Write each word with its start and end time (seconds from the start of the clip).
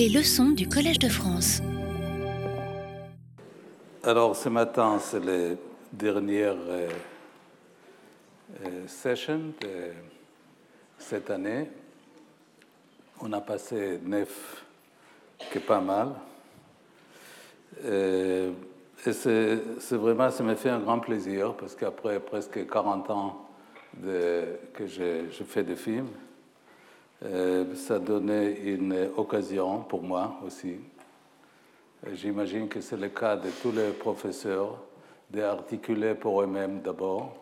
Les 0.00 0.08
leçons 0.08 0.52
du 0.52 0.66
Collège 0.66 0.98
de 0.98 1.10
France. 1.10 1.60
Alors 4.02 4.34
ce 4.34 4.48
matin, 4.48 4.98
c'est 4.98 5.22
la 5.22 5.56
dernière 5.92 6.56
euh, 6.56 6.88
euh, 8.64 8.86
session 8.86 9.52
de 9.60 9.92
cette 10.96 11.28
année. 11.28 11.68
On 13.20 13.30
a 13.34 13.42
passé 13.42 14.00
neuf, 14.02 14.64
qui 15.52 15.58
est 15.58 15.66
pas 15.66 15.82
mal. 15.82 16.14
Euh, 17.84 18.52
et 19.04 19.12
c'est 19.12 19.96
vraiment, 19.96 20.30
ça 20.30 20.42
me 20.42 20.54
fait 20.54 20.70
un 20.70 20.80
grand 20.80 21.00
plaisir 21.00 21.52
parce 21.58 21.74
qu'après 21.74 22.20
presque 22.20 22.66
40 22.66 23.10
ans 23.10 23.48
que 24.02 24.86
je, 24.86 25.44
fais 25.46 25.62
des 25.62 25.76
films, 25.76 26.08
ça 27.22 27.98
donnait 27.98 28.52
une 28.64 29.10
occasion 29.16 29.80
pour 29.80 30.02
moi 30.02 30.40
aussi. 30.46 30.76
J'imagine 32.12 32.68
que 32.68 32.80
c'est 32.80 32.96
le 32.96 33.08
cas 33.08 33.36
de 33.36 33.50
tous 33.62 33.72
les 33.72 33.90
professeurs 33.90 34.82
d'articuler 35.28 36.14
pour 36.14 36.40
eux-mêmes 36.42 36.80
d'abord 36.80 37.36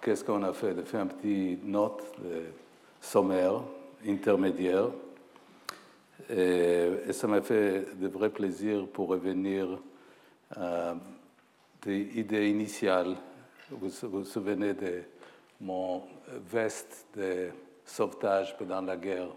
qu'est-ce 0.00 0.24
qu'on 0.24 0.42
a 0.42 0.52
fait, 0.52 0.74
de 0.74 0.82
faire 0.82 1.02
un 1.02 1.06
petit 1.06 1.58
note 1.62 2.02
sommaire, 3.00 3.62
intermédiaire. 4.06 4.88
Et, 6.28 6.88
et 7.06 7.12
ça 7.12 7.26
m'a 7.26 7.40
fait 7.40 7.98
de 7.98 8.08
vrai 8.08 8.30
plaisir 8.30 8.86
pour 8.88 9.08
revenir 9.08 9.78
à 10.56 10.94
des 11.82 12.08
idées 12.18 12.48
initiales. 12.48 13.16
Vous 13.70 13.88
vous 14.02 14.24
souvenez 14.24 14.74
de 14.74 15.02
mon 15.60 16.02
veste 16.50 17.06
de 17.16 17.50
sauvetage 17.90 18.56
pendant 18.56 18.80
la 18.82 18.96
guerre, 18.96 19.28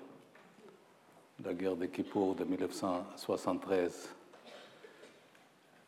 la 1.44 1.54
guerre 1.54 1.76
de 1.76 1.88
Kippour 1.88 2.36
de 2.36 2.44
1973, 2.44 4.10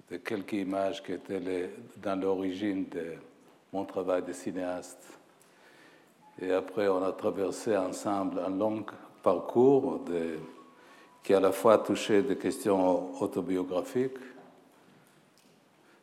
de 0.09 0.17
quelques 0.17 0.53
images 0.53 1.03
qui 1.03 1.13
étaient 1.13 1.69
dans 1.97 2.19
l'origine 2.19 2.89
de 2.89 3.13
mon 3.71 3.85
travail 3.85 4.23
de 4.23 4.33
cinéaste. 4.33 5.19
Et 6.41 6.51
après, 6.51 6.87
on 6.87 7.03
a 7.03 7.11
traversé 7.11 7.77
ensemble 7.77 8.39
un 8.39 8.49
long 8.49 8.83
parcours 9.21 10.03
qui 11.23 11.33
à 11.33 11.39
la 11.39 11.51
fois 11.51 11.77
touchait 11.77 12.23
des 12.23 12.37
questions 12.37 13.21
autobiographiques. 13.21 14.17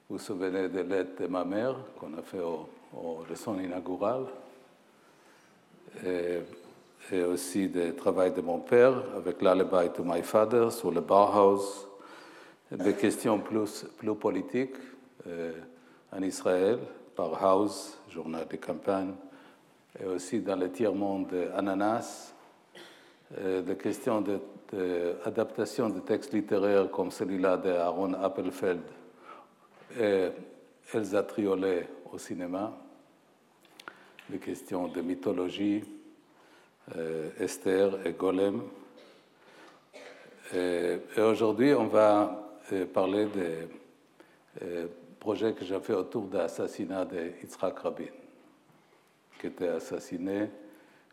Vous 0.08 0.16
vous 0.16 0.19
souvenez 0.19 0.69
de 0.69 0.80
l'aide 0.80 1.16
de 1.19 1.26
ma 1.26 1.44
mère 1.44 1.76
qu'on 1.98 2.16
a 2.16 2.22
fait 2.22 2.41
au, 2.41 2.69
aux 2.97 3.24
leçons 3.28 3.58
inaugurales 3.58 4.26
et, 6.04 6.40
et, 7.12 7.22
aussi 7.22 7.68
du 7.68 7.94
travail 7.94 8.32
de 8.32 8.40
mon 8.40 8.58
père 8.58 8.94
avec 9.16 9.40
Lullaby 9.40 9.90
to 9.94 10.04
My 10.04 10.22
Father 10.22 10.70
sur 10.70 10.90
le 10.90 11.00
Bauhaus, 11.00 11.88
des 12.70 12.94
questions 12.94 13.38
plus, 13.38 13.84
plus 13.98 14.14
politiques 14.14 14.76
euh, 15.26 15.52
en 16.10 16.22
Israël 16.22 16.78
par 17.14 17.44
House, 17.44 17.98
journal 18.08 18.46
de 18.48 18.56
campagne, 18.56 19.12
et 20.00 20.06
aussi 20.06 20.40
dans 20.40 20.56
le 20.56 20.70
tiers-monde 20.70 21.28
d'Ananas, 21.28 22.34
euh, 23.38 23.62
des 23.62 23.76
questions 23.76 24.22
d'adaptation 24.72 25.88
de, 25.90 25.96
de, 25.96 26.00
textes 26.00 26.32
littéraires 26.32 26.90
comme 26.90 27.10
celui-là 27.10 27.56
d'Aaron 27.58 28.14
Appelfeld 28.14 28.80
et 29.98 30.28
Elsa 30.94 31.22
Triolet 31.22 31.88
au 32.10 32.18
cinéma, 32.18 32.72
des 34.33 34.38
questions 34.38 34.88
de 34.88 35.02
mythologie, 35.02 35.84
euh, 36.97 37.28
Esther 37.38 38.06
et 38.06 38.12
Golem. 38.12 38.62
Et, 40.55 40.97
et 41.16 41.20
aujourd'hui, 41.20 41.75
on 41.75 41.86
va 41.86 42.55
euh, 42.72 42.86
parler 42.86 43.27
des 43.27 43.69
euh, 44.62 44.86
projets 45.20 45.53
que 45.53 45.66
j'ai 45.66 45.78
fait 45.80 45.92
autour 45.92 46.28
de 46.28 46.38
l'assassinat 46.38 47.05
de 47.05 47.33
Yitzhak 47.42 47.78
Rabin, 47.78 48.06
qui 49.38 49.48
était 49.48 49.69
assassiné 49.69 50.49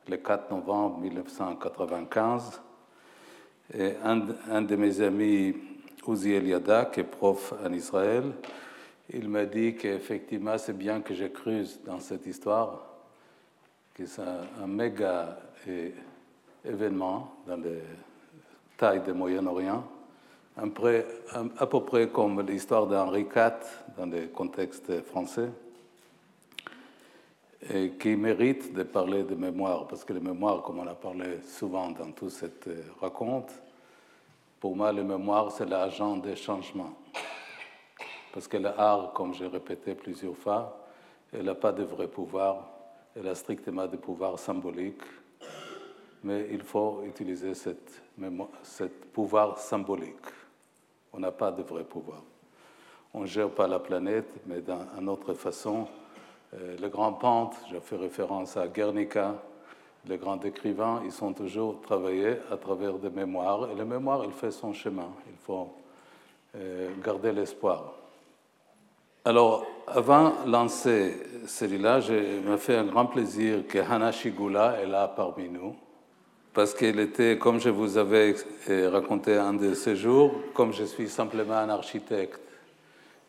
le 0.08 0.18
4 0.18 0.50
novembre 0.52 1.00
1995. 1.00 2.62
Et 3.74 3.96
un, 4.02 4.62
de 4.62 4.76
mes 4.78 5.02
amis, 5.02 5.56
Uzi 6.08 6.32
Eliada, 6.32 6.86
qui 6.86 7.02
est 7.02 7.04
prof 7.04 7.54
en 7.64 7.74
Israël, 7.74 8.32
il 9.12 9.28
m'a 9.28 9.46
dit 9.46 9.76
qu'effectivement, 9.76 10.58
c'est 10.58 10.78
bien 10.78 11.02
que 11.02 11.14
je 11.14 11.26
creuse 11.26 11.82
dans 11.86 12.00
cette 12.00 12.26
histoire, 12.26 12.89
que 14.00 14.06
c'est 14.06 14.22
un, 14.22 14.66
méga 14.66 15.38
événement 16.64 17.34
dans 17.46 17.58
les 17.58 17.82
tailles 18.78 19.02
du 19.02 19.12
Moyen-Orient, 19.12 19.84
à 20.56 21.66
peu 21.68 21.84
près 21.84 22.08
comme 22.08 22.40
l'histoire 22.48 22.88
d'Henri 22.88 23.24
IV 23.24 23.52
dans 23.98 24.06
le 24.06 24.28
contexte 24.28 25.02
français, 25.04 25.50
et 27.70 27.92
qui 28.00 28.16
mérite 28.16 28.74
de 28.74 28.84
parler 28.84 29.24
de 29.24 29.36
mémoire, 29.36 29.86
parce 29.86 30.06
que 30.06 30.14
les 30.14 30.22
mémoires, 30.22 30.64
comme 30.64 30.80
on 30.80 30.88
a 30.88 30.96
parlé 30.96 31.42
souvent 31.42 31.92
dans 31.92 32.14
toute 32.14 32.32
cette 32.32 32.70
raconte, 33.02 33.52
pour 34.62 34.78
moi, 34.78 34.94
le 34.94 35.04
mémoire, 35.04 35.52
c'est 35.52 35.66
l'agent 35.66 36.16
des 36.16 36.38
changements. 36.38 36.94
Parce 38.32 38.48
que 38.48 38.56
l'art, 38.56 39.12
comme 39.14 39.34
j'ai 39.34 39.48
répété 39.48 39.94
plusieurs 39.94 40.38
fois, 40.38 40.88
elle 41.34 41.44
n'a 41.44 41.56
pas 41.56 41.74
de 41.74 41.84
vrai 41.84 42.08
pouvoir, 42.08 42.79
elle 43.20 43.28
a 43.28 43.36
strictement 43.36 43.86
des 43.86 43.98
pouvoirs 43.98 44.40
symboliques, 44.40 45.04
mais 46.24 46.48
il 46.52 46.64
faut 46.64 47.04
utiliser 47.06 47.54
cette, 47.54 48.02
cette 48.64 49.12
pouvoir 49.12 49.58
symbolique. 49.58 50.16
On 51.12 51.20
n'a 51.20 51.32
pas 51.32 51.52
de 51.52 51.62
vrai 51.64 51.84
pouvoir. 51.84 52.22
On 53.14 53.22
ne 53.22 53.26
gère 53.26 53.50
pas 53.50 53.68
la 53.68 53.80
planète, 53.80 54.30
mais 54.46 54.62
d'une 54.62 55.10
autre 55.10 55.34
façon. 55.34 55.88
Euh, 56.54 56.78
le 56.80 56.88
grand 56.90 57.14
peintre, 57.14 57.58
j'ai 57.70 57.80
fait 57.80 57.98
référence 57.98 58.56
à 58.56 58.68
Guernica, 58.68 59.36
les 60.08 60.18
grands 60.18 60.40
écrivains, 60.40 61.02
ils 61.04 61.12
sont 61.12 61.34
toujours 61.34 61.82
travaillés 61.82 62.38
à 62.50 62.58
travers 62.58 62.94
des 62.94 63.10
mémoires, 63.10 63.70
et 63.70 63.76
la 63.76 63.86
mémoire, 63.86 64.24
elle 64.24 64.32
fait 64.32 64.52
son 64.52 64.72
chemin. 64.72 65.10
Il 65.28 65.38
faut 65.38 65.74
euh, 66.56 66.90
garder 67.04 67.34
l'espoir. 67.34 67.94
Alors, 69.26 69.66
avant 69.94 70.34
de 70.46 70.52
lancer 70.52 71.16
celui-là, 71.48 72.00
je 72.00 72.14
me 72.14 72.58
fait 72.58 72.78
un 72.78 72.86
grand 72.86 73.06
plaisir 73.06 73.68
que 73.68 73.80
Hana 73.80 74.12
Shigula 74.12 74.78
est 74.82 74.88
là 74.88 75.08
parmi 75.08 75.50
nous, 75.50 75.76
parce 76.54 76.74
qu'elle 76.74 77.00
était, 77.00 77.38
comme 77.38 77.60
je 77.60 77.70
vous 77.70 77.98
avais 77.98 78.36
raconté 78.68 79.36
un 79.36 79.54
de 79.54 79.74
ces 79.74 79.96
jours, 79.96 80.34
comme 80.54 80.74
je 80.74 80.84
suis 80.84 81.10
simplement 81.10 81.58
un 81.58 81.70
architecte, 81.70 82.40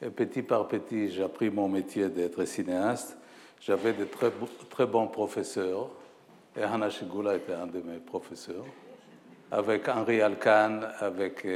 et 0.03 0.11
petit 0.11 0.43
par 0.43 0.67
petit, 0.69 1.11
j'ai 1.11 1.23
appris 1.23 1.51
mon 1.51 1.69
métier 1.69 2.09
d'être 2.09 2.45
cinéaste. 2.45 3.17
J'avais 3.61 3.93
de 3.93 4.05
très, 4.05 4.31
très 4.71 4.87
bons 4.87 5.07
professeurs, 5.07 5.91
et 6.57 6.63
Hana 6.63 6.91
Shigula 6.91 7.37
était 7.37 7.53
un 7.53 7.67
de 7.67 7.81
mes 7.81 7.99
professeurs, 7.99 8.65
avec 9.51 9.89
Henri 9.89 10.23
Alcan, 10.23 10.81
avec 11.01 11.47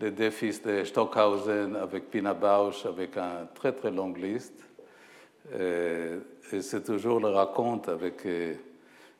les 0.00 0.10
deux 0.10 0.30
fils 0.30 0.62
de 0.62 0.84
Stockhausen, 0.84 1.76
avec 1.76 2.10
Pina 2.10 2.34
Bausch, 2.34 2.86
avec 2.86 3.16
une 3.16 3.48
très 3.54 3.72
très 3.72 3.90
longue 3.90 4.18
liste. 4.18 4.64
Et, 5.52 6.16
et 6.52 6.62
c'est 6.62 6.84
toujours 6.84 7.20
le 7.20 7.28
raconte 7.28 7.88
avec 7.88 8.26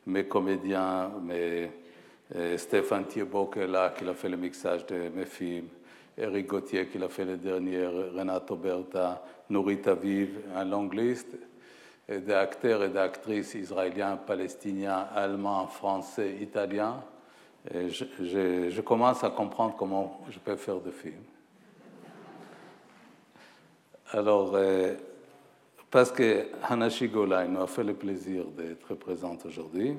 mes 0.07 0.25
comédiens, 0.25 1.11
mes, 1.23 1.71
Stéphane 2.57 3.07
Thiebaud 3.07 3.47
qui 3.47 3.59
est 3.59 3.67
là, 3.67 3.91
qui 3.91 4.09
a 4.09 4.15
fait 4.15 4.29
le 4.29 4.37
mixage 4.37 4.87
de 4.87 5.09
mes 5.09 5.25
films, 5.25 5.69
Eric 6.17 6.47
Gauthier 6.47 6.87
qui 6.87 7.03
a 7.03 7.09
fait 7.09 7.25
le 7.25 7.37
dernier, 7.37 7.85
Renato 7.87 8.55
Berta, 8.55 9.23
Nourita 9.49 9.95
Vive, 9.95 10.39
une 10.55 10.71
longue 10.71 10.95
liste 10.95 11.37
d'acteurs 12.09 12.85
et 12.85 12.89
d'actrices 12.89 13.55
israéliens, 13.55 14.17
palestiniens, 14.17 15.09
allemands, 15.15 15.67
français, 15.67 16.37
italiens. 16.41 17.03
Je, 17.69 18.81
commence 18.81 19.22
à 19.22 19.31
comprendre 19.31 19.75
comment 19.76 20.21
je 20.31 20.38
peux 20.38 20.56
faire 20.56 20.81
des 20.81 20.93
films. 20.93 21.25
Alors, 24.12 24.52
euh, 24.55 24.94
parce 25.90 26.11
que 26.11 26.46
Hanashi 26.62 27.08
Golai 27.08 27.46
nous 27.49 27.61
a 27.61 27.67
fait 27.67 27.85
le 27.85 27.94
plaisir 27.94 28.46
d'être 28.46 28.94
présente 28.94 29.44
aujourd'hui, 29.44 29.96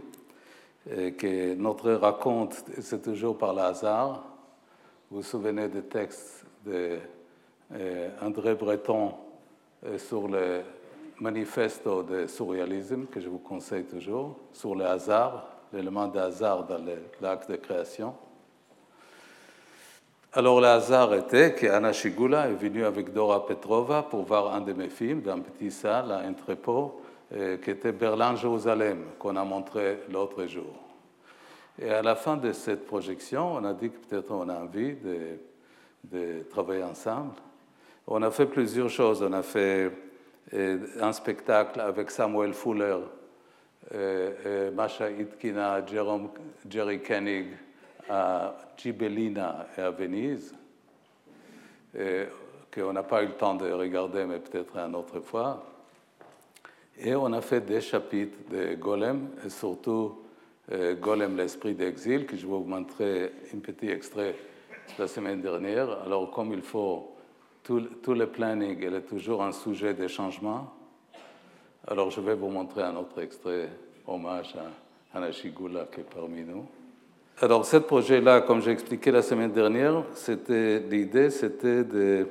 et 0.89 1.13
que 1.13 1.53
notre 1.53 1.91
raconte, 1.91 2.63
c'est 2.79 3.03
toujours 3.03 3.37
par 3.37 3.53
le 3.53 3.61
hasard. 3.61 4.23
Vous 5.09 5.17
vous 5.17 5.23
souvenez 5.23 5.67
des 5.67 5.83
textes 5.83 6.45
d'André 6.65 6.99
euh, 7.73 8.55
Breton 8.55 9.13
euh, 9.85 9.99
sur 9.99 10.27
le 10.27 10.61
manifesto 11.19 12.01
de 12.01 12.25
surréalisme, 12.25 13.05
que 13.05 13.19
je 13.19 13.29
vous 13.29 13.37
conseille 13.37 13.83
toujours, 13.83 14.39
sur 14.51 14.73
le 14.73 14.85
hasard, 14.85 15.47
l'élément 15.73 16.07
de 16.07 16.19
dans 16.19 16.85
l'acte 17.21 17.51
de 17.51 17.55
création. 17.57 18.13
Alors 20.33 20.61
le 20.61 20.67
hasard 20.67 21.13
était 21.13 21.53
qu'Anna 21.53 21.91
Shigula 21.91 22.49
est 22.49 22.53
venue 22.53 22.85
avec 22.85 23.11
Dora 23.11 23.45
Petrova 23.45 24.03
pour 24.03 24.23
voir 24.23 24.53
un 24.53 24.61
de 24.61 24.73
mes 24.73 24.89
films 24.89 25.21
dans 25.21 25.33
un 25.33 25.39
petit 25.39 25.71
salle, 25.71 26.11
un 26.11 26.29
entrepôt, 26.29 27.01
qui 27.29 27.69
était 27.69 27.93
Berlin-Jérusalem, 27.93 29.03
qu'on 29.17 29.37
a 29.37 29.43
montré 29.43 29.99
l'autre 30.09 30.45
jour. 30.47 30.81
Et 31.79 31.89
à 31.89 32.01
la 32.01 32.15
fin 32.15 32.37
de 32.37 32.51
cette 32.51 32.85
projection, 32.85 33.55
on 33.55 33.63
a 33.63 33.73
dit 33.73 33.89
que 33.89 33.97
peut-être 33.97 34.31
on 34.31 34.47
a 34.49 34.55
envie 34.55 34.93
de, 34.93 35.39
de, 36.03 36.43
travailler 36.49 36.83
ensemble. 36.83 37.33
On 38.07 38.21
a 38.21 38.31
fait 38.31 38.45
plusieurs 38.45 38.89
choses. 38.89 39.23
On 39.23 39.33
a 39.33 39.41
fait 39.41 39.91
euh, 40.53 40.77
un 40.99 41.13
spectacle 41.13 41.79
avec 41.79 42.11
Samuel 42.11 42.53
Fuller, 42.53 42.83
euh, 42.83 42.99
euh, 42.99 43.20
Masha 44.73 45.09
Itkina, 45.09 45.85
Jerome, 45.85 46.29
Jerry 46.69 47.01
Koenig 47.01 47.47
à 48.09 48.55
et 48.85 49.81
à 49.81 49.91
Venise, 49.91 50.55
qu'on 52.73 52.93
n'a 52.93 53.03
pas 53.03 53.23
eu 53.23 53.27
le 53.27 53.33
temps 53.33 53.55
de 53.55 53.71
regarder, 53.71 54.25
mais 54.25 54.39
peut-être 54.39 54.77
une 54.77 54.95
autre 54.95 55.19
fois. 55.19 55.63
Et 56.97 57.15
on 57.15 57.31
a 57.33 57.41
fait 57.41 57.61
des 57.61 57.81
chapitres 57.81 58.37
de 58.49 58.75
Golem, 58.75 59.29
et 59.45 59.49
surtout 59.49 60.21
Golem, 61.01 61.35
l'esprit 61.35 61.73
d'exil, 61.73 62.25
que 62.25 62.37
je 62.37 62.45
vais 62.45 62.53
vous 62.53 62.63
montrer 62.63 63.31
un 63.53 63.59
petit 63.59 63.89
extrait 63.89 64.35
la 64.97 65.07
semaine 65.07 65.41
dernière. 65.41 66.01
Alors, 66.05 66.31
comme 66.31 66.53
il 66.53 66.61
faut, 66.61 67.15
tout, 67.63 67.81
tout 68.01 68.13
le 68.13 68.27
planning 68.27 68.81
est 68.83 69.01
toujours 69.01 69.43
un 69.43 69.51
sujet 69.51 69.93
de 69.93 70.07
changement. 70.07 70.73
Alors, 71.87 72.11
je 72.11 72.21
vais 72.21 72.35
vous 72.35 72.49
montrer 72.49 72.83
un 72.83 72.95
autre 72.95 73.21
extrait, 73.21 73.69
hommage 74.07 74.55
à 74.55 75.17
Hanashigula 75.17 75.87
qui 75.93 76.01
est 76.01 76.15
parmi 76.15 76.43
nous. 76.43 76.65
Alors, 77.39 77.65
ce 77.65 77.77
projet-là, 77.77 78.41
comme 78.41 78.61
j'ai 78.61 78.71
expliqué 78.71 79.11
la 79.11 79.21
semaine 79.21 79.51
dernière, 79.51 80.03
c'était 80.13 80.79
l'idée, 80.79 81.29
c'était 81.29 81.83
de 81.83 82.27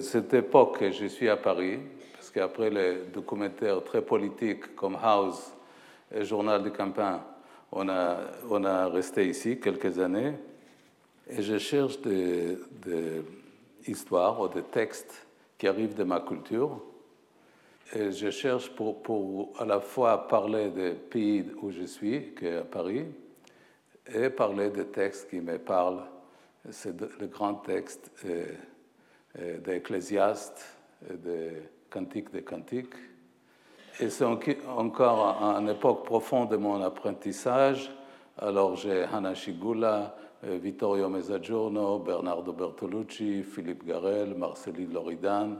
cette 0.00 0.34
époque 0.34 0.78
que 0.78 0.92
je 0.92 1.06
suis 1.06 1.28
à 1.28 1.36
Paris, 1.36 1.78
qu'après 2.34 2.68
les 2.68 2.96
documentaires 3.14 3.82
très 3.84 4.02
politiques 4.02 4.74
comme 4.74 4.98
House 5.00 5.52
et 6.12 6.24
Journal 6.24 6.62
de 6.62 6.68
campagne, 6.70 7.20
on 7.70 7.88
a, 7.88 8.18
on 8.50 8.64
a 8.64 8.88
resté 8.88 9.28
ici 9.28 9.60
quelques 9.60 9.98
années. 9.98 10.34
Et 11.28 11.42
je 11.42 11.58
cherche 11.58 12.00
des, 12.00 12.58
histoires 13.86 14.40
ou 14.40 14.48
des 14.48 14.62
textes 14.62 15.26
qui 15.56 15.68
arrivent 15.68 15.94
de 15.94 16.04
ma 16.04 16.20
culture. 16.20 16.80
Je 17.94 18.30
cherche 18.30 18.70
pour, 18.70 19.52
à 19.58 19.64
la 19.64 19.80
fois 19.80 20.26
parler 20.26 20.70
des 20.70 20.92
pays 20.94 21.44
où 21.62 21.70
je 21.70 21.84
suis, 21.84 22.34
qui 22.34 22.46
est 22.46 22.56
à 22.56 22.64
Paris, 22.64 23.06
et 24.12 24.30
parler 24.30 24.70
des 24.70 24.86
textes 24.86 25.30
qui 25.30 25.40
me 25.40 25.58
parlent. 25.58 26.02
C'est 26.70 27.00
le 27.00 27.26
grand 27.28 27.54
texte 27.54 28.10
d'Ecclésiaste, 29.36 30.78
de 31.08 31.50
Cantique 31.88 32.32
des 32.32 32.42
Cantiques. 32.42 32.94
Et 34.00 34.10
c'est 34.10 34.24
encore 34.24 35.40
une 35.60 35.68
époque 35.68 36.04
profonde 36.04 36.50
de 36.50 36.56
mon 36.56 36.82
apprentissage. 36.82 37.92
Alors 38.38 38.74
j'ai 38.74 39.04
Hanna 39.04 39.34
Shigula, 39.34 40.16
euh, 40.44 40.58
Vittorio 40.58 41.08
Mezzagiorno, 41.08 42.00
Bernardo 42.00 42.52
Bertolucci, 42.52 43.44
Philippe 43.44 43.84
Garel, 43.86 44.34
Marceli 44.34 44.86
Loridan, 44.86 45.58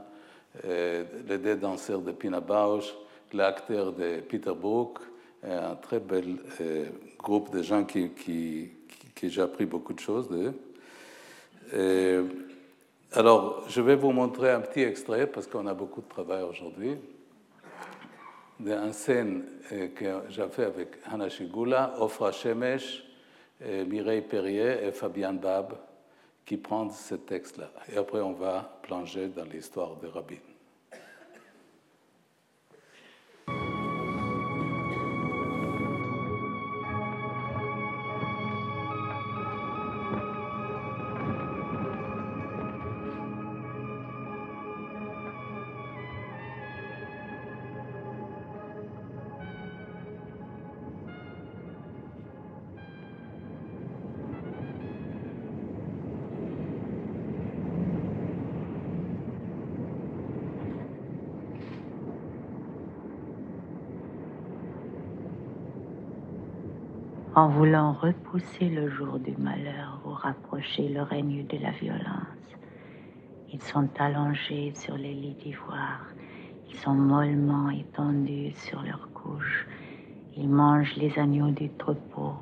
les 0.62 1.38
deux 1.38 1.56
danseurs 1.56 2.00
de 2.00 2.12
Pina 2.12 2.40
Bausch, 2.40 2.94
l'acteur 3.32 3.92
de 3.92 4.20
Peter 4.20 4.52
Brook, 4.54 4.98
un 5.42 5.74
très 5.74 6.00
bel 6.00 6.36
euh, 6.60 6.86
groupe 7.18 7.52
de 7.52 7.62
gens 7.62 7.84
qui, 7.84 8.10
qui, 8.10 8.70
qui, 9.14 9.28
j'ai 9.28 9.42
appris 9.42 9.66
beaucoup 9.66 9.92
de 9.92 10.00
choses 10.00 10.28
d'eux. 10.28 10.54
Alors, 13.16 13.62
je 13.68 13.80
vais 13.80 13.94
vous 13.94 14.10
montrer 14.10 14.50
un 14.50 14.60
petit 14.60 14.80
extrait, 14.80 15.28
parce 15.28 15.46
qu'on 15.46 15.68
a 15.68 15.74
beaucoup 15.74 16.00
de 16.00 16.08
travail 16.08 16.42
aujourd'hui, 16.42 16.96
d'une 18.58 18.92
scène 18.92 19.44
euh, 19.70 19.86
que 19.94 20.22
j'ai 20.30 20.48
fait 20.48 20.64
avec 20.64 20.88
Hanna 21.08 21.28
Shigula, 21.28 21.94
Ofra 22.00 22.32
Shemesh, 22.32 23.04
euh, 23.62 23.84
Mireille 23.84 24.22
Perrier 24.22 24.84
et 24.84 24.90
Fabian 24.90 25.34
Bab, 25.34 25.74
qui 26.44 26.56
prennent 26.56 26.90
ce 26.90 27.14
texte-là. 27.14 27.70
Et 27.92 27.96
après, 27.96 28.20
on 28.20 28.32
va 28.32 28.80
plonger 28.82 29.28
dans 29.28 29.44
l'histoire 29.44 29.96
de 29.96 30.06
Rabin. 30.06 30.36
En 67.44 67.48
voulant 67.48 67.92
repousser 67.92 68.70
le 68.70 68.88
jour 68.88 69.18
du 69.18 69.36
malheur 69.36 70.00
ou 70.06 70.12
rapprocher 70.12 70.88
le 70.88 71.02
règne 71.02 71.46
de 71.46 71.58
la 71.58 71.72
violence. 71.72 72.46
Ils 73.52 73.60
sont 73.60 73.90
allongés 73.98 74.72
sur 74.74 74.96
les 74.96 75.12
lits 75.12 75.36
d'ivoire, 75.44 76.06
ils 76.70 76.76
sont 76.76 76.94
mollement 76.94 77.68
étendus 77.68 78.52
sur 78.54 78.80
leurs 78.80 79.10
couches, 79.12 79.66
ils 80.38 80.48
mangent 80.48 80.96
les 80.96 81.18
agneaux 81.18 81.50
du 81.50 81.68
troupeau, 81.68 82.32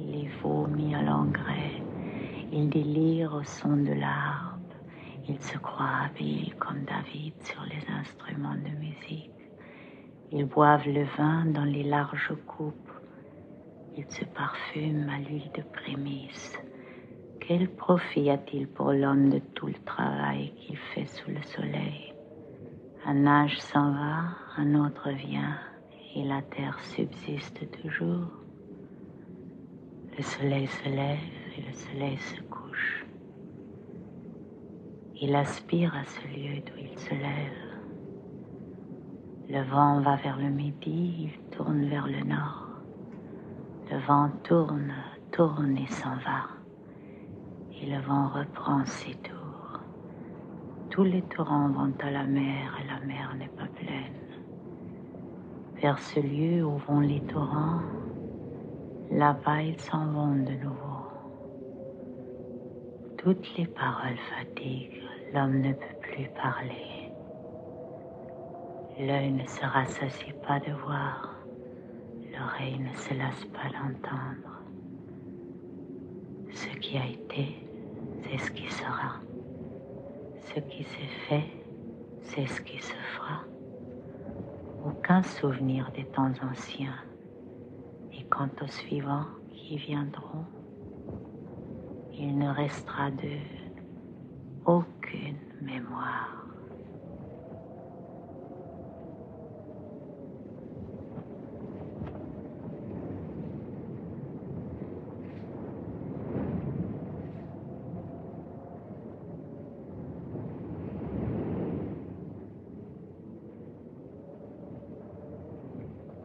les 0.00 0.30
vomis 0.40 0.94
à 0.94 1.02
l'engrais, 1.02 1.82
ils 2.50 2.70
délirent 2.70 3.34
au 3.34 3.44
son 3.44 3.76
de 3.76 3.92
l'harpe, 3.92 4.72
ils 5.28 5.42
se 5.42 5.58
croient 5.58 6.06
habiles 6.06 6.54
comme 6.58 6.84
David 6.84 7.34
sur 7.44 7.62
les 7.64 7.84
instruments 8.00 8.56
de 8.56 8.74
musique. 8.78 9.30
Ils 10.32 10.46
boivent 10.46 10.88
le 10.88 11.04
vin 11.18 11.44
dans 11.44 11.64
les 11.64 11.84
larges 11.84 12.32
coupes 12.46 12.97
il 13.98 14.06
se 14.10 14.24
parfume 14.26 15.08
à 15.08 15.18
l'huile 15.18 15.50
de 15.56 15.62
prémisse. 15.72 16.56
Quel 17.40 17.68
profit 17.68 18.30
a-t-il 18.30 18.68
pour 18.68 18.92
l'homme 18.92 19.28
de 19.28 19.40
tout 19.54 19.66
le 19.66 19.82
travail 19.84 20.54
qu'il 20.54 20.76
fait 20.76 21.06
sous 21.06 21.30
le 21.30 21.42
soleil? 21.42 22.14
Un 23.04 23.26
âge 23.26 23.58
s'en 23.58 23.90
va, 23.90 24.36
un 24.56 24.74
autre 24.76 25.10
vient, 25.10 25.58
et 26.14 26.22
la 26.22 26.42
terre 26.42 26.78
subsiste 26.80 27.68
toujours. 27.82 28.30
Le 30.16 30.22
soleil 30.22 30.68
se 30.68 30.88
lève 30.88 31.18
et 31.56 31.62
le 31.62 31.72
soleil 31.72 32.18
se 32.18 32.40
couche. 32.42 33.04
Il 35.20 35.34
aspire 35.34 35.92
à 35.96 36.04
ce 36.04 36.20
lieu 36.28 36.60
d'où 36.64 36.78
il 36.78 36.96
se 36.96 37.14
lève. 37.14 37.64
Le 39.48 39.62
vent 39.68 40.00
va 40.02 40.14
vers 40.14 40.38
le 40.38 40.50
midi, 40.50 41.30
il 41.32 41.50
tourne 41.50 41.88
vers 41.88 42.06
le 42.06 42.22
nord. 42.22 42.67
Le 43.90 43.96
vent 44.00 44.28
tourne, 44.44 44.92
tourne 45.32 45.78
et 45.78 45.86
s'en 45.86 46.16
va. 46.16 46.44
Et 47.80 47.86
le 47.86 47.98
vent 48.02 48.28
reprend 48.28 48.84
ses 48.84 49.14
tours. 49.14 49.80
Tous 50.90 51.04
les 51.04 51.22
torrents 51.22 51.70
vont 51.70 51.94
à 52.00 52.10
la 52.10 52.24
mer 52.24 52.78
et 52.82 52.86
la 52.86 53.06
mer 53.06 53.34
n'est 53.38 53.48
pas 53.48 53.66
pleine. 53.74 54.12
Vers 55.80 55.98
ce 55.98 56.20
lieu 56.20 56.66
où 56.66 56.76
vont 56.76 57.00
les 57.00 57.22
torrents, 57.22 57.80
là-bas 59.10 59.62
ils 59.62 59.80
s'en 59.80 60.04
vont 60.08 60.34
de 60.34 60.52
nouveau. 60.52 61.06
Toutes 63.16 63.56
les 63.56 63.66
paroles 63.66 64.18
fatiguent, 64.36 65.02
l'homme 65.32 65.62
ne 65.62 65.72
peut 65.72 65.98
plus 66.02 66.28
parler. 66.42 67.10
L'œil 68.98 69.32
ne 69.32 69.46
se 69.46 69.64
rassasie 69.64 70.34
pas 70.46 70.60
de 70.60 70.72
voir 70.72 71.37
l'oreille 72.38 72.78
ne 72.78 72.94
se 72.94 73.14
lasse 73.14 73.44
pas 73.46 73.68
d'entendre. 73.68 74.62
Ce 76.52 76.68
qui 76.78 76.96
a 76.96 77.06
été, 77.06 77.66
c'est 78.22 78.38
ce 78.38 78.50
qui 78.50 78.70
sera. 78.70 79.16
Ce 80.54 80.60
qui 80.60 80.84
s'est 80.84 81.14
fait, 81.28 81.50
c'est 82.22 82.46
ce 82.46 82.60
qui 82.62 82.78
se 82.80 82.94
fera. 82.94 83.42
Aucun 84.84 85.22
souvenir 85.22 85.90
des 85.92 86.04
temps 86.04 86.32
anciens. 86.42 86.98
Et 88.12 88.24
quant 88.24 88.50
aux 88.62 88.68
suivants 88.68 89.26
qui 89.50 89.76
viendront, 89.76 90.44
il 92.12 92.36
ne 92.38 92.48
restera 92.50 93.10
d'eux 93.10 93.58
aucune 94.64 95.38
mémoire. 95.60 96.47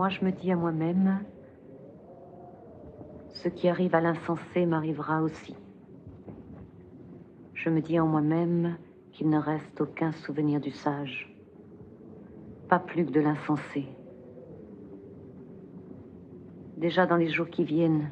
Moi, 0.03 0.09
je 0.09 0.25
me 0.25 0.33
dis 0.33 0.51
à 0.51 0.57
moi-même, 0.57 1.23
Ce 3.35 3.47
qui 3.47 3.69
arrive 3.69 3.95
à 3.95 4.01
l'insensé 4.01 4.65
m'arrivera 4.65 5.21
aussi. 5.21 5.55
Je 7.53 7.69
me 7.69 7.79
dis 7.79 7.97
en 8.01 8.05
moi-même 8.05 8.75
qu'il 9.13 9.29
ne 9.29 9.37
reste 9.37 9.79
aucun 9.79 10.11
souvenir 10.11 10.59
du 10.59 10.71
sage, 10.71 11.33
pas 12.67 12.79
plus 12.79 13.05
que 13.05 13.11
de 13.11 13.21
l'insensé. 13.21 13.85
Déjà 16.75 17.05
dans 17.05 17.15
les 17.15 17.29
jours 17.29 17.49
qui 17.49 17.63
viennent, 17.63 18.11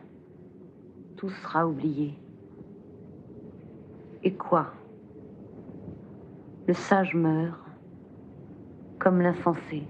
tout 1.17 1.29
sera 1.29 1.67
oublié. 1.67 2.13
Et 4.23 4.33
quoi? 4.33 4.67
Le 6.67 6.73
sage 6.73 7.15
meurt, 7.15 7.59
comme 8.97 9.19
l'insensé. 9.19 9.83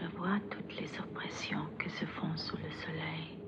Je 0.00 0.16
vois 0.16 0.38
toutes 0.50 0.80
les 0.80 0.88
oppressions 1.00 1.66
que 1.78 1.88
se 1.90 2.04
font 2.04 2.36
sous 2.36 2.56
le 2.56 2.70
soleil. 2.70 3.38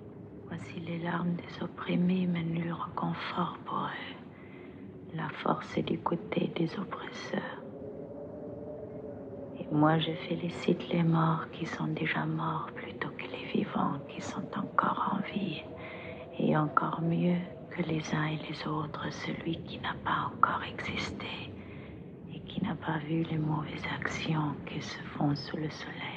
Des 1.24 1.62
opprimés, 1.62 2.26
mais 2.26 2.42
nul 2.42 2.72
reconfort 2.72 3.56
pour 3.64 3.78
eux. 3.78 5.14
La 5.14 5.28
force 5.28 5.78
est 5.78 5.84
du 5.84 5.98
côté 5.98 6.50
des 6.56 6.68
oppresseurs. 6.76 7.62
Et 9.60 9.66
moi, 9.72 10.00
je 10.00 10.10
félicite 10.10 10.88
les 10.88 11.04
morts 11.04 11.48
qui 11.52 11.64
sont 11.64 11.86
déjà 11.86 12.26
morts 12.26 12.70
plutôt 12.74 13.10
que 13.10 13.22
les 13.30 13.44
vivants 13.52 14.00
qui 14.08 14.20
sont 14.20 14.48
encore 14.56 15.14
en 15.14 15.32
vie. 15.32 15.62
Et 16.40 16.56
encore 16.56 17.00
mieux 17.00 17.38
que 17.70 17.82
les 17.82 18.02
uns 18.14 18.26
et 18.26 18.40
les 18.50 18.66
autres, 18.66 19.08
celui 19.12 19.62
qui 19.62 19.78
n'a 19.78 19.94
pas 20.04 20.32
encore 20.34 20.62
existé 20.64 21.52
et 22.34 22.40
qui 22.40 22.64
n'a 22.64 22.74
pas 22.74 22.98
vu 22.98 23.22
les 23.22 23.38
mauvaises 23.38 23.86
actions 23.94 24.56
qui 24.66 24.82
se 24.82 24.98
font 25.16 25.36
sous 25.36 25.56
le 25.56 25.70
soleil. 25.70 26.11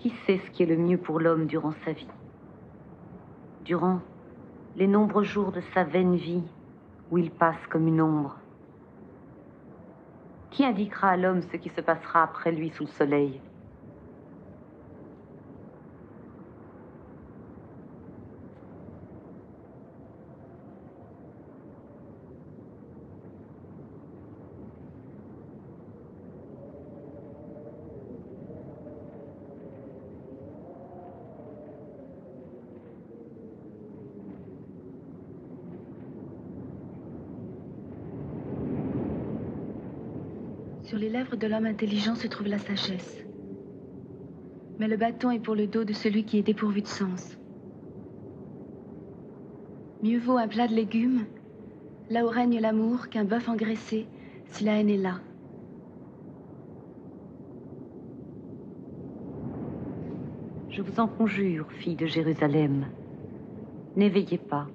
Qui 0.00 0.14
sait 0.24 0.40
ce 0.46 0.50
qui 0.52 0.62
est 0.62 0.66
le 0.66 0.78
mieux 0.78 0.96
pour 0.96 1.20
l'homme 1.20 1.46
durant 1.46 1.74
sa 1.84 1.92
vie? 1.92 2.08
Durant 3.66 4.00
les 4.76 4.86
nombreux 4.86 5.24
jours 5.24 5.52
de 5.52 5.60
sa 5.74 5.84
vaine 5.84 6.16
vie 6.16 6.42
où 7.10 7.18
il 7.18 7.30
passe 7.30 7.66
comme 7.68 7.86
une 7.86 8.00
ombre. 8.00 8.38
Qui 10.50 10.64
indiquera 10.64 11.10
à 11.10 11.16
l'homme 11.18 11.42
ce 11.52 11.58
qui 11.58 11.68
se 11.68 11.82
passera 11.82 12.22
après 12.22 12.50
lui 12.50 12.70
sous 12.70 12.84
le 12.84 12.90
soleil 12.90 13.40
Sur 40.90 40.98
les 40.98 41.08
lèvres 41.08 41.29
de 41.40 41.46
l'homme 41.46 41.66
intelligent 41.66 42.14
se 42.14 42.28
trouve 42.28 42.48
la 42.48 42.58
sagesse. 42.58 43.24
Mais 44.78 44.88
le 44.88 44.96
bâton 44.96 45.30
est 45.30 45.40
pour 45.40 45.54
le 45.54 45.66
dos 45.66 45.84
de 45.84 45.92
celui 45.92 46.24
qui 46.24 46.38
est 46.38 46.42
dépourvu 46.42 46.82
de 46.82 46.86
sens. 46.86 47.36
Mieux 50.02 50.18
vaut 50.18 50.38
un 50.38 50.48
plat 50.48 50.68
de 50.68 50.74
légumes, 50.74 51.24
là 52.10 52.24
où 52.24 52.28
règne 52.28 52.60
l'amour, 52.60 53.08
qu'un 53.08 53.24
bœuf 53.24 53.48
engraissé, 53.48 54.06
si 54.48 54.64
la 54.64 54.78
haine 54.78 54.90
est 54.90 54.96
là. 54.96 55.20
Je 60.70 60.82
vous 60.82 61.00
en 61.00 61.08
conjure, 61.08 61.66
fille 61.72 61.96
de 61.96 62.06
Jérusalem, 62.06 62.86
n'éveillez 63.96 64.38
pas, 64.38 64.66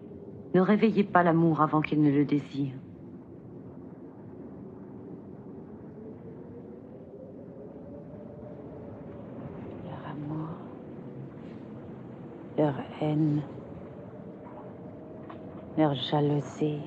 ne 0.53 0.61
réveillez 0.61 1.03
pas 1.03 1.23
l'amour 1.23 1.61
avant 1.61 1.81
qu'il 1.81 2.01
ne 2.01 2.11
le 2.11 2.25
désire. 2.25 2.73
Leur 9.87 10.11
amour, 10.11 10.49
leur 12.65 12.81
haine, 12.99 13.43
leur 15.77 15.93
jalousie 15.93 16.81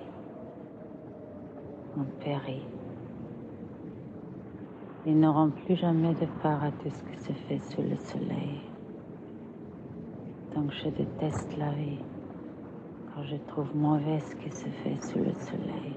ont 1.97 2.11
péri. 2.19 2.63
Ils 5.07 5.19
n'auront 5.21 5.51
plus 5.51 5.77
jamais 5.77 6.15
de 6.15 6.27
part 6.43 6.65
à 6.65 6.73
tout 6.73 6.91
ce 6.91 7.03
qui 7.05 7.19
se 7.27 7.33
fait 7.33 7.61
sous 7.61 7.83
le 7.83 7.97
soleil. 7.97 8.61
Donc 10.57 10.73
je 10.73 10.89
déteste 10.89 11.57
la 11.57 11.71
vie, 11.71 12.01
car 13.15 13.23
je 13.23 13.37
trouve 13.47 13.71
mauvais 13.77 14.19
ce 14.19 14.35
qui 14.35 14.51
se 14.51 14.69
fait 14.81 15.01
sous 15.01 15.21
le 15.21 15.33
soleil. 15.35 15.97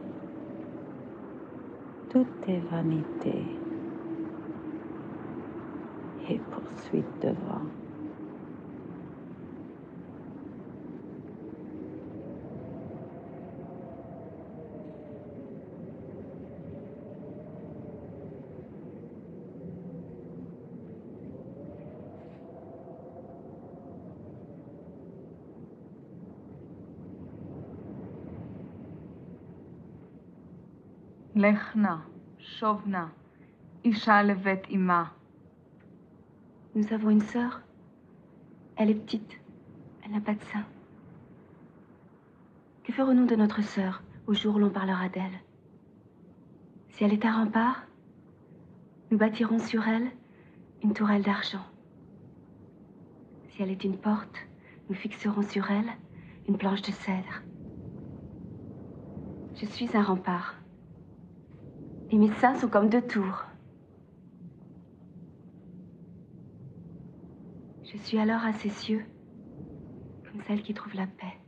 Tout 2.11 2.27
est 2.47 2.63
vanité 2.69 3.43
et 6.29 6.39
poursuite 6.51 7.19
de 7.23 7.29
לך 31.40 31.76
נא, 31.76 31.96
שוב 32.38 32.82
נא, 32.86 33.04
אישה 33.84 34.22
לבית 34.22 34.70
אמה. 34.74 35.04
Nous 36.76 36.92
avons 36.92 37.08
une 37.08 37.22
sœur. 37.22 37.62
Elle 38.76 38.90
est 38.90 39.00
petite. 39.06 39.40
Elle 40.04 40.12
n'a 40.12 40.20
pas 40.20 40.34
de 40.34 40.44
sein. 40.52 40.66
Que 42.84 42.92
ferons-nous 42.92 43.24
de 43.26 43.34
notre 43.34 43.62
sœur 43.62 44.02
au 44.26 44.34
jour 44.34 44.56
où 44.56 44.58
l'on 44.58 44.68
parlera 44.68 45.08
d'elle 45.08 45.40
Si 46.90 47.02
elle 47.02 47.14
est 47.14 47.24
un 47.24 47.32
rempart, 47.32 47.86
nous 49.10 49.16
bâtirons 49.16 49.58
sur 49.58 49.88
elle 49.88 50.10
une 50.82 50.92
tourelle 50.92 51.22
d'argent. 51.22 51.64
Si 53.48 53.62
elle 53.62 53.70
est 53.70 53.84
une 53.84 53.96
porte, 53.96 54.36
nous 54.90 54.94
fixerons 54.94 55.42
sur 55.42 55.70
elle 55.70 55.90
une 56.46 56.58
planche 56.58 56.82
de 56.82 56.92
cèdre. 56.92 57.42
Je 59.54 59.64
suis 59.64 59.96
un 59.96 60.02
rempart. 60.02 60.56
Les 62.11 62.17
médecins 62.17 62.55
sont 62.55 62.67
comme 62.67 62.89
deux 62.89 63.01
tours. 63.01 63.45
Je 67.85 67.97
suis 67.97 68.19
alors 68.19 68.43
à 68.43 68.51
ses 68.51 68.69
cieux, 68.69 69.05
comme 70.29 70.41
celle 70.41 70.61
qui 70.61 70.73
trouve 70.73 70.93
la 70.95 71.07
paix. 71.07 71.39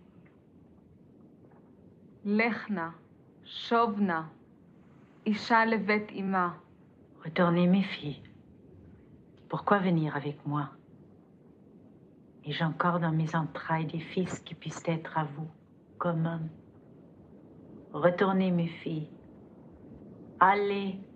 Lechna, 2.23 2.93
Shovna, 3.43 4.29
Isha 5.25 5.65
Levet 5.65 6.07
Ima. 6.15 6.55
Retournez, 7.25 7.67
mes 7.67 7.83
filles. 7.83 8.23
Pourquoi 9.49 9.79
venir 9.79 10.15
avec 10.15 10.45
moi? 10.47 10.69
Et 12.45 12.53
j'ai 12.53 12.63
encore 12.63 13.01
dans 13.01 13.11
mes 13.11 13.35
entrailles 13.35 13.87
des 13.87 13.99
fils 13.99 14.39
qui 14.39 14.55
puissent 14.55 14.83
être 14.85 15.17
à 15.17 15.25
vous, 15.25 15.47
comme 15.97 16.25
hommes? 16.25 16.49
Retournez, 17.91 18.51
mes 18.51 18.67
filles. 18.67 19.09
Ale. 20.39 21.12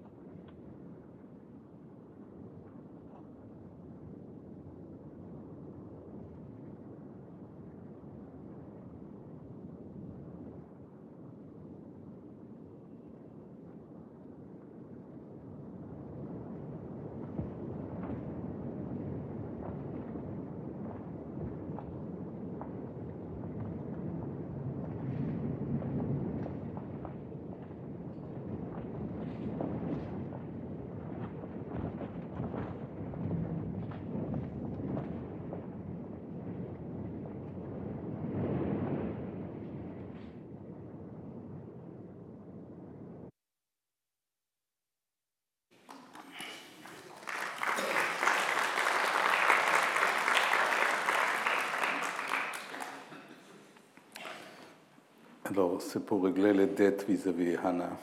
C'est 55.79 56.05
pour 56.05 56.23
régler 56.23 56.53
les 56.53 56.67
dettes 56.67 57.05
vis-à-vis 57.07 57.53
de 57.53 57.57
Hannah 57.63 57.97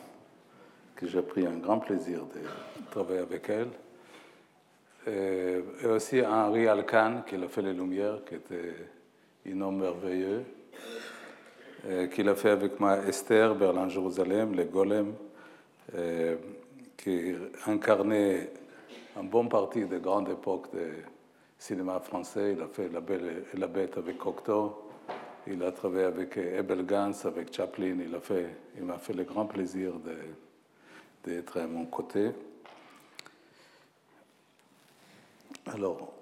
que 0.94 1.06
j'ai 1.06 1.22
pris 1.22 1.46
un 1.46 1.56
grand 1.56 1.78
plaisir 1.78 2.20
de 2.20 2.40
travailler 2.90 3.20
avec 3.20 3.50
elle. 3.50 3.68
Et, 5.06 5.86
aussi 5.86 6.22
Henri 6.22 6.66
Alcan, 6.66 7.22
qui 7.26 7.34
a 7.34 7.48
fait 7.48 7.62
les 7.62 7.74
Lumières, 7.74 8.24
qui 8.24 8.36
était 8.36 8.74
un 9.46 9.60
homme 9.60 9.80
merveilleux, 9.80 10.44
qu'il 12.12 12.28
a 12.28 12.34
fait 12.34 12.50
avec 12.50 12.80
moi 12.80 12.98
Esther, 13.06 13.54
Berlin-Jérusalem, 13.54 14.54
les 14.54 14.64
Golem, 14.64 15.14
qui 16.96 17.34
incarnait 17.66 18.50
une 19.20 19.28
bonne 19.28 19.48
partie 19.48 19.84
des 19.84 19.98
grandes 19.98 20.30
époques 20.30 20.74
du 20.74 21.04
cinéma 21.58 22.00
français. 22.00 22.54
Il 22.56 22.62
a 22.62 22.68
fait 22.68 22.88
La 22.88 23.00
Belle 23.00 23.44
et 23.52 23.56
la 23.58 23.66
Bête 23.66 23.98
avec 23.98 24.16
Cocteau. 24.16 24.83
Il 25.46 25.62
a 25.62 25.72
travaillé 25.72 26.06
avec 26.06 26.38
Abel 26.38 26.86
Gans, 26.86 27.12
avec 27.24 27.52
Chaplin. 27.52 27.98
Il, 28.00 28.14
a 28.14 28.20
fait, 28.20 28.46
m'a 28.80 28.96
fait 28.96 29.12
le 29.12 29.24
grand 29.24 29.44
plaisir 29.44 29.92
d'être 31.22 31.60
à 31.60 31.66
mon 31.66 31.84
côté. 31.84 32.30
Alors, 35.66 36.14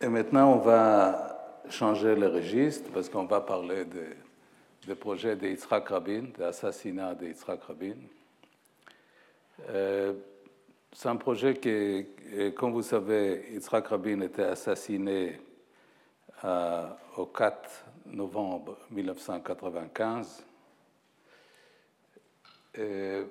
et 0.00 0.08
maintenant, 0.08 0.54
on 0.54 0.58
va 0.58 1.62
changer 1.70 2.16
le 2.16 2.26
registre 2.26 2.90
parce 2.92 3.08
qu'on 3.08 3.26
va 3.26 3.40
parler 3.40 3.84
des 3.84 4.94
projets 4.96 5.36
de 5.36 5.46
Yitzhak 5.46 5.88
Rabin, 5.88 6.22
de 6.36 6.40
l'assassinat 6.40 7.14
de 7.14 7.26
Yitzhak 7.26 7.62
Rabin. 7.62 7.96
Euh, 9.70 10.12
c'est 10.92 11.08
un 11.08 11.16
projet 11.16 11.54
qui, 11.54 12.04
comme 12.56 12.72
vous 12.72 12.82
savez, 12.82 13.52
Yitzhak 13.52 13.86
Rabin 13.86 14.22
était 14.22 14.42
assassiné 14.42 15.40
euh, 16.44 16.88
au 17.16 17.26
4 17.26 17.83
novembre 18.06 18.78
1995. 18.90 20.44
Et 22.76 23.22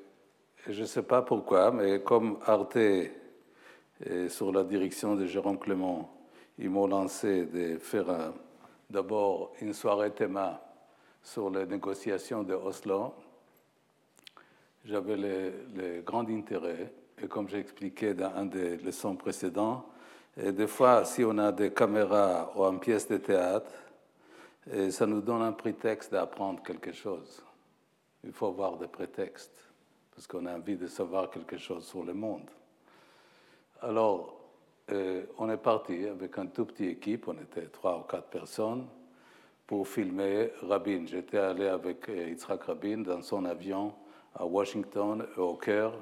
je 0.67 0.81
ne 0.81 0.85
sais 0.85 1.03
pas 1.03 1.21
pourquoi, 1.21 1.71
mais 1.71 2.01
comme 2.01 2.37
Arte, 2.45 2.77
sur 4.29 4.51
la 4.51 4.63
direction 4.63 5.15
de 5.15 5.25
Jérôme 5.25 5.59
Clément, 5.59 6.13
ils 6.57 6.69
m'ont 6.69 6.87
lancé 6.87 7.45
de 7.45 7.77
faire 7.77 8.33
d'abord 8.89 9.53
une 9.61 9.73
soirée 9.73 10.11
thème 10.11 10.39
sur 11.21 11.49
les 11.49 11.65
négociations 11.65 12.43
de 12.43 12.53
Oslo. 12.53 13.13
J'avais 14.85 15.15
le, 15.15 16.01
grand 16.01 16.29
intérêt, 16.29 16.93
et 17.21 17.27
comme 17.27 17.47
j'ai 17.47 17.59
expliqué 17.59 18.13
dans 18.13 18.33
un 18.35 18.45
des 18.45 18.77
leçons 18.77 19.15
précédentes, 19.15 19.85
et 20.35 20.51
des 20.51 20.67
fois, 20.67 21.05
si 21.05 21.23
on 21.23 21.37
a 21.37 21.51
des 21.51 21.71
caméras 21.71 22.51
ou 22.55 22.63
une 22.63 22.79
pièce 22.79 23.07
de 23.07 23.17
théâtre, 23.17 23.71
et 24.71 24.91
ça 24.91 25.05
nous 25.05 25.21
donne 25.21 25.41
un 25.41 25.51
prétexte 25.51 26.11
d'apprendre 26.11 26.61
quelque 26.63 26.91
chose. 26.91 27.43
Il 28.23 28.31
faut 28.31 28.47
avoir 28.47 28.77
des 28.77 28.87
prétextes, 28.87 29.71
parce 30.13 30.27
qu'on 30.27 30.45
a 30.45 30.53
envie 30.53 30.77
de 30.77 30.87
savoir 30.87 31.29
quelque 31.29 31.57
chose 31.57 31.85
sur 31.85 32.03
le 32.03 32.13
monde. 32.13 32.49
Alors, 33.81 34.39
euh, 34.91 35.25
on 35.37 35.49
est 35.49 35.57
parti 35.57 36.07
avec 36.07 36.37
une 36.37 36.51
toute 36.51 36.73
petite 36.73 36.97
équipe, 36.97 37.27
on 37.27 37.33
était 37.33 37.67
trois 37.67 37.99
ou 37.99 38.03
quatre 38.03 38.29
personnes, 38.29 38.87
pour 39.67 39.87
filmer 39.87 40.51
Rabin. 40.61 41.05
J'étais 41.05 41.37
allé 41.37 41.67
avec 41.67 42.07
euh, 42.09 42.29
Yitzhak 42.29 42.63
Rabin 42.63 42.99
dans 42.99 43.21
son 43.21 43.45
avion 43.45 43.93
à 44.35 44.45
Washington, 44.45 45.25
au 45.37 45.55
Caire, 45.55 45.93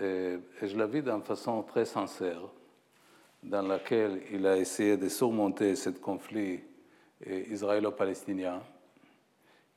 et, 0.00 0.36
et 0.60 0.68
je 0.68 0.76
l'ai 0.76 0.86
vu 0.86 1.02
d'une 1.02 1.22
façon 1.22 1.62
très 1.62 1.86
sincère, 1.86 2.42
dans 3.42 3.62
laquelle 3.62 4.22
il 4.30 4.46
a 4.46 4.56
essayé 4.56 4.96
de 4.96 5.08
surmonter 5.08 5.74
ce 5.74 5.90
conflit 5.90 6.60
israélo-palestinien 7.26 8.60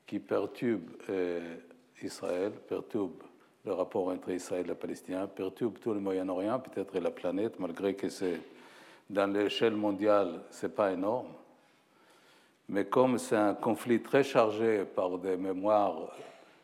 qui 0.06 0.20
perturbe 0.20 0.90
euh, 1.10 1.56
Israël, 2.02 2.52
perturbe 2.68 3.24
le 3.66 3.74
rapport 3.74 4.08
entre 4.08 4.32
Israël 4.32 4.66
et 4.66 4.70
les 4.70 4.76
Palestiniens, 4.76 5.28
perturbe 5.28 5.78
tout 5.80 5.94
le 5.94 6.00
Moyen-Orient, 6.00 6.60
peut-être 6.60 6.98
la 7.00 7.12
planète, 7.12 7.60
malgré 7.60 7.94
que 7.94 8.10
c'est 8.10 8.40
dans 9.10 9.32
l'échelle 9.32 9.76
mondiale, 9.76 10.42
ce 10.50 10.66
n'est 10.66 10.72
pas 10.74 10.92
énorme. 10.92 11.28
Mais 12.70 12.86
comme 12.86 13.18
c'est 13.18 13.36
un 13.36 13.54
conflit 13.54 14.02
très 14.02 14.24
chargé 14.24 14.86
par 14.86 15.18
des 15.18 15.36
mémoires 15.36 16.16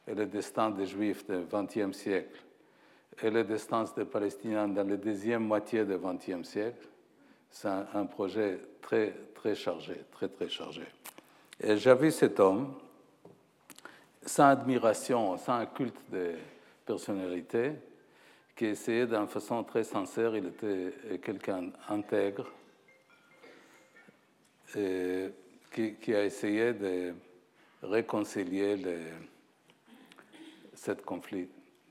et 0.08 0.16
le 0.16 0.26
destin 0.26 0.70
des 0.70 0.86
Juifs 0.86 1.26
du 1.28 1.46
XXe 1.52 1.96
siècle 1.96 2.42
et 3.22 3.30
le 3.30 3.44
destin 3.44 3.84
des 3.96 4.06
Palestiniens 4.06 4.68
dans 4.68 4.88
la 4.88 4.96
deuxième 4.96 5.44
moitié 5.44 5.84
du 5.84 5.98
XXe 5.98 6.48
siècle, 6.48 6.88
c'est 7.52 7.68
un, 7.68 8.06
projet 8.06 8.60
très, 8.82 9.14
très 9.34 9.56
chargé, 9.56 9.96
très, 10.12 10.28
très 10.28 10.50
chargé. 10.50 10.84
Et 11.60 11.78
j'avais 11.78 12.12
cet 12.12 12.40
homme, 12.40 12.74
sans 14.26 14.50
admiration, 14.50 15.38
sans 15.38 15.66
culte 15.66 16.00
de 16.12 16.34
personnalité, 16.86 17.74
qui 18.56 18.66
essayait 18.66 19.08
d'une 19.08 19.28
façon 19.28 19.64
très 19.64 19.84
sincère, 19.84 20.36
il 20.36 20.48
était 20.48 21.20
quelqu'un 21.20 21.72
intègre, 21.90 22.48
qui, 24.72 26.16
a 26.16 26.26
essayé 26.26 26.74
de 26.74 27.14
réconcilier 27.84 28.76
les, 28.76 29.00
ce 30.76 30.92
conflit 30.92 31.48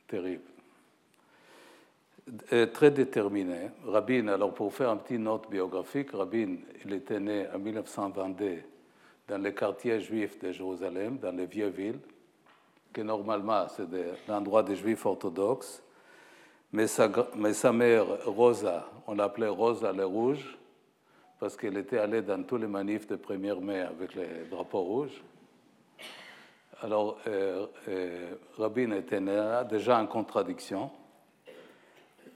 terrible 0.07 0.56
très 2.73 2.91
déterminé. 2.91 3.71
Rabin, 3.87 4.29
alors 4.29 4.53
pour 4.53 4.73
faire 4.75 4.91
un 4.91 4.97
petit 4.97 5.19
note 5.19 5.49
biographique, 5.49 6.11
Rabin, 6.13 6.57
il 6.85 6.93
était 6.93 7.21
né 7.21 7.47
en 7.55 7.59
1922 7.59 8.63
dans 9.29 9.43
le 9.43 9.51
quartier 9.51 10.01
juif 10.01 10.39
de 10.39 10.53
Jérusalem, 10.53 11.19
dans 11.19 11.33
les 11.33 11.47
vieux 11.47 11.69
villes, 11.69 12.01
que 12.93 13.01
normalement 13.01 13.67
c'est 13.69 13.87
l'endroit 14.29 14.63
des 14.63 14.77
juifs 14.77 15.05
orthodoxes. 15.05 15.83
Mais 16.73 16.87
sa, 16.87 17.73
mère, 17.73 18.07
Rosa, 18.27 18.89
on 19.07 19.15
l'appelait 19.15 19.49
Rosa 19.49 19.93
le 19.93 20.05
Rouge, 20.05 20.59
parce 21.39 21.57
qu'elle 21.57 21.77
était 21.77 21.99
allée 21.99 22.23
dans 22.23 22.43
tous 22.43 22.57
les 22.57 22.67
manifs 22.67 23.07
de 23.07 23.17
1er 23.17 23.61
mai 23.61 23.81
avec 23.81 24.15
les 24.15 24.45
drapeaux 24.51 24.83
rouges. 24.83 25.23
Alors, 26.83 27.19
euh, 27.27 27.67
euh, 27.89 28.35
Rabin 28.59 28.91
était 28.93 29.21
né 29.21 29.63
déjà 29.69 29.99
en 29.99 30.07
contradiction 30.07 30.91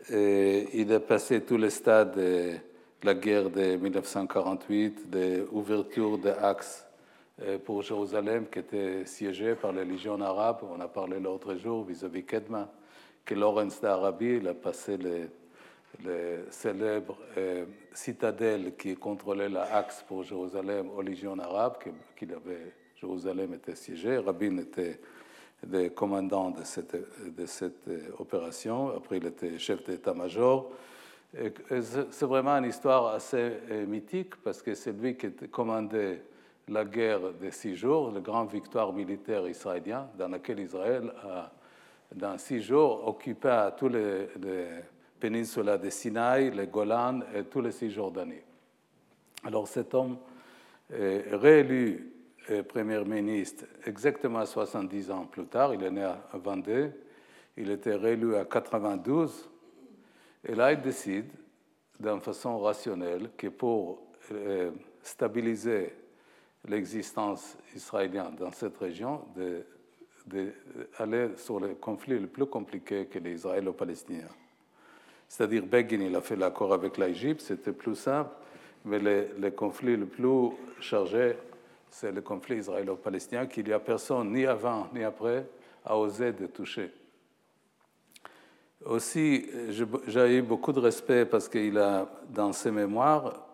il 0.08 0.92
a 0.92 1.00
passé 1.00 1.42
tous 1.42 1.56
les 1.56 1.70
stades 1.70 2.16
de 2.16 2.58
la 3.02 3.14
guerre 3.14 3.50
de 3.50 3.76
1948, 3.76 5.10
de 5.10 5.46
l'ouverture 5.52 6.18
de 6.18 6.28
l'axe 6.28 6.86
euh, 7.42 7.58
pour 7.58 7.80
Jérusalem 7.82 8.46
qui 8.52 8.58
était 8.58 9.06
siégé 9.06 9.54
par 9.54 9.72
les 9.72 9.84
légions 9.84 10.20
arabes. 10.20 10.60
On 10.62 10.78
a 10.80 10.88
parlé 10.88 11.18
l'autre 11.18 11.54
jour 11.54 11.84
vis-à-vis 11.84 12.24
Kedma, 12.24 12.70
que 13.24 13.34
Lawrence 13.34 13.80
d'Arabie 13.80 14.46
a 14.46 14.54
passé 14.54 14.98
les, 14.98 15.28
célèbres 16.50 17.18
euh, 17.36 17.64
citadelles 17.92 18.76
qui 18.76 18.94
contrôlaient 18.94 19.48
l'axe 19.48 20.04
pour 20.06 20.22
Jérusalem 20.22 20.90
aux 20.94 21.02
légions 21.02 21.38
arabes, 21.38 21.78
qui, 22.16 22.24
avait, 22.24 22.74
Jérusalem 22.96 23.54
était 23.54 23.74
siégé. 23.74 24.18
Rabin 24.18 24.58
était 24.58 25.00
des 25.66 25.90
commandants 25.90 26.50
de 26.50 26.64
cette, 26.64 26.96
cette 27.46 27.88
opération. 28.18 28.96
Après, 28.96 29.18
il 29.18 29.26
était 29.26 29.58
chef 29.58 29.84
d'état-major. 29.84 30.70
C'est 31.32 32.26
vraiment 32.26 32.56
une 32.56 32.64
histoire 32.64 33.14
assez 33.14 33.52
euh, 33.70 33.86
mythique 33.86 34.36
parce 34.42 34.62
que 34.62 34.74
c'est 34.74 34.92
lui 34.92 35.16
qui 35.16 35.30
commandait 35.50 36.22
la 36.66 36.84
guerre 36.84 37.32
des 37.40 37.52
six 37.52 37.76
jours, 37.76 38.10
la 38.10 38.20
grande 38.20 38.50
victoire 38.50 38.92
militaire 38.92 39.46
israélienne, 39.46 40.06
dans 40.18 40.28
laquelle 40.28 40.60
Israël 40.60 41.12
a, 41.22 41.52
dans 42.14 42.36
six 42.38 42.62
jours, 42.62 43.06
occupé 43.06 43.68
tous 43.76 43.88
les, 43.88 44.28
les 44.42 44.66
de 45.20 45.90
Sinaï, 45.90 46.50
les 46.50 46.66
Golan 46.66 47.20
et 47.34 47.44
tous 47.44 47.60
les 47.60 47.72
six 47.72 47.90
Jordanies. 47.90 48.42
Alors 49.44 49.68
cet 49.68 49.94
homme 49.94 50.16
est 50.92 51.34
réélu 51.34 52.12
Premier 52.68 53.04
ministre 53.04 53.64
exactement 53.86 54.44
70 54.44 55.10
ans 55.10 55.24
plus 55.24 55.46
tard. 55.46 55.72
Il 55.74 55.82
est 55.84 55.90
né 55.90 56.02
à 56.02 56.18
Vendée. 56.34 56.90
Il 57.56 57.70
était 57.70 57.94
réélu 57.94 58.34
à 58.34 58.44
92. 58.44 59.48
Et 60.48 60.54
là, 60.54 60.72
il 60.72 60.80
décide, 60.80 61.30
d'une 61.98 62.20
façon 62.20 62.58
rationnelle, 62.58 63.30
que 63.36 63.48
pour 63.48 64.02
euh, 64.32 64.70
stabiliser 65.02 65.94
l'existence 66.66 67.56
israélienne 67.74 68.34
dans 68.38 68.50
cette 68.50 68.76
région, 68.78 69.24
d'aller 70.26 71.36
sur 71.36 71.60
le 71.60 71.74
conflit 71.74 72.18
le 72.18 72.26
plus 72.26 72.46
compliqué 72.46 73.06
que 73.06 73.18
les 73.18 73.34
Israélo-Palestiniens. 73.34 74.28
C'est-à-dire, 75.28 75.64
Begin, 75.66 76.02
il 76.02 76.16
a 76.16 76.20
fait 76.20 76.36
l'accord 76.36 76.72
avec 76.72 76.98
l'Égypte, 76.98 77.42
c'était 77.42 77.72
plus 77.72 77.94
simple, 77.94 78.30
mais 78.84 78.98
le, 78.98 79.28
le 79.38 79.50
conflit 79.50 79.96
le 79.96 80.06
plus 80.06 80.50
chargé 80.80 81.36
c'est 81.90 82.12
le 82.12 82.20
conflit 82.20 82.58
israélo-palestinien 82.58 83.46
qu'il 83.46 83.66
n'y 83.66 83.72
a 83.72 83.80
personne, 83.80 84.32
ni 84.32 84.46
avant 84.46 84.88
ni 84.94 85.02
après, 85.04 85.46
a 85.84 85.96
osé 85.96 86.32
de 86.32 86.46
toucher. 86.46 86.90
Aussi, 88.84 89.46
j'ai 90.06 90.36
eu 90.36 90.42
beaucoup 90.42 90.72
de 90.72 90.80
respect 90.80 91.26
parce 91.26 91.48
qu'il 91.48 91.76
a, 91.78 92.08
dans 92.30 92.52
ses 92.52 92.70
mémoires, 92.70 93.46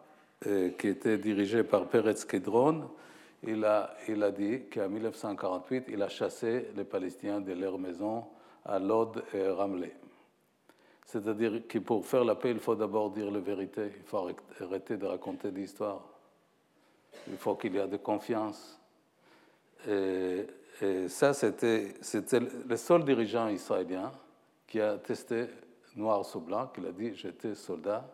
euh, 0.46 0.70
qui 0.78 0.88
étaient 0.88 1.18
dirigées 1.18 1.64
par 1.64 1.86
Peretz 1.86 2.24
Kedron, 2.24 2.90
il 3.42 3.64
a, 3.64 3.96
il 4.06 4.22
a 4.22 4.30
dit 4.30 4.64
qu'en 4.72 4.88
1948, 4.88 5.86
il 5.88 6.02
a 6.02 6.08
chassé 6.08 6.68
les 6.76 6.84
Palestiniens 6.84 7.40
de 7.40 7.52
leur 7.54 7.78
maison 7.78 8.24
à 8.64 8.78
Lod 8.78 9.24
et 9.32 9.48
Ramleh. 9.48 9.94
C'est-à-dire 11.06 11.66
que 11.68 11.78
pour 11.78 12.04
faire 12.04 12.24
la 12.24 12.34
paix, 12.34 12.50
il 12.50 12.58
faut 12.58 12.74
d'abord 12.74 13.10
dire 13.10 13.30
la 13.30 13.38
vérité. 13.38 13.92
Il 13.96 14.04
faut 14.04 14.28
arrêter 14.60 14.96
de 14.96 15.06
raconter 15.06 15.50
des 15.52 15.62
histoires. 15.62 16.02
Il 17.28 17.36
faut 17.36 17.54
qu'il 17.54 17.74
y 17.74 17.78
ait 17.78 17.86
de 17.86 17.96
confiance. 17.96 18.78
Et, 19.88 20.46
ça, 21.08 21.32
c'était 21.32 21.94
le 22.68 22.76
seul 22.76 23.02
dirigeant 23.04 23.48
israélien 23.48 24.12
qui 24.66 24.78
a 24.78 24.98
testé 24.98 25.46
noir 25.94 26.24
sur 26.24 26.40
blanc, 26.40 26.70
qui 26.74 26.86
a 26.86 26.92
dit 26.92 27.14
J'étais 27.14 27.54
soldat 27.54 28.06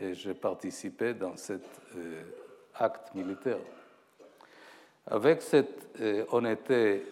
et 0.00 0.12
j'ai 0.12 0.34
participé 0.34 1.14
dans 1.14 1.36
cet 1.36 1.62
euh, 1.96 2.22
acte 2.74 3.14
militaire. 3.14 3.58
Avec 5.06 5.40
cette 5.40 5.88
euh, 6.00 6.26
honnêteté, 6.30 7.06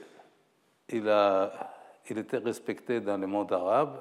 il, 0.91 1.09
a, 1.09 1.73
il 2.11 2.19
était 2.19 2.39
respecté 2.39 3.01
dans 3.01 3.17
le 3.17 3.27
monde 3.27 3.53
arabe. 3.53 4.01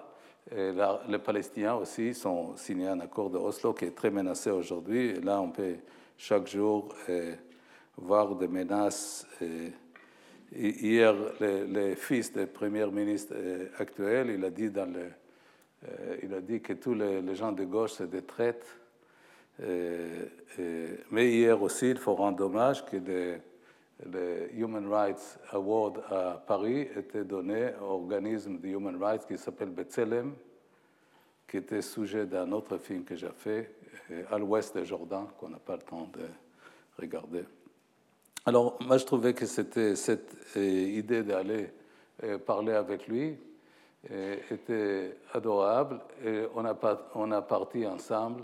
Les 0.51 1.19
Palestiniens 1.19 1.75
aussi 1.75 2.13
sont 2.13 2.57
signés 2.57 2.89
un 2.89 2.99
accord 2.99 3.29
de 3.29 3.37
Oslo 3.37 3.73
qui 3.73 3.85
est 3.85 3.95
très 3.95 4.09
menacé 4.09 4.51
aujourd'hui. 4.51 5.13
Là, 5.21 5.39
on 5.39 5.49
peut 5.49 5.77
chaque 6.17 6.47
jour 6.47 6.95
euh, 7.09 7.35
voir 7.97 8.35
des 8.35 8.47
menaces. 8.47 9.27
hier, 10.51 11.15
le, 11.39 11.95
fils 11.95 12.31
du 12.31 12.45
premier 12.47 12.85
ministre 12.87 13.35
actuel, 13.77 14.29
il 14.29 14.43
a 14.45 14.49
dit 14.49 14.69
dans 14.69 14.91
le 14.91 15.09
euh, 15.87 16.17
il 16.23 16.33
a 16.33 16.41
dit 16.41 16.61
que 16.61 16.73
tous 16.73 16.93
les, 16.93 17.35
gens 17.35 17.51
de 17.51 17.65
gauche, 17.65 17.93
c'est 17.93 18.09
des 18.09 18.21
traites. 18.21 18.65
Euh, 19.61 20.25
euh, 20.59 20.97
mais 21.11 21.31
hier 21.31 21.61
aussi, 21.61 21.89
il 21.89 21.97
faut 21.97 22.15
rendre 22.15 22.45
hommage 22.45 22.85
que 22.85 22.97
le, 22.97 23.39
Human 24.53 24.91
Rights 24.91 25.39
Award 25.51 26.03
à 26.09 26.43
Paris 26.45 26.89
était 26.95 27.23
donné 27.23 27.67
à 27.67 27.83
organisme 27.83 28.59
de 28.59 28.67
Human 28.67 29.01
Rights 29.01 29.25
qui 29.25 29.37
s'appelle 29.37 29.69
Betzelem, 29.69 30.33
qui 31.47 31.57
était 31.57 31.81
sujet 31.81 32.25
d'un 32.25 32.51
autre 32.51 32.77
film 32.79 33.05
que 33.05 33.15
j'ai 33.15 33.31
fait, 33.37 33.75
à 34.31 34.37
l'ouest 34.37 34.75
de 34.77 34.83
Jordan, 34.83 35.27
qu'on 35.37 35.49
n'a 35.49 35.59
pas 35.59 35.75
le 35.75 35.81
temps 35.81 36.09
de 36.13 36.25
regarder. 36.99 37.43
Alors, 38.45 38.77
moi, 38.81 38.97
je 38.97 39.05
trouvais 39.05 39.33
que 39.33 39.45
c'était 39.45 39.95
cette 39.95 40.35
idée 40.55 41.23
d'aller 41.23 41.69
parler 42.45 42.73
avec 42.73 43.07
lui, 43.07 43.37
était 44.51 45.17
adorable 45.33 46.01
on 46.55 46.65
a, 46.65 46.75
on 47.15 47.31
a 47.31 47.41
parti 47.41 47.87
ensemble 47.87 48.43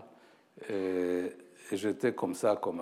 et, 0.70 1.26
j'étais 1.72 2.14
comme 2.14 2.34
ça, 2.34 2.56
comme 2.56 2.82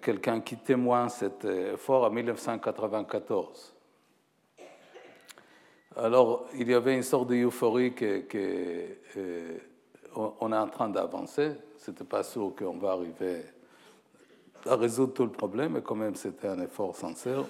quelqu'un 0.00 0.40
qui 0.40 0.56
témoigne 0.56 1.08
cet 1.08 1.44
effort 1.44 2.04
en 2.04 2.10
1994. 2.10 3.74
Alors, 5.96 6.46
il 6.54 6.70
y 6.70 6.74
avait 6.74 6.94
une 6.94 7.02
sorte 7.02 7.28
d'euphorie 7.28 7.94
que, 7.94 8.20
que 8.20 9.71
on 10.14 10.52
est 10.52 10.56
en 10.56 10.68
train 10.68 10.88
d'avancer. 10.88 11.52
Ce 11.78 11.90
n'était 11.90 12.04
pas 12.04 12.22
sûr 12.22 12.52
qu'on 12.56 12.78
va 12.78 12.92
arriver 12.92 13.44
à 14.66 14.76
résoudre 14.76 15.12
tout 15.12 15.24
le 15.24 15.32
problème, 15.32 15.72
mais 15.72 15.82
quand 15.82 15.94
même, 15.94 16.14
c'était 16.14 16.48
un 16.48 16.60
effort 16.60 16.94
sincère. 16.94 17.44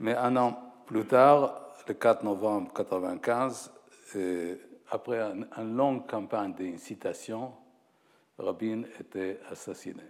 Mais 0.00 0.14
un 0.14 0.36
an 0.36 0.58
plus 0.86 1.06
tard, 1.06 1.74
le 1.88 1.94
4 1.94 2.24
novembre 2.24 2.70
1995, 2.76 3.70
après 4.90 5.20
une, 5.20 5.76
longue 5.76 6.06
campagne 6.06 6.52
d'incitation, 6.52 7.52
Rabin 8.38 8.82
était 9.00 9.40
assassiné. 9.50 10.02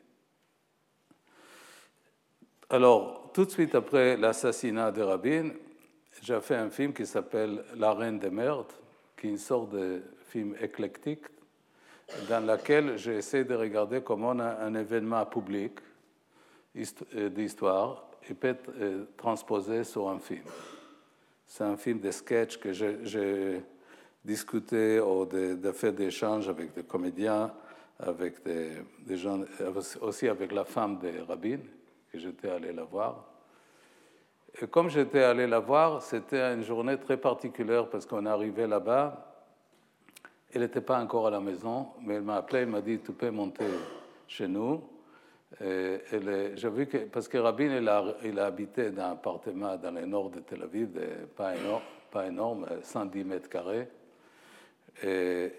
Alors, 2.69 3.31
tout 3.33 3.45
de 3.45 3.51
suite 3.51 3.75
après 3.75 4.17
l'assassinat 4.17 4.91
de 4.91 5.03
Rabin, 5.03 5.51
j'ai 6.21 6.41
fait 6.41 6.57
un 6.57 6.71
film 6.71 6.93
qui 6.93 7.07
s'appelle 7.07 7.65
La 7.77 7.93
Reine 7.93 8.19
des 8.19 8.31
Merdes, 8.31 8.73
qui 9.17 9.29
est 9.29 9.31
une 9.31 9.39
sorte 9.39 9.71
de 9.71 10.03
film 10.29 10.57
éclectique, 10.61 11.25
dans 12.29 12.45
lequel 12.47 12.97
j'essaie 12.97 13.45
de 13.45 13.55
regarder 13.55 14.01
comment 14.01 14.31
un 14.31 14.75
événement 14.75 15.25
public 15.27 15.73
euh, 16.77 17.29
d'histoire 17.31 18.07
peut 18.35 18.49
être 18.49 18.71
euh, 18.81 19.05
transposé 19.17 19.85
sur 19.85 20.09
un 20.09 20.19
film. 20.19 20.43
C'est 21.47 21.65
un 21.65 21.77
film 21.77 22.01
de 22.01 22.11
sketch 22.11 22.59
que 22.59 22.73
j'ai 22.73 23.63
discuté 24.25 25.01
ou 25.01 25.25
de, 25.25 25.55
de 25.55 25.73
fait 25.73 25.93
des 25.93 26.07
échanges 26.07 26.49
avec 26.49 26.75
des 26.75 26.83
comédiens, 26.83 27.53
avec 27.99 28.43
des, 28.45 29.17
gens, 29.17 29.41
aussi 30.01 30.29
avec 30.29 30.53
la 30.53 30.65
femme 30.65 30.99
de 30.99 31.21
Rabin, 31.27 31.61
que 32.13 32.19
j'étais 32.19 32.51
allé 32.51 32.73
la 32.73 32.85
voir. 32.85 33.25
Et 34.61 34.67
comme 34.67 34.89
j'étais 34.89 35.23
allé 35.23 35.47
la 35.47 35.61
voir, 35.61 36.03
c'était 36.03 36.41
une 36.55 36.63
journée 36.63 36.99
très 36.99 37.17
particulière 37.17 37.89
parce 37.89 38.07
qu'on 38.07 38.27
arrivé 38.27 38.67
là-bas. 38.67 39.26
Elle 40.57 40.63
n'était 40.63 40.81
pas 40.81 40.99
encore 41.03 41.27
à 41.27 41.31
la 41.31 41.39
maison, 41.39 41.89
mais 42.01 42.15
elle 42.15 42.23
m'a 42.23 42.37
appelé, 42.37 42.61
elle 42.61 42.69
m'a 42.69 42.81
dit 42.81 42.99
Tu 43.01 43.13
peux 43.13 43.31
monter 43.31 43.67
chez 44.27 44.49
nous. 44.49 44.83
J'ai 45.61 46.71
vu 46.71 46.87
que, 46.87 46.97
parce 46.97 47.29
que 47.29 47.37
Rabin, 47.37 47.77
il 47.77 47.87
a, 47.87 48.03
il 48.25 48.39
a 48.39 48.47
habité 48.47 48.91
dans 48.91 49.03
un 49.03 49.13
appartement 49.13 49.77
dans 49.77 49.91
le 49.91 50.07
nord 50.07 50.31
de 50.31 50.41
Tel 50.41 50.63
Aviv, 50.63 50.99
pas, 51.37 51.55
énorme, 51.55 51.83
pas 52.11 52.27
énorme, 52.27 52.67
110 52.81 53.25
mètres 53.25 53.51
carrés. 53.51 53.87
Et, 55.05 55.53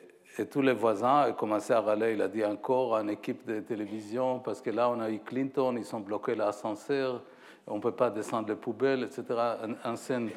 tous 0.50 0.64
les 0.64 0.74
voisins 0.74 1.30
ont 1.30 1.34
commencé 1.34 1.74
à 1.74 1.82
râler. 1.82 2.14
Il 2.14 2.22
a 2.24 2.28
dit 2.28 2.44
encore 2.44 2.96
une 2.96 3.12
équipe 3.12 3.46
de 3.46 3.60
télévision, 3.60 4.40
parce 4.40 4.62
que 4.62 4.72
là, 4.72 4.90
on 4.90 5.00
a 5.00 5.12
eu 5.12 5.20
Clinton, 5.20 5.76
ils 5.78 5.96
ont 5.96 6.00
bloqué 6.00 6.34
l'ascenseur, 6.34 7.22
on 7.68 7.76
ne 7.76 7.82
peut 7.82 7.92
pas 7.92 8.10
descendre 8.10 8.50
les 8.50 8.56
poubelles, 8.56 9.04
etc. 9.04 9.24
Un, 9.84 9.96
scène 9.96 10.32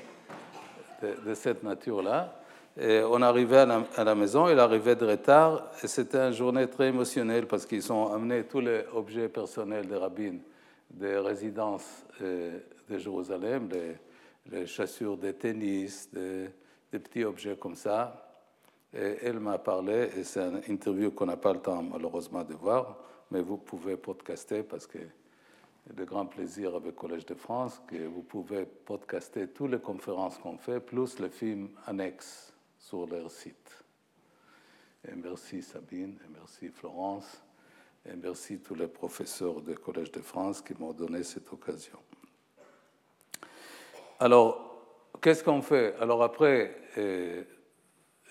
de 1.03 1.33
cette 1.33 1.63
nature-là 1.63 2.40
on 2.81 3.21
arrivait 3.23 3.59
à 3.97 4.05
la, 4.05 4.15
maison, 4.15 4.49
il 4.49 4.59
arrivait 4.59 4.97
de 4.97 5.05
retard, 5.05 5.71
et 5.83 5.87
c'était 5.87 6.19
une 6.19 6.33
journée 6.33 6.67
très 6.67 6.89
émotionnelle 6.89 7.47
parce 7.47 7.67
qu'ils 7.67 7.93
ont 7.93 8.13
amené 8.13 8.45
tous 8.45 8.61
les 8.61 8.85
objets 8.95 9.29
personnels 9.29 9.87
des 9.87 9.97
rabbins 9.97 10.39
des 10.91 11.19
résidences 11.19 12.05
euh, 12.23 12.59
de 12.89 12.99
Jérusalem, 12.99 13.69
les, 14.51 14.67
chaussures 14.67 15.17
de 15.17 15.31
tennis, 15.31 16.09
des, 16.13 16.51
petits 16.91 17.25
objets 17.25 17.57
comme 17.57 17.77
ça. 17.77 18.27
Et 18.93 19.19
elle 19.23 19.39
m'a 19.39 19.59
parlé, 19.59 20.11
et 20.17 20.25
c'est 20.25 20.41
une 20.41 20.61
interview 20.69 21.13
qu'on 21.13 21.27
n'a 21.27 21.37
pas 21.37 21.53
le 21.53 21.61
temps 21.61 21.83
malheureusement 21.83 22.43
de 22.43 22.55
voir, 22.55 22.99
mais 23.31 23.41
vous 23.41 23.59
pouvez 23.59 23.97
podcaster 23.97 24.65
parce 24.65 24.89
que 24.89 24.99
de 25.95 26.05
grand 26.05 26.27
plaisir 26.27 26.75
avec 26.75 26.97
Collège 26.97 27.27
de 27.27 27.35
France 27.35 27.81
que 27.87 28.07
vous 28.07 28.23
pouvez 28.23 28.67
podcaster 28.67 29.47
toutes 29.49 29.71
les 29.71 29.79
conférences 29.79 30.39
qu'on 30.39 30.59
fait, 30.59 30.81
plus 30.81 31.21
le 31.21 31.29
film 31.29 31.69
annexe 31.87 32.50
sur 32.81 33.07
leur 33.07 33.31
site. 33.31 33.85
Et 35.07 35.15
merci 35.15 35.63
Sabine, 35.63 36.19
et 36.25 36.29
merci 36.33 36.69
Florence, 36.69 37.43
et 38.05 38.17
merci 38.17 38.59
tous 38.59 38.75
les 38.75 38.89
professeurs 38.89 39.61
du 39.61 39.75
Collège 39.75 40.11
de 40.11 40.21
France 40.21 40.61
qui 40.61 40.75
m'ont 40.79 40.93
donné 40.93 41.23
cette 41.23 41.51
occasion. 41.53 41.99
Alors, 44.19 44.83
qu'est-ce 45.23 45.45
qu'on 45.45 45.63
fait? 45.63 45.95
Alors 46.01 46.23
après, 46.23 46.77
euh, 46.99 47.45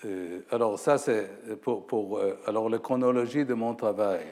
euh, 0.04 0.42
alors 0.50 0.78
ça 0.78 0.98
c'est 0.98 1.28
pour, 1.60 2.18
euh, 2.18 2.36
alors 2.46 2.68
la 2.68 2.78
chronologie 2.78 3.44
de 3.44 3.54
mon 3.54 3.74
travail, 3.74 4.26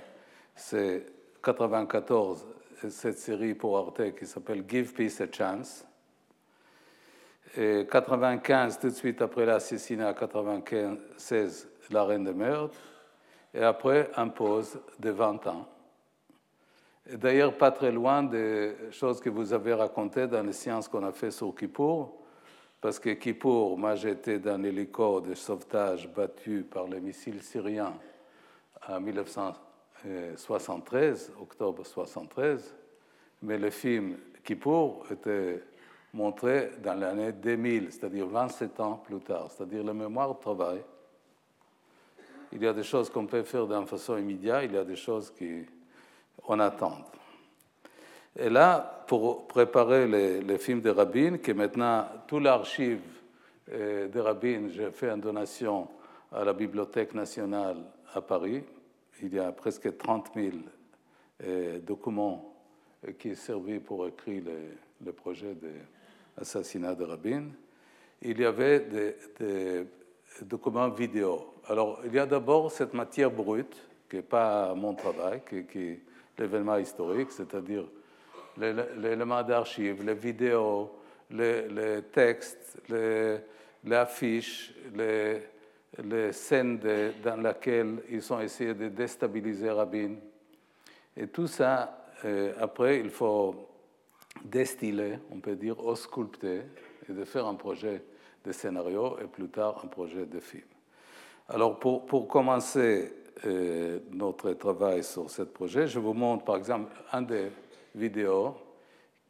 c'est 0.54 1.06
94 1.42 2.46
cette 2.88 3.18
série 3.18 3.54
pour 3.54 3.76
Arte 3.76 4.14
qui 4.14 4.26
s'appelle 4.26 4.64
Give 4.68 4.92
Peace 4.92 5.20
a 5.20 5.26
Chance. 5.30 5.84
Et 7.56 7.86
95, 7.90 8.78
tout 8.78 8.88
de 8.88 8.94
suite 8.94 9.22
après 9.22 9.46
l'assassinat, 9.46 10.12
96, 10.14 11.68
la 11.90 12.04
reine 12.04 12.24
de 12.24 12.32
meurtre. 12.32 12.76
Et 13.54 13.62
après, 13.62 14.10
un 14.16 14.28
pause 14.28 14.78
de 14.98 15.10
20 15.10 15.46
ans. 15.46 15.66
D'ailleurs, 17.10 17.56
pas 17.56 17.70
très 17.70 17.90
loin 17.90 18.22
des 18.22 18.74
choses 18.90 19.18
que 19.20 19.30
vous 19.30 19.54
avez 19.54 19.72
racontées 19.72 20.26
dans 20.26 20.42
les 20.42 20.52
sciences 20.52 20.88
qu'on 20.88 21.04
a 21.04 21.12
fait 21.12 21.30
sur 21.30 21.54
Kippour. 21.54 22.18
Parce 22.80 22.98
que 22.98 23.10
Kippour, 23.10 23.78
moi 23.78 23.94
j'étais 23.96 24.38
dans 24.38 24.58
l'hélico 24.60 25.20
de 25.20 25.34
sauvetage 25.34 26.08
battu 26.08 26.62
par 26.62 26.86
les 26.86 27.00
missiles 27.00 27.42
syriens 27.42 27.92
en 28.86 29.00
1973, 29.00 31.32
octobre 31.40 31.82
1973. 31.82 32.76
Mais 33.42 33.58
le 33.58 33.70
film 33.70 34.16
Kippour 34.44 35.04
était 35.10 35.60
montré 36.14 36.70
dans 36.82 36.94
l'année 36.94 37.32
2000, 37.32 37.92
c'est-à-dire 37.92 38.26
27 38.26 38.80
ans 38.80 39.02
plus 39.04 39.20
tard, 39.20 39.50
c'est-à-dire 39.50 39.84
la 39.84 39.94
mémoire 39.94 40.38
travail. 40.38 40.82
Il 42.52 42.62
y 42.62 42.66
a 42.66 42.72
des 42.72 42.82
choses 42.82 43.10
qu'on 43.10 43.26
peut 43.26 43.42
faire 43.42 43.66
d'une 43.66 43.86
façon 43.86 44.16
immédiate, 44.16 44.64
il 44.66 44.74
y 44.74 44.78
a 44.78 44.84
des 44.84 44.96
choses 44.96 45.32
qu'on 46.44 46.60
attend. 46.60 46.98
Et 48.36 48.48
là, 48.48 49.04
pour 49.06 49.46
préparer 49.46 50.06
les, 50.06 50.58
films 50.58 50.80
de 50.80 50.90
Rabin, 50.90 51.38
qui 51.38 51.52
maintenant, 51.52 52.06
tout 52.26 52.38
l'archive 52.38 53.00
euh, 53.72 54.08
de 54.08 54.20
Rabin, 54.20 54.68
j'ai 54.70 54.90
fait 54.90 55.10
une 55.10 55.20
donation 55.20 55.88
à 56.32 56.44
la 56.44 56.52
Bibliothèque 56.52 57.14
nationale 57.14 57.78
à 58.14 58.20
Paris. 58.20 58.62
Il 59.22 59.34
y 59.34 59.38
a 59.38 59.50
presque 59.52 59.96
30 59.96 60.30
000 60.34 60.48
euh, 61.44 61.78
documents 61.80 62.54
qui 63.18 63.30
est 63.30 63.34
servi 63.34 63.78
pour 63.78 64.06
écrire 64.06 64.42
le, 65.04 65.12
projet 65.12 65.54
de 65.54 65.70
l'assassinat 66.38 66.94
de 66.94 67.04
Rabin. 67.04 67.44
Il 68.22 68.40
y 68.40 68.44
avait 68.44 68.80
des, 68.80 69.86
documents 70.42 70.88
vidéo. 70.90 71.54
Alors, 71.68 72.00
il 72.04 72.14
y 72.14 72.18
a 72.18 72.26
d'abord 72.26 72.70
cette 72.70 72.94
matière 72.94 73.30
brute, 73.30 73.76
qui 74.08 74.16
n'est 74.16 74.22
pas 74.22 74.74
mon 74.74 74.94
travail, 74.94 75.42
qui, 75.48 75.64
qui 75.64 75.78
est 75.78 76.00
l'événement 76.38 76.76
historique, 76.76 77.32
c'est-à-dire 77.32 77.84
l'élément 78.56 79.42
d'archives, 79.42 80.04
les 80.04 80.14
vidéos, 80.14 80.90
les, 81.30 82.02
textes, 82.12 82.80
les, 82.88 83.40
affiches, 83.92 84.72
les, 84.94 85.42
les 86.02 86.32
scènes 86.32 86.80
dans 87.22 87.36
lesquelles 87.36 88.02
ils 88.10 88.32
ont 88.32 88.40
essayé 88.40 88.74
de 88.74 88.88
déstabiliser 88.88 89.70
Rabin. 89.70 90.14
Et 91.16 91.26
tout 91.26 91.46
ça, 91.46 92.06
euh, 92.24 92.52
après, 92.60 93.00
il 93.00 93.10
faut 93.10 93.67
destiller, 94.44 95.18
on 95.30 95.40
peut 95.40 95.56
dire, 95.56 95.78
ausculter, 95.84 96.62
et 97.08 97.12
de 97.12 97.24
faire 97.24 97.46
un 97.46 97.54
projet 97.54 98.02
de 98.44 98.52
scénario 98.52 99.18
et 99.18 99.26
plus 99.26 99.48
tard 99.48 99.80
un 99.84 99.88
projet 99.88 100.26
de 100.26 100.40
film. 100.40 100.66
Alors, 101.48 101.78
pour, 101.78 102.06
pour 102.06 102.28
commencer 102.28 103.12
euh, 103.46 104.00
notre 104.10 104.52
travail 104.52 105.02
sur 105.02 105.30
ce 105.30 105.42
projet, 105.42 105.86
je 105.86 105.98
vous 105.98 106.14
montre 106.14 106.44
par 106.44 106.56
exemple 106.56 106.92
un 107.12 107.22
des 107.22 107.50
vidéos 107.94 108.54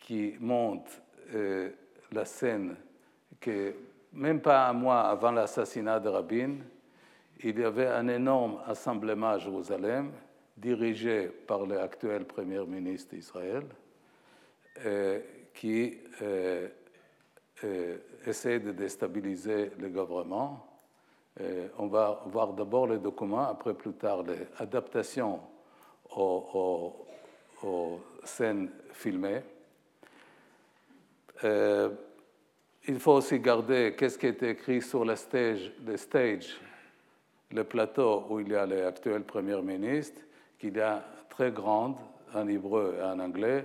qui 0.01 0.35
montre 0.41 0.91
euh, 1.35 1.71
la 2.13 2.25
scène 2.25 2.77
que 3.41 3.75
même 4.13 4.41
pas 4.41 4.69
un 4.69 4.73
mois 4.73 5.03
avant 5.03 5.31
l'assassinat 5.31 6.01
de 6.01 6.09
Rabin, 6.09 6.57
il 7.41 7.59
y 7.59 7.65
avait 7.65 7.87
un 7.87 8.09
énorme 8.09 8.59
assemblement 8.67 9.31
à 9.31 9.39
Jérusalem 9.39 10.11
dirigé 10.57 11.29
par 11.29 11.67
l'actuel 11.67 12.25
Premier 12.25 12.65
ministre 12.67 13.15
d'Israël 13.15 13.63
qui 15.59 15.99
euh, 16.23 16.69
euh, 17.65 17.97
essaie 18.25 18.61
de 18.61 18.71
déstabiliser 18.71 19.73
le 19.79 19.89
gouvernement. 19.89 20.65
on 21.79 21.89
va 21.89 22.23
voir 22.27 22.53
d'abord 22.53 22.87
les 22.87 22.99
documents, 22.99 23.49
après 23.49 23.75
plus 23.75 23.95
tard 23.95 24.23
les 24.23 24.47
adaptations 24.59 25.41
aux, 26.17 27.07
aux 27.63 28.01
scènes 28.25 28.71
filmées. 28.93 29.43
Il 31.43 32.99
faut 32.99 33.13
aussi 33.13 33.39
garder 33.41 33.95
qu'est-ce 33.97 34.19
qui 34.19 34.27
est 34.27 34.43
écrit 34.43 34.81
sur 34.81 35.05
le 35.05 35.17
stage, 35.17 35.73
le 35.85 35.97
stage, 35.97 36.61
le 37.51 37.65
plateau 37.65 38.27
où 38.31 38.41
il 38.41 38.49
y 38.49 38.55
a 38.55 38.65
l'actuel 38.65 39.25
Premier 39.25 39.61
ministre, 39.61 40.21
qu'il 40.59 40.77
y 40.77 40.81
a 40.81 41.05
très 41.29 41.51
grande 41.51 41.97
en 42.33 42.47
hébreu 42.49 42.97
et 42.99 43.03
en 43.03 43.19
anglais 43.19 43.65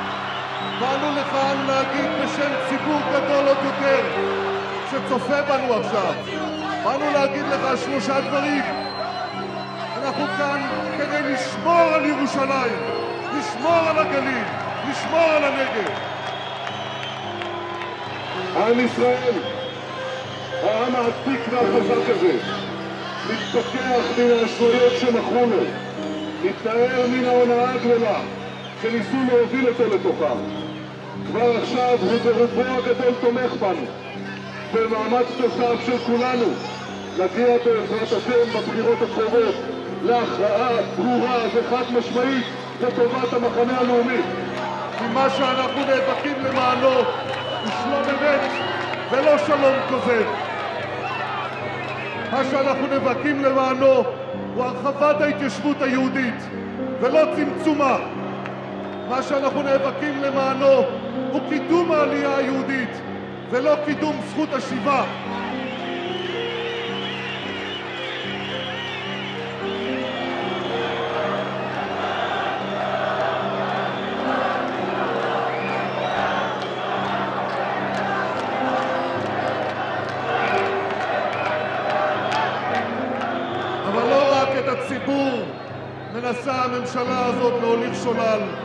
באנו 0.79 1.11
לכאן 1.11 1.65
להגיד 1.67 2.09
בשם 2.23 2.51
ציבור 2.69 3.01
גדול 3.13 3.47
עוד 3.47 3.57
יותר, 3.63 4.05
שצופה 4.91 5.41
בנו 5.41 5.73
עכשיו. 5.73 6.13
באנו 6.83 7.11
להגיד 7.13 7.45
לך 7.45 7.77
שלושה 7.85 8.21
דברים. 8.21 8.63
אנחנו 9.97 10.25
כאן 10.37 10.61
כדי 10.97 11.33
לשמור 11.33 11.81
על 11.93 12.05
ירושלים, 12.05 12.79
לשמור 13.39 13.75
על 13.89 13.97
הגליל, 13.97 14.43
לשמור 14.89 15.19
על 15.19 15.43
הנגב. 15.43 15.91
עם 18.55 18.79
ישראל, 18.79 19.33
העם 20.63 20.95
העתיק 20.95 21.41
והחזק 21.51 22.09
הזה, 22.09 22.37
מתפכח 23.29 24.03
מן 24.17 24.31
האשליות 24.31 24.93
שמכרו 24.99 25.45
לו, 25.45 25.63
מתנער 26.43 27.07
מן 27.07 27.25
ההונאה 27.25 27.73
הגדולה 27.73 28.19
שניסו 28.81 29.17
להוביל 29.29 29.67
אותו 29.67 29.95
לתוכה. 29.95 30.60
כבר 31.27 31.57
עכשיו 31.57 31.97
הוא 32.01 32.19
ברובו 32.23 32.61
הגדול 32.61 33.13
תומך 33.21 33.53
בנו, 33.59 33.85
במאמץ 34.73 35.25
תושב 35.37 35.85
של 35.85 35.97
כולנו 35.97 36.45
להגיע 37.17 37.57
בעזרת 37.65 38.03
השם 38.03 38.59
בבחירות 38.59 38.97
הקרובות 39.01 39.55
להכרעה 40.03 40.69
ברורה 40.97 41.43
וחד 41.53 41.83
משמעית 41.97 42.45
לטובת 42.81 43.33
המחנה 43.33 43.77
הלאומי. 43.79 44.21
כי 44.99 45.07
מה 45.13 45.29
שאנחנו 45.29 45.81
נאבקים 45.81 46.45
למענו 46.45 46.87
הוא 46.87 47.71
שלום 47.83 48.03
אמת 48.09 48.51
ולא 49.11 49.37
שלום 49.37 49.75
כוזב. 49.89 50.23
מה 52.31 52.43
שאנחנו 52.51 52.87
נאבקים 52.87 53.43
למענו 53.43 54.03
הוא 54.55 54.63
הרחבת 54.63 55.21
ההתיישבות 55.21 55.81
היהודית 55.81 56.43
ולא 56.99 57.21
צמצומה. 57.35 57.97
מה 59.09 59.23
שאנחנו 59.23 59.61
נאבקים 59.61 60.21
למענו 60.21 60.83
הוא 61.31 61.49
קידום 61.49 61.91
העלייה 61.91 62.37
היהודית 62.37 63.01
ולא 63.49 63.75
קידום 63.85 64.15
זכות 64.29 64.53
השיבה. 64.53 65.05
מנסה 86.31 86.63
הממשלה 86.63 87.25
הזאת 87.25 87.61
להוליך 87.61 87.95
שולל. 88.03 88.60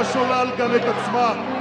השולל 0.00 0.48
גם 0.58 0.74
את 0.76 0.84
עצמה. 0.88 1.57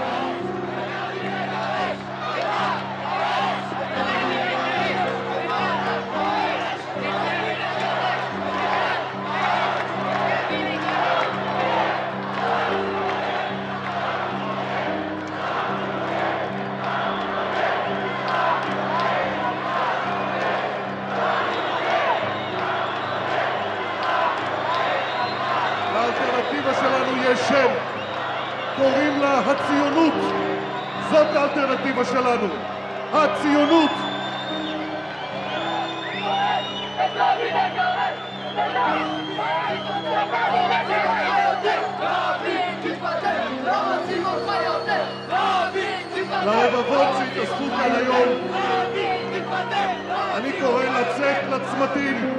לצמתים, 51.78 52.34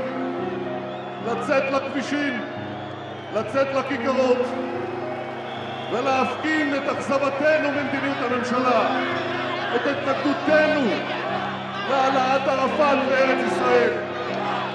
לצאת 1.27 1.62
לכבישים, 1.72 2.40
לצאת 3.35 3.66
לכיכרות, 3.74 4.38
ולהפגין 5.92 6.74
את 6.74 6.88
אכזבתנו 6.88 7.68
ממדיניות 7.70 8.16
הממשלה, 8.22 9.01
את 9.77 9.87
התנגדותנו 9.87 10.90
להעלאת 11.90 12.48
ערפאת 12.48 12.98
לארץ 13.11 13.53
ישראל, 13.53 13.90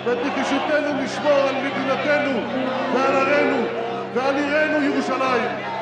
ואת 0.05 0.17
נגישותנו 0.25 1.03
לשמור 1.03 1.31
על 1.31 1.55
מדינתנו 1.55 2.39
ועל 2.93 3.15
ערינו 3.15 3.65
ועל 4.13 4.35
עירנו 4.35 4.83
ירושלים. 4.83 5.72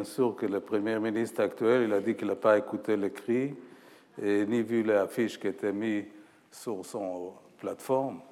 Bien 0.00 0.04
sûr 0.08 0.34
que 0.34 0.46
le 0.46 0.60
Premier 0.60 0.98
ministre 0.98 1.42
actuel, 1.42 1.82
il 1.82 1.92
a 1.92 2.00
dit 2.00 2.14
qu'il 2.14 2.28
n'a 2.28 2.34
pas 2.34 2.56
écouté 2.56 2.96
le 2.96 3.10
cri 3.10 3.54
et 4.22 4.46
ni 4.46 4.62
vu 4.62 4.82
l'affiche 4.82 5.38
qui 5.38 5.48
était 5.48 5.74
mise 5.74 6.06
sur 6.50 6.86
son 6.86 7.34
plateforme. 7.58 8.22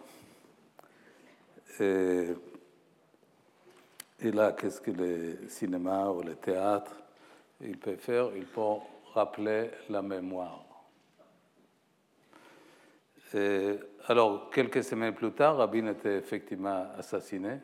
Et, 1.78 2.28
et 4.20 4.31
là, 4.31 4.52
qu'est-ce 4.52 4.81
que 4.81 4.92
le 4.92 5.46
cinéma 5.48 6.09
ou 6.09 6.22
le 6.22 6.37
théâtre, 6.37 6.92
il 7.61 7.76
peut 7.76 7.96
faire? 7.96 8.31
Il 8.35 8.46
peut 8.46 8.62
rappeler 9.12 9.70
la 9.90 10.00
mémoire. 10.00 10.64
alors, 14.07 14.48
quelques 14.48 14.83
semaines 14.83 15.14
plus 15.14 15.33
tard, 15.33 15.59
Rabin 15.59 15.88
était 15.88 16.16
effectivement 16.16 16.87
assassiné. 16.96 17.59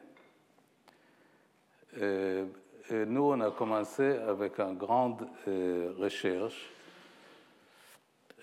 Et, 1.98 2.42
nous, 2.90 3.33
on 3.33 3.40
a 3.40 3.51
commencé 3.51 4.18
avec 4.29 4.61
une 4.61 4.77
grande 4.77 5.27
euh, 5.49 5.94
recherche. 5.99 6.70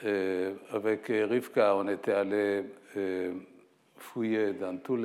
avec 0.03 1.05
Rivka, 1.07 1.75
on 1.75 1.87
était 1.87 2.13
allé 2.13 2.65
euh, 2.97 3.33
fouiller 3.97 4.53
dans 4.53 4.77
tous 4.77 4.97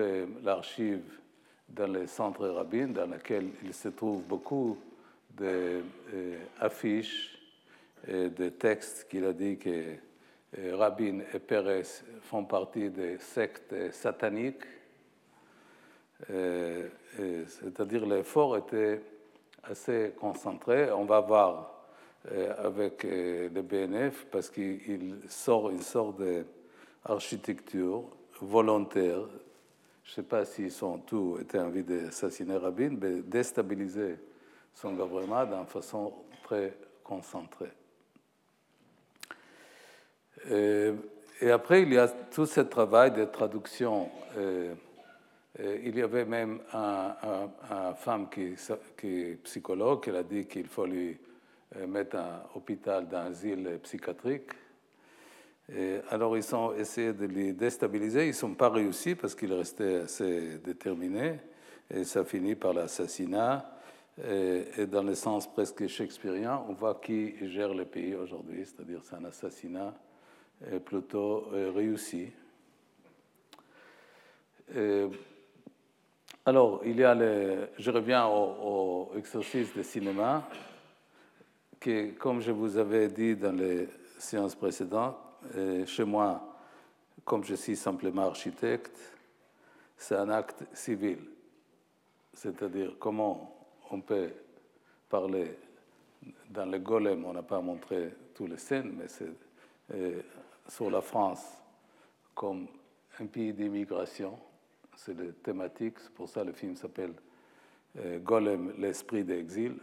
l'archive 0.43 1.03
dans 1.69 1.93
les 1.93 2.07
centres 2.07 2.49
rabbins, 2.49 2.89
dans 2.89 3.13
lesquels 3.13 3.51
il 3.63 3.75
se 3.75 3.89
trouve 3.89 4.23
beaucoup 4.23 4.79
d'affiches 5.31 7.39
et 8.09 8.31
de 8.31 8.49
textes 8.49 9.07
qu'il 9.11 9.27
a 9.27 9.35
dit 9.35 9.59
que 9.59 9.97
Rabin 10.73 11.21
et 11.35 11.39
Pérez 11.41 11.83
font 12.23 12.45
partie 12.45 12.89
des 12.89 13.19
sectes 13.19 13.93
sataniques. 13.93 14.65
C'est-à-dire 16.27 18.07
l'effort 18.07 18.57
était 18.57 19.03
assez 19.71 20.15
concentré. 20.19 20.91
On 20.93 21.05
va 21.05 21.21
voir 21.21 21.73
avec 22.59 23.05
le 23.05 23.63
BNF 23.63 24.27
parce 24.31 24.51
qu'il 24.51 25.17
sort 25.29 25.71
une 25.71 25.83
sorte 25.83 26.21
d'architecture 27.07 28.05
volontaire. 28.41 29.21
Je 30.05 30.11
ne 30.11 30.15
sais 30.15 30.23
pas 30.23 30.45
s'ils 30.45 30.73
sont 30.73 30.99
tous 30.99 31.41
été 31.41 31.59
envie 31.59 31.83
d'assassiner 31.83 32.57
Rabin, 32.57 32.97
mais 33.01 33.23
déstabiliser 33.23 34.17
son 34.75 34.93
gouvernement 34.93 35.45
d'une 35.45 35.67
façon 35.67 36.13
très 36.45 36.77
concentrée. 37.03 37.73
Euh, 40.51 40.95
et 41.41 41.51
après, 41.51 41.83
il 41.83 41.93
y 41.93 41.99
a 41.99 42.09
tout 42.09 42.47
ce 42.47 42.61
travail 42.61 43.13
de 43.13 43.25
traduction. 43.25 44.09
Euh, 45.59 45.63
euh, 45.65 45.79
il 45.85 45.97
y 45.97 46.03
avait 46.03 46.25
même 46.25 46.61
une 46.73 47.95
femme 47.97 48.29
qui, 48.29 48.55
est 49.05 49.43
psychologue, 49.45 50.03
qui 50.03 50.11
a 50.11 50.23
dit 50.23 50.47
qu'il 50.47 50.67
faut 50.67 50.87
lui 50.87 51.17
mettre 51.87 52.17
un 52.17 52.43
hôpital 52.55 53.09
d'asile 53.09 53.79
psychiatrique. 53.83 54.51
Et 55.75 55.99
alors, 56.11 56.37
ils 56.37 56.55
ont 56.55 56.75
essayé 56.75 57.13
de 57.13 57.27
les 57.27 57.53
déstabiliser. 57.53 58.25
Ils 58.25 58.29
ne 58.29 58.33
sont 58.33 58.55
pas 58.55 58.69
réussi 58.69 59.17
parce 59.17 59.35
qu'il 59.35 59.53
restait 59.53 59.97
assez 59.97 60.59
déterminé. 60.59 61.41
Et 61.91 62.05
ça 62.05 62.25
finit 62.25 62.55
par 62.55 62.73
l'assassinat. 62.73 63.73
Et, 64.25 64.87
dans 64.87 65.03
le 65.03 65.15
sens 65.15 65.53
presque 65.53 65.87
shakespearien, 65.89 66.63
on 66.69 66.73
voit 66.73 67.01
qui 67.03 67.35
gère 67.51 67.75
le 67.75 67.85
pays 67.85 68.15
aujourd'hui, 68.15 68.65
c'est-à-dire 68.65 69.01
c'est 69.03 69.17
un 69.17 69.25
assassinat 69.25 69.93
plutôt 70.85 71.49
euh, 71.53 71.71
réussi. 71.75 72.31
Alors, 76.49 76.81
il 76.85 76.97
y 76.97 77.03
a 77.03 77.13
le, 77.13 77.71
je 77.77 77.91
reviens 77.91 78.29
au, 78.29 79.11
exercice 79.17 79.75
de 79.75 79.83
cinéma, 79.83 80.49
qui, 81.81 82.15
comme 82.15 82.41
je 82.41 82.53
vous 82.53 82.77
avais 82.77 83.09
dit 83.09 83.35
dans 83.35 83.51
les 83.51 83.89
séances 84.17 84.55
précédentes, 84.55 85.17
euh, 85.57 85.85
chez 85.87 86.05
moi, 86.05 86.57
comme 87.25 87.43
je 87.43 87.57
suis 87.57 87.75
simplement 87.75 88.27
architecte, 88.29 88.97
c'est 89.97 90.15
un 90.15 90.29
acte 90.31 90.63
civil. 90.73 91.19
C'est-à-dire 92.33 92.93
comment 92.97 93.67
on 93.91 94.01
peut 94.01 94.31
parler 95.09 95.59
dans 96.49 96.67
le 96.67 96.79
golem, 96.79 97.25
on 97.25 97.33
n'a 97.33 97.43
pas 97.43 97.61
montré 97.61 98.15
toutes 98.33 98.51
les 98.51 98.59
scènes, 98.59 98.93
mais 98.97 99.09
c'est 99.09 99.33
euh, 99.95 100.23
sur 100.69 100.93
la 100.93 101.01
France 101.01 101.61
comme 102.37 102.69
un 103.19 103.27
pays 103.27 103.53
d'immigration. 103.53 104.39
C'est 104.97 105.17
la 105.17 105.31
thématique, 105.43 106.01
c'est 106.01 106.13
pour 106.13 106.29
ça 106.29 106.41
que 106.41 106.47
le 106.47 106.53
film 106.53 106.75
s'appelle 106.75 107.13
euh, 107.99 108.19
Golem, 108.19 108.75
l'esprit 108.79 109.25
d'exil. 109.25 109.77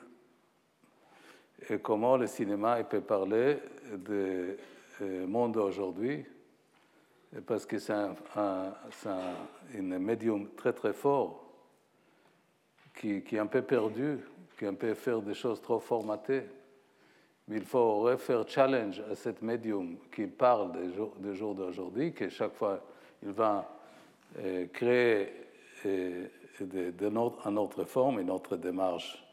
Et 1.70 1.80
comment 1.80 2.18
le 2.18 2.28
cinéma 2.28 2.84
peut 2.84 3.02
parler 3.02 3.60
du 3.96 4.58
euh, 5.02 5.28
monde 5.28 5.56
aujourd'hui, 5.58 6.26
parce 7.46 7.66
que 7.66 7.80
c'est 7.80 7.94
un, 7.94 8.16
un, 8.36 10.00
médium 10.00 10.50
très 10.56 10.74
très 10.74 10.94
fort 10.94 11.46
qui, 12.96 13.22
qui 13.24 13.38
est 13.38 13.40
un 13.40 13.48
peu 13.48 13.62
perdu, 13.62 14.18
qui 14.58 14.66
un 14.66 14.74
peu 14.74 14.94
faire 14.94 15.22
des 15.22 15.34
choses 15.34 15.62
trop 15.62 15.80
formatées. 15.80 16.44
Mais 17.48 17.58
il 17.58 17.66
faut 17.66 18.00
refaire 18.00 18.48
challenge 18.48 19.02
à 19.12 19.16
cet 19.16 19.42
médium 19.42 19.98
qui 20.14 20.28
parle 20.28 20.72
des 20.72 21.34
jours, 21.34 21.56
d'aujourd'hui, 21.56 22.14
que 22.14 22.30
chaque 22.30 22.54
fois 22.54 22.82
il 23.22 23.32
va 23.32 23.73
euh, 24.38 24.68
créer 24.68 25.30
euh, 25.86 26.28
une 26.60 27.58
autre 27.58 27.84
forme, 27.86 28.20
une 28.20 28.32
autre 28.32 28.58
démarche, 28.58 29.24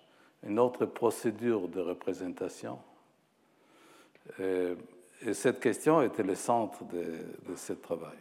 une 0.43 0.59
autre 0.59 0.87
procédure 0.87 1.69
de 1.69 1.81
représentation. 1.81 2.79
Euh, 4.41 4.75
et 5.23 5.35
cette 5.35 5.61
question 5.61 6.03
était 6.03 6.23
le 6.23 6.35
centre 6.35 6.85
de, 6.85 7.03
de 7.49 7.57
ce 7.57 7.75
travail. 7.75 8.17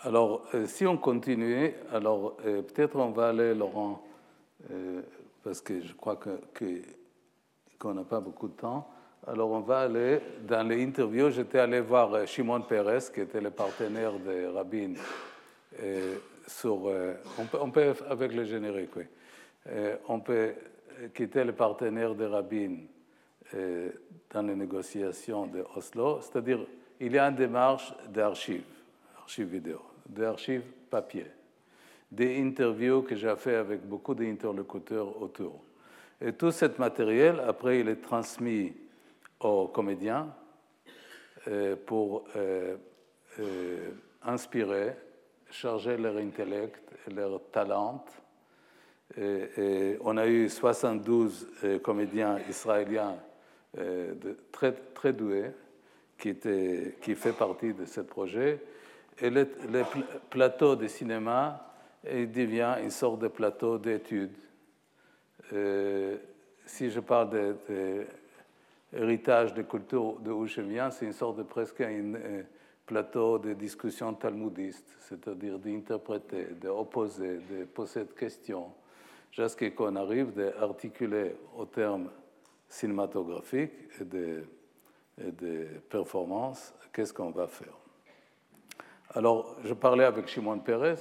Alors, 0.00 0.46
si 0.66 0.86
on 0.86 0.96
continue, 0.96 1.74
alors 1.92 2.36
peut-être 2.36 2.96
on 2.96 3.10
va 3.10 3.30
aller, 3.30 3.52
Laurent, 3.52 4.00
parce 5.42 5.60
que 5.60 5.80
je 5.80 5.92
crois 5.92 6.16
que, 6.16 6.40
que 6.54 6.82
qu'on 7.78 7.94
n'a 7.94 8.04
pas 8.04 8.20
beaucoup 8.20 8.48
de 8.48 8.54
temps. 8.54 8.88
Alors 9.30 9.50
on 9.50 9.60
va 9.60 9.80
aller 9.80 10.20
dans 10.40 10.66
les 10.66 10.82
interviews. 10.82 11.28
J'étais 11.28 11.58
allé 11.58 11.80
voir 11.80 12.14
euh, 12.14 12.24
Shimon 12.24 12.62
Peres, 12.62 13.12
qui 13.12 13.20
était 13.20 13.42
le 13.42 13.50
partenaire 13.50 14.18
de 14.18 14.46
Rabin. 14.46 14.94
Euh, 15.82 16.16
sur, 16.46 16.88
euh, 16.88 17.12
on, 17.60 17.70
peut, 17.70 17.92
avec 18.08 18.32
le 18.32 18.44
générique, 18.44 18.96
oui. 18.96 19.04
on 20.08 20.20
peut 20.20 20.54
quitter 21.14 21.44
le 21.44 21.52
partenaire 21.52 22.14
de 22.14 22.24
Rabin 22.24 22.76
dans 23.52 24.42
les 24.42 24.56
négociations 24.56 25.46
de 25.46 25.62
Oslo. 25.76 26.20
C'est-à-dire, 26.22 26.60
il 26.98 27.12
y 27.12 27.18
a 27.18 27.28
une 27.28 27.36
démarche 27.36 27.92
d'archives, 28.08 28.64
archives 29.18 29.48
vidéo, 29.48 29.82
d'archives 30.08 30.64
papier, 30.88 31.26
des 32.10 32.40
interviews 32.40 33.02
que 33.02 33.14
j'ai 33.14 33.36
fait 33.36 33.56
avec 33.56 33.82
beaucoup 33.82 34.14
d'interlocuteurs 34.14 35.20
autour. 35.20 35.62
Et 36.18 36.32
tout 36.32 36.50
ce 36.50 36.64
matériel, 36.78 37.42
après, 37.46 37.80
il 37.80 37.88
est 37.90 38.00
transmis 38.00 38.72
aux 39.40 39.68
comédiens 39.68 40.34
euh, 41.46 41.76
pour 41.76 42.24
euh, 42.36 42.76
euh, 43.38 43.90
inspirer, 44.22 44.96
charger 45.50 45.96
leur 45.96 46.16
intellect, 46.16 46.82
leur 47.14 47.40
talent. 47.50 48.04
On 49.16 50.16
a 50.18 50.26
eu 50.26 50.50
72 50.50 51.48
comédiens 51.82 52.38
israéliens 52.48 53.16
très, 54.52 54.72
très 54.72 55.14
doués 55.14 55.50
qui, 56.18 56.28
étaient, 56.28 56.96
qui 57.00 57.14
fait 57.14 57.32
partie 57.32 57.72
de 57.72 57.86
ce 57.86 58.02
projet. 58.02 58.60
Et 59.18 59.30
le, 59.30 59.48
le 59.72 59.84
plateau 60.28 60.76
de 60.76 60.86
cinéma 60.86 61.72
devient 62.04 62.76
une 62.82 62.90
sorte 62.90 63.20
de 63.20 63.28
plateau 63.28 63.78
d'études 63.78 64.36
si 66.68 66.90
je 66.90 67.00
parle 67.00 67.30
de, 67.30 68.06
héritage 68.92 69.54
de 69.54 69.62
culture 69.62 70.18
de 70.20 70.30
où 70.30 70.46
c'est 70.48 70.62
une 71.02 71.12
sorte 71.12 71.38
de 71.38 71.42
presque 71.42 71.80
un 71.80 72.44
plateau 72.86 73.38
de 73.38 73.52
discussion 73.52 74.14
talmudiste, 74.14 74.96
c'est-à-dire 75.00 75.58
d'interpréter, 75.58 76.46
d'opposer, 76.60 77.38
de 77.50 77.64
poser 77.64 78.04
des 78.04 78.14
questions, 78.14 78.72
jusqu'à 79.30 79.70
qu'on 79.70 79.94
arrive 79.96 80.32
d'articuler 80.32 81.34
au 81.56 81.66
terme 81.66 82.10
cinématographique 82.68 83.72
et 84.00 84.04
de, 84.04 84.44
et 85.18 85.64
performance, 85.88 86.74
qu'est-ce 86.92 87.12
qu'on 87.12 87.30
va 87.30 87.46
faire. 87.46 87.76
Alors, 89.10 89.56
je 89.64 89.74
parlais 89.74 90.04
avec 90.04 90.28
Shimon 90.28 90.58
Peres, 90.60 90.98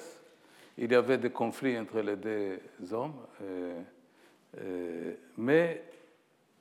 il 0.77 0.91
y 0.91 0.95
avait 0.95 1.17
des 1.17 1.29
conflits 1.29 1.77
entre 1.77 1.99
les 2.01 2.15
deux 2.15 2.59
hommes. 2.91 3.15
Euh, 3.41 3.81
euh, 4.59 5.13
mais 5.37 5.83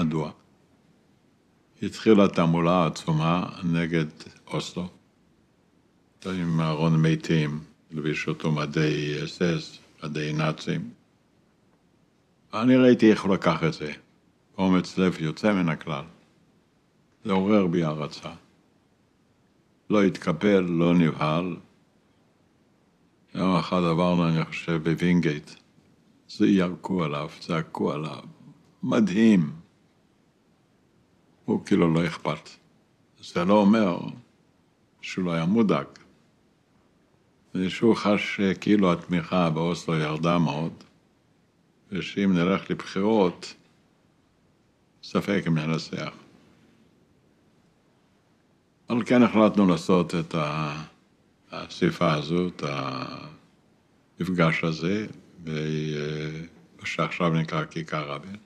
מדוע? 0.00 0.30
התחילה 1.82 2.28
תעמולה 2.28 2.86
עצומה 2.86 3.46
נגד 3.64 4.04
אוסלו, 4.46 4.88
עם 6.26 6.60
ארון 6.60 7.02
מתים, 7.02 7.60
לבישו 7.90 8.30
אותו 8.30 8.52
מדי 8.52 9.24
אס-אס, 9.24 9.78
מדי 10.04 10.32
נאצים. 10.32 10.90
ואני 12.52 12.76
ראיתי 12.76 13.10
איך 13.10 13.24
הוא 13.24 13.34
לקח 13.34 13.64
את 13.64 13.72
זה, 13.72 13.92
אומץ 14.58 14.98
לב 14.98 15.16
יוצא 15.20 15.52
מן 15.52 15.68
הכלל. 15.68 16.04
זה 17.24 17.32
עורר 17.32 17.66
בי 17.66 17.84
הערצה. 17.84 18.30
לא 19.90 20.02
התקפל, 20.02 20.60
לא 20.60 20.94
נבהל. 20.94 21.56
יום 23.34 23.56
אחד 23.56 23.82
עברנו, 23.90 24.28
אני 24.28 24.44
חושב, 24.44 24.80
בווינגייט. 24.82 25.50
זה 26.28 26.46
ירקו 26.46 27.04
עליו, 27.04 27.28
צעקו 27.40 27.92
עליו. 27.92 28.22
מדהים. 28.82 29.60
הוא 31.50 31.64
כאילו 31.66 31.94
לא 31.94 32.06
אכפת. 32.06 32.50
זה 33.20 33.44
לא 33.44 33.54
אומר 33.54 33.98
שהוא 35.00 35.24
לא 35.24 35.32
היה 35.32 35.44
מודאג. 35.44 35.86
ושהוא 37.54 37.96
חש 37.96 38.40
כאילו 38.60 38.92
התמיכה 38.92 39.50
באוסלו 39.50 39.94
ירדה 39.94 40.38
מאוד, 40.38 40.72
ושאם 41.92 42.32
נלך 42.32 42.70
לבחירות, 42.70 43.54
ספק 45.02 45.44
אם 45.46 45.58
ננצח. 45.58 46.12
אבל 48.90 49.04
כן 49.06 49.22
החלטנו 49.22 49.66
לעשות 49.66 50.14
את 50.14 50.34
האסיפה 51.50 52.12
הזו, 52.12 52.48
את 52.48 52.62
המפגש 54.20 54.64
הזה, 54.64 55.06
שעכשיו 56.84 57.30
נקרא 57.30 57.64
כיכר 57.64 58.10
רבין. 58.10 58.36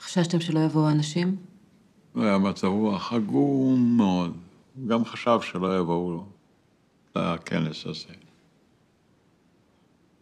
חששתם 0.00 0.40
שלא 0.40 0.60
יבואו 0.60 0.90
אנשים? 0.90 1.47
היה 2.22 2.38
מצב 2.38 2.66
רוח 2.66 3.12
עגום 3.12 3.96
מאוד. 3.96 4.36
גם 4.86 5.04
חשב 5.04 5.38
שלא 5.42 5.78
יבואו 5.78 6.24
לכנס 7.16 7.86
הזה. 7.86 8.14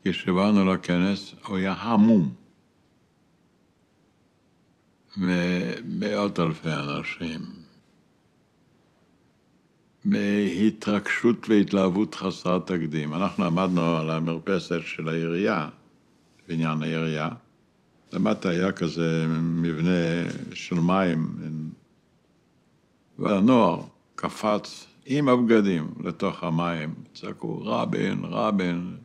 כשבאנו 0.05 0.75
לכנס, 0.75 1.35
הוא 1.47 1.57
היה 1.57 1.73
המום. 1.73 2.35
מאות 5.85 6.41
אלפי 6.41 6.69
אנשים. 6.73 7.41
בהתרגשות 10.05 11.49
והתלהבות 11.49 12.15
חסרת 12.15 12.67
תקדים. 12.67 13.15
אנחנו 13.15 13.45
עמדנו 13.45 13.97
על 13.97 14.11
המרפסת 14.11 14.81
של 14.85 15.09
העירייה, 15.09 15.69
בניין 16.49 16.83
העירייה. 16.83 17.29
למטה 18.13 18.49
היה 18.49 18.73
כזה 18.73 19.27
מבנה 19.29 20.31
של 20.55 20.75
מים, 20.75 21.27
והנוער 23.19 23.83
קפץ 24.15 24.87
עם 25.07 25.29
הבגדים 25.29 25.95
לתוך 26.05 26.45
המים, 26.45 26.95
צעקו 27.15 27.61
רבין, 27.65 28.25
רבין, 28.25 28.97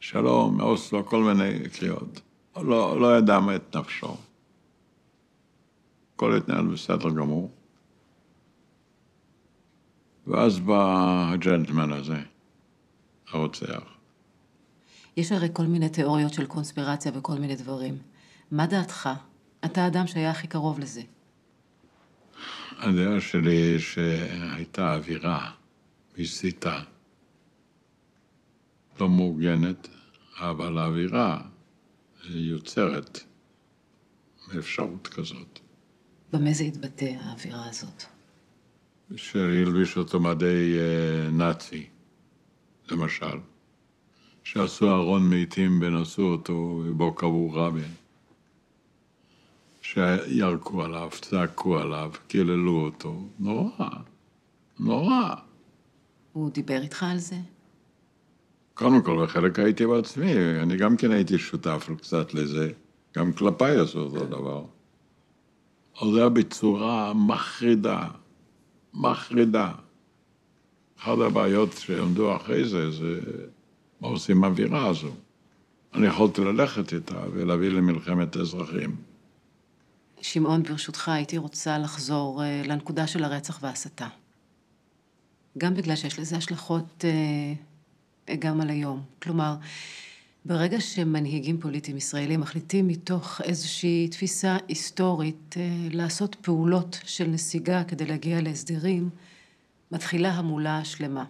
שלום, 0.00 0.60
אוסלו, 0.60 1.06
כל 1.06 1.22
מיני 1.22 1.68
קריאות. 1.68 2.20
לא, 2.56 3.00
לא 3.00 3.18
ידע 3.18 3.40
מה 3.40 3.56
את 3.56 3.76
נפשו. 3.76 4.16
הכל 6.14 6.36
התנהל 6.36 6.66
בסדר 6.66 7.10
גמור. 7.10 7.50
ואז 10.26 10.60
בא 10.60 11.30
הג'נטלמן 11.32 11.92
הזה, 11.92 12.18
הרוצח. 13.28 13.82
יש 15.16 15.32
הרי 15.32 15.48
כל 15.52 15.62
מיני 15.62 15.88
תיאוריות 15.88 16.32
של 16.32 16.46
קונספירציה 16.46 17.12
וכל 17.14 17.34
מיני 17.34 17.56
דברים. 17.56 17.98
מה 18.50 18.66
דעתך? 18.66 19.08
אתה 19.64 19.84
האדם 19.84 20.06
שהיה 20.06 20.30
הכי 20.30 20.46
קרוב 20.46 20.78
לזה. 20.78 21.02
הדעה 22.82 23.20
שלי 23.20 23.78
שהייתה 23.78 24.94
אווירה 24.94 25.50
מסיתה, 26.18 26.80
לא 29.00 29.08
מאורגנת, 29.08 29.88
אבל 30.38 30.78
האווירה 30.78 31.40
יוצרת 32.24 33.20
אפשרות 34.58 35.08
כזאת. 35.08 35.58
במה 36.32 36.52
זה 36.52 36.64
התבטא, 36.64 37.12
האווירה 37.20 37.68
הזאת? 37.68 38.02
שהלביש 39.16 39.96
אותו 39.96 40.20
מדי 40.20 40.78
אה, 40.78 41.30
נאצי, 41.30 41.86
למשל. 42.90 43.38
שעשו 44.44 44.90
ארון 44.90 45.30
מתים 45.30 45.82
ונשאו 45.82 46.24
אותו 46.24 46.52
ובו 46.86 47.14
קבעו 47.14 47.52
רבין. 47.52 47.94
שירקו 49.94 50.82
עליו, 50.82 51.08
צעקו 51.20 51.78
עליו, 51.78 52.10
קיללו 52.28 52.84
אותו. 52.84 53.22
נורא, 53.38 53.88
נורא. 54.80 55.34
הוא 56.32 56.50
דיבר 56.50 56.82
איתך 56.82 57.02
על 57.02 57.18
זה? 57.18 57.36
קודם 58.74 59.02
כל, 59.02 59.24
בחלק 59.24 59.58
הייתי 59.58 59.86
בעצמי, 59.86 60.32
אני 60.62 60.76
גם 60.76 60.96
כן 60.96 61.10
הייתי 61.10 61.38
שותף 61.38 61.88
קצת 61.98 62.34
לזה, 62.34 62.72
גם 63.16 63.32
כלפיי 63.32 63.80
עשו 63.80 63.98
אותו 63.98 64.26
דבר. 64.26 64.64
אבל 66.00 66.12
זה 66.12 66.18
היה 66.18 66.28
בצורה 66.28 67.12
מחרידה, 67.14 68.08
מחרידה. 68.94 69.72
אחת 70.98 71.18
הבעיות 71.18 71.72
שעמדו 71.72 72.36
אחרי 72.36 72.64
זה, 72.68 72.90
זה 72.90 73.20
מה 74.00 74.08
עושים 74.08 74.36
עם 74.36 74.44
האווירה 74.44 74.86
הזו. 74.86 75.10
אני 75.94 76.06
יכולתי 76.06 76.40
ללכת 76.44 76.92
איתה 76.92 77.22
ולהביא 77.32 77.68
למלחמת 77.68 78.36
אזרחים. 78.36 79.09
שמעון, 80.22 80.62
ברשותך, 80.62 81.08
הייתי 81.08 81.38
רוצה 81.38 81.78
לחזור 81.78 82.44
אה, 82.44 82.62
לנקודה 82.64 83.06
של 83.06 83.24
הרצח 83.24 83.58
וההסתה. 83.62 84.08
גם 85.58 85.74
בגלל 85.74 85.96
שיש 85.96 86.18
לזה 86.18 86.36
השלכות 86.36 87.04
אה, 88.28 88.34
גם 88.38 88.60
על 88.60 88.70
היום. 88.70 89.02
כלומר, 89.22 89.56
ברגע 90.44 90.80
שמנהיגים 90.80 91.60
פוליטיים 91.60 91.96
ישראלים 91.96 92.40
מחליטים 92.40 92.88
מתוך 92.88 93.40
איזושהי 93.44 94.08
תפיסה 94.08 94.56
היסטורית 94.68 95.54
אה, 95.56 95.88
לעשות 95.90 96.34
פעולות 96.34 96.98
של 97.04 97.26
נסיגה 97.26 97.84
כדי 97.84 98.06
להגיע 98.06 98.40
להסדרים, 98.40 99.10
מתחילה 99.92 100.32
המולה 100.32 100.78
השלמה. 100.78 101.24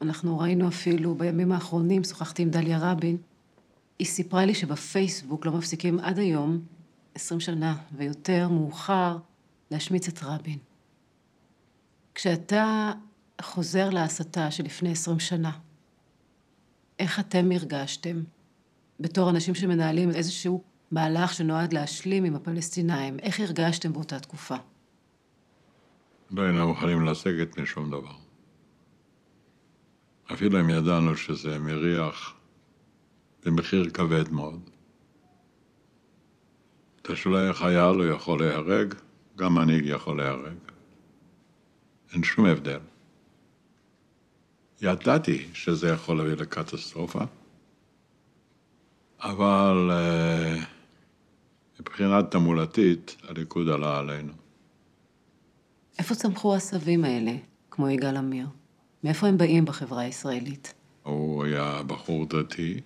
אנחנו 0.00 0.38
ראינו 0.38 0.68
אפילו 0.68 1.14
בימים 1.14 1.52
האחרונים, 1.52 2.04
שוחחתי 2.04 2.42
עם 2.42 2.50
דליה 2.50 2.78
רבין, 2.80 3.16
היא 3.98 4.06
סיפרה 4.06 4.44
לי 4.44 4.54
שבפייסבוק 4.54 5.46
לא 5.46 5.52
מפסיקים 5.52 5.98
עד 5.98 6.18
היום 6.18 6.60
עשרים 7.14 7.40
שנה 7.40 7.76
ויותר 7.96 8.48
מאוחר 8.48 9.18
להשמיץ 9.70 10.08
את 10.08 10.22
רבין. 10.22 10.58
כשאתה 12.14 12.92
חוזר 13.42 13.90
להסתה 13.90 14.50
שלפני 14.50 14.92
עשרים 14.92 15.20
שנה, 15.20 15.52
איך 16.98 17.20
אתם 17.20 17.52
הרגשתם 17.52 18.22
בתור 19.00 19.30
אנשים 19.30 19.54
שמנהלים 19.54 20.10
איזשהו 20.10 20.62
מהלך 20.90 21.34
שנועד 21.34 21.72
להשלים 21.72 22.24
עם 22.24 22.34
הפלסטינאים? 22.34 23.18
איך 23.18 23.40
הרגשתם 23.40 23.92
באותה 23.92 24.20
תקופה? 24.20 24.56
לא 26.30 26.42
היינו 26.42 26.68
מוכנים 26.68 27.04
לסגת 27.04 27.58
משום 27.58 27.90
דבר. 27.90 28.12
אפילו 30.32 30.60
אם 30.60 30.70
ידענו 30.70 31.16
שזה 31.16 31.58
מריח 31.58 32.34
במחיר 33.44 33.90
כבד 33.90 34.32
מאוד. 34.32 34.70
אתה 37.02 37.16
שולח 37.16 37.58
חייל, 37.58 37.94
הוא 37.96 38.04
יכול 38.04 38.38
להיהרג, 38.40 38.94
גם 39.36 39.54
מנהיג 39.54 39.86
יכול 39.86 40.16
להיהרג. 40.16 40.56
אין 42.12 42.22
שום 42.22 42.44
הבדל. 42.44 42.78
ידעתי 44.82 45.46
שזה 45.54 45.88
יכול 45.88 46.16
להביא 46.16 46.32
לקטסטרופה, 46.32 47.20
אבל 49.20 49.90
uh, 49.90 50.62
מבחינה 51.80 52.22
תמולתית, 52.22 53.16
הליכוד 53.28 53.68
עלה 53.68 53.98
עלינו. 53.98 54.32
איפה 55.98 56.14
צמחו 56.14 56.54
העשבים 56.54 57.04
האלה, 57.04 57.32
כמו 57.70 57.88
יגאל 57.88 58.16
עמיר? 58.16 58.46
מאיפה 59.04 59.26
הם 59.26 59.38
באים 59.38 59.64
בחברה 59.64 60.00
הישראלית? 60.02 60.74
הוא 61.02 61.44
היה 61.44 61.82
בחור 61.86 62.26
דתי, 62.26 62.80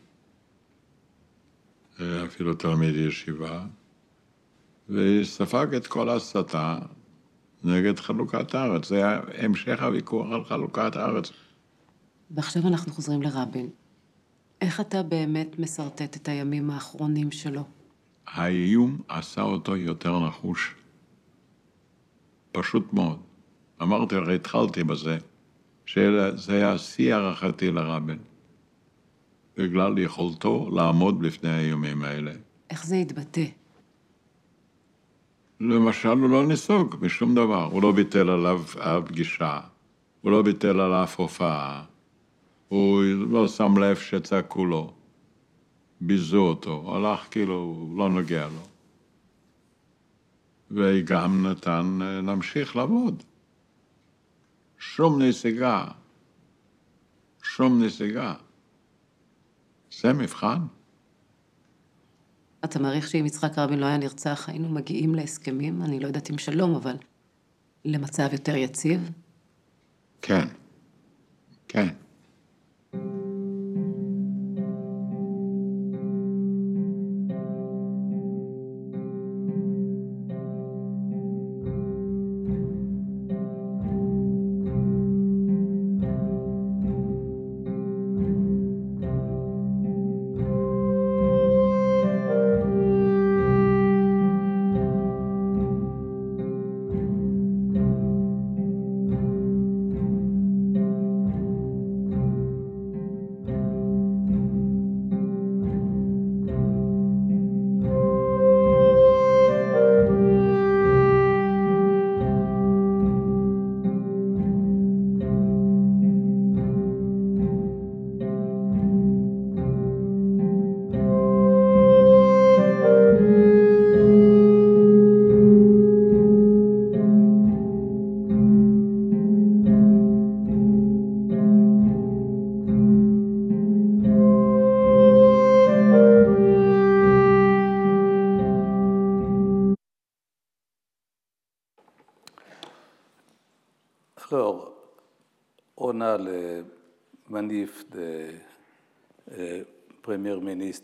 אה, 2.00 2.24
אפילו 2.24 2.54
תלמיד 2.54 2.96
ישיבה. 2.96 3.64
וספג 4.88 5.74
את 5.74 5.86
כל 5.86 6.08
ההסתה 6.08 6.78
נגד 7.64 7.98
חלוקת 7.98 8.54
הארץ. 8.54 8.88
זה 8.88 8.96
היה 8.96 9.20
המשך 9.38 9.82
הוויכוח 9.82 10.26
על 10.32 10.44
חלוקת 10.44 10.96
הארץ. 10.96 11.32
ועכשיו 12.30 12.68
אנחנו 12.68 12.92
חוזרים 12.92 13.22
לרבין. 13.22 13.70
איך 14.60 14.80
אתה 14.80 15.02
באמת 15.02 15.58
משרטט 15.58 16.16
את 16.16 16.28
הימים 16.28 16.70
האחרונים 16.70 17.30
שלו? 17.30 17.64
האיום 18.26 18.98
עשה 19.08 19.42
אותו 19.42 19.76
יותר 19.76 20.26
נחוש. 20.26 20.74
פשוט 22.52 22.92
מאוד. 22.92 23.18
אמרתי, 23.82 24.14
הרי 24.14 24.34
התחלתי 24.34 24.84
בזה 24.84 25.18
שזה 25.86 26.54
היה 26.54 26.78
שיא 26.78 27.14
הערכתי 27.14 27.70
לרבין, 27.70 28.18
בגלל 29.56 29.98
יכולתו 29.98 30.70
לעמוד 30.70 31.20
בפני 31.20 31.50
האיומים 31.50 32.02
האלה. 32.02 32.32
איך 32.70 32.86
זה 32.86 32.96
התבטא? 32.96 33.44
למשל, 35.60 36.08
הוא 36.08 36.30
לא 36.30 36.46
נסוג 36.46 36.96
משום 37.00 37.34
דבר, 37.34 37.64
הוא 37.64 37.82
לא 37.82 37.92
ביטל 37.92 38.30
עליו 38.30 38.62
פגישה, 39.06 39.60
הוא 40.20 40.32
לא 40.32 40.42
ביטל 40.42 40.80
עליו 40.80 41.06
הופעה, 41.16 41.84
הוא 42.68 43.02
לא 43.30 43.48
שם 43.48 43.78
לב 43.78 43.96
שצעקו 43.96 44.66
לו, 44.66 44.92
ביזו 46.00 46.38
אותו, 46.38 46.96
הלך 46.96 47.26
כאילו, 47.30 47.88
לא 47.96 48.08
נוגע 48.08 48.48
לו. 48.48 48.66
וגם 50.70 51.46
נתן 51.46 51.98
אה, 52.02 52.20
להמשיך 52.20 52.76
לעבוד. 52.76 53.22
שום 54.78 55.22
נסיגה, 55.22 55.84
שום 57.42 57.82
נסיגה. 57.82 58.34
זה 60.00 60.12
מבחן. 60.12 60.58
אתה 62.64 62.78
מעריך 62.78 63.08
שאם 63.08 63.26
יצחק 63.26 63.58
רבין 63.58 63.78
לא 63.78 63.86
היה 63.86 63.96
נרצח, 63.96 64.48
היינו 64.48 64.68
מגיעים 64.68 65.14
להסכמים, 65.14 65.82
אני 65.82 66.00
לא 66.00 66.06
יודעת 66.06 66.30
אם 66.30 66.38
שלום, 66.38 66.74
אבל 66.74 66.96
למצב 67.84 68.28
יותר 68.32 68.56
יציב? 68.56 69.10
כן, 70.22 70.46
כן. 71.68 71.88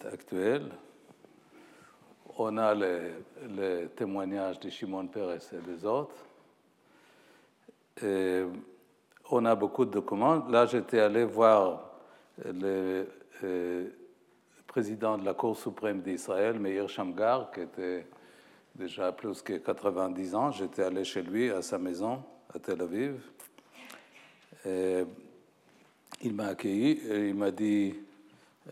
Actuel, 0.06 0.70
on 2.38 2.56
a 2.56 2.74
le, 2.74 3.88
témoignage 3.94 4.58
de 4.60 4.70
Shimon 4.70 5.06
Peres 5.06 5.52
et 5.52 5.70
des 5.70 5.84
autres. 5.84 6.16
on 9.30 9.44
a 9.44 9.54
beaucoup 9.54 9.84
de 9.84 9.90
documents. 9.90 10.46
Là, 10.48 10.66
j'étais 10.66 11.00
allé 11.00 11.24
voir 11.24 11.90
le, 12.44 13.06
président 14.66 15.18
de 15.18 15.24
la 15.24 15.34
Cour 15.34 15.56
suprême 15.56 16.00
d'Israël, 16.00 16.58
Meir 16.58 16.88
Shamgar, 16.88 17.50
qui 17.52 17.60
était 17.60 18.06
déjà 18.74 19.12
plus 19.12 19.42
que 19.42 19.54
90 19.54 20.34
ans. 20.34 20.50
J'étais 20.50 20.82
allé 20.82 21.04
chez 21.04 21.22
lui, 21.22 21.50
à 21.50 21.60
sa 21.60 21.78
maison, 21.78 22.22
à 22.54 22.58
Tel 22.58 22.80
Aviv. 22.80 23.20
Il 26.22 26.34
m'a 26.34 26.46
accueilli 26.46 27.00
et 27.10 27.28
il 27.28 27.34
m'a 27.34 27.50
dit 27.50 27.94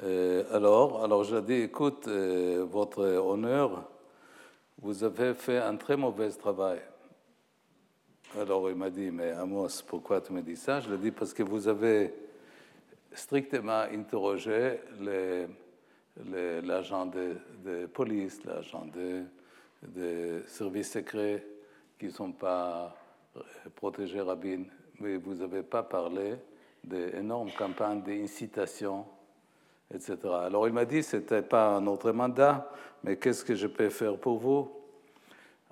euh, 0.05 0.44
alors, 0.53 1.03
alors 1.03 1.24
je 1.24 1.36
dis, 1.36 1.55
écoute, 1.55 2.07
euh, 2.07 2.64
votre 2.68 3.03
honneur, 3.03 3.88
vous 4.78 5.03
avez 5.03 5.34
fait 5.34 5.59
un 5.59 5.76
très 5.76 5.96
mauvais 5.96 6.30
travail. 6.30 6.78
Alors 8.38 8.70
il 8.70 8.76
m'a 8.76 8.88
dit, 8.88 9.11
mais 9.11 9.32
Amos, 9.32 9.82
pourquoi 9.86 10.20
tu 10.20 10.32
me 10.32 10.42
dis 10.42 10.57
ça? 10.57 10.78
Je 10.80 10.88
lui 10.88 10.94
ai 10.94 10.98
dit, 10.98 11.11
parce 11.11 11.34
que 11.34 11.42
vous 11.42 11.66
avez 11.66 12.14
strictement 13.12 13.82
interrogé 13.92 14.78
l'agent 16.62 17.07
de, 17.07 17.86
police, 17.86 18.44
l'agent 18.44 18.86
de, 18.86 19.24
de 19.82 20.44
services 20.46 20.92
secrets 20.92 21.44
qui 21.98 22.07
ne 22.07 22.11
sont 22.12 22.30
pas 22.30 22.96
protégés 23.74 24.20
Rabin, 24.20 24.62
mais 25.01 25.16
vous 25.16 25.34
n'avez 25.34 25.64
pas 25.64 25.82
parlé 25.82 26.36
d'énormes 26.85 27.51
campagnes 27.53 28.03
d'incitation 28.03 29.05
etc. 29.95 30.16
Alors 30.24 30.66
il 30.68 30.72
m'a 30.72 30.85
dit, 30.85 31.03
ce 31.03 31.16
n'était 31.16 31.43
pas 31.43 31.81
notre 31.81 32.12
mandat, 32.12 32.70
mais 33.03 33.16
qu'est-ce 33.16 33.45
que 33.45 33.55
je 33.55 33.66
peux 33.66 33.91
faire 33.91 34.16
pour 34.16 34.39
vous? 34.39 34.70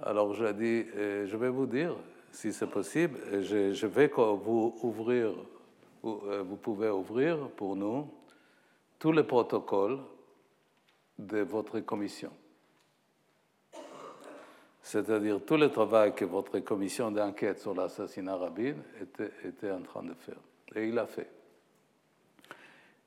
Alors 0.03 0.35
je 0.35 0.47
dit, 0.53 0.87
euh, 0.97 1.27
je 1.27 1.37
vais 1.37 1.49
vous 1.49 1.67
dire, 1.67 1.95
si 2.33 2.53
c'est 2.53 2.67
possible, 2.67 3.19
je, 3.43 3.73
je, 3.73 3.87
vais 3.87 4.09
vous 4.09 4.77
ouvrir, 4.83 5.33
euh, 6.05 6.43
vous 6.47 6.57
pouvez 6.57 6.89
ouvrir 6.89 7.49
pour 7.51 7.75
nous 7.75 8.09
tous 8.99 9.13
les 9.13 9.25
protocoles 9.25 9.99
de 11.19 11.41
votre 11.41 11.81
commission. 11.81 12.31
C'est-à-dire 14.83 15.41
tout 15.45 15.57
le 15.57 15.71
travail 15.71 16.15
que 16.15 16.25
votre 16.25 16.59
commission 16.61 17.11
d'enquête 17.11 17.59
sur 17.59 17.75
l'assassinat 17.75 18.37
Rabin 18.37 18.75
était, 19.01 19.33
était 19.45 19.71
en 19.71 19.83
train 19.83 20.03
de 20.03 20.15
faire. 20.15 20.39
Et 20.75 20.89
il 20.89 20.99
a 20.99 21.07
fait. 21.07 21.31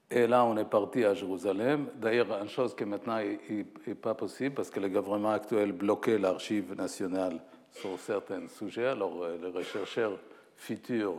Et 0.09 0.28
là, 0.28 0.43
on 0.43 0.57
est 0.57 0.66
parti 0.66 1.05
à 1.05 1.14
Jérusalem. 1.14 1.88
D'ailleurs, 1.95 2.41
une 2.41 2.49
chose 2.49 2.76
qui 2.76 2.84
maintenant 2.84 3.18
n'est 3.20 3.95
pas 3.95 4.14
possible 4.14 4.55
parce 4.55 4.70
que 4.70 4.80
le 4.82 4.89
gouvernement 4.89 5.32
actuel 5.32 5.72
bloquait 5.72 6.18
l'archive 6.18 6.76
nationale 6.76 7.39
sur 7.72 7.97
certains 7.97 8.47
sujets. 8.49 8.88
Alors, 8.88 9.24
euh, 9.24 9.38
les 9.55 9.64
chercheurs 9.64 10.20
futurs, 10.57 11.16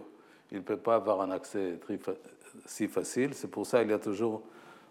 ils 0.51 0.59
ne 0.59 0.62
peuvent 0.62 0.82
pas 0.82 0.97
avoir 0.97 1.22
un 1.22 1.30
accès 1.30 1.78
si 2.66 2.86
facile. 2.86 3.32
C'est 3.32 3.51
pour 3.51 3.66
ça 3.66 3.80
qu'il 3.80 3.90
y 3.90 3.95
a 3.95 3.99
toujours 3.99 4.43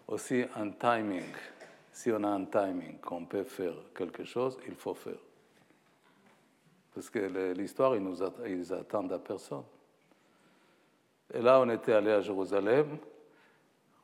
aussi 0.08 0.44
un 0.56 0.70
timing. 0.70 1.32
Si 1.92 2.10
on 2.10 2.24
a 2.24 2.28
un 2.28 2.44
timing 2.46 2.98
qu'on 2.98 3.24
peut 3.24 3.44
faire 3.44 3.74
quelque 3.94 4.24
chose, 4.24 4.58
il 4.66 4.74
faut 4.74 4.94
faire. 4.94 5.20
Parce 6.94 7.08
que 7.08 7.52
l'histoire, 7.52 7.94
ils, 7.94 8.02
nous 8.02 8.72
attendent 8.72 9.12
à 9.12 9.18
personne. 9.18 9.62
Et 11.34 11.40
là, 11.40 11.60
on 11.60 11.68
était 11.70 11.92
allé 11.92 12.10
à 12.10 12.20
Jérusalem 12.20 12.98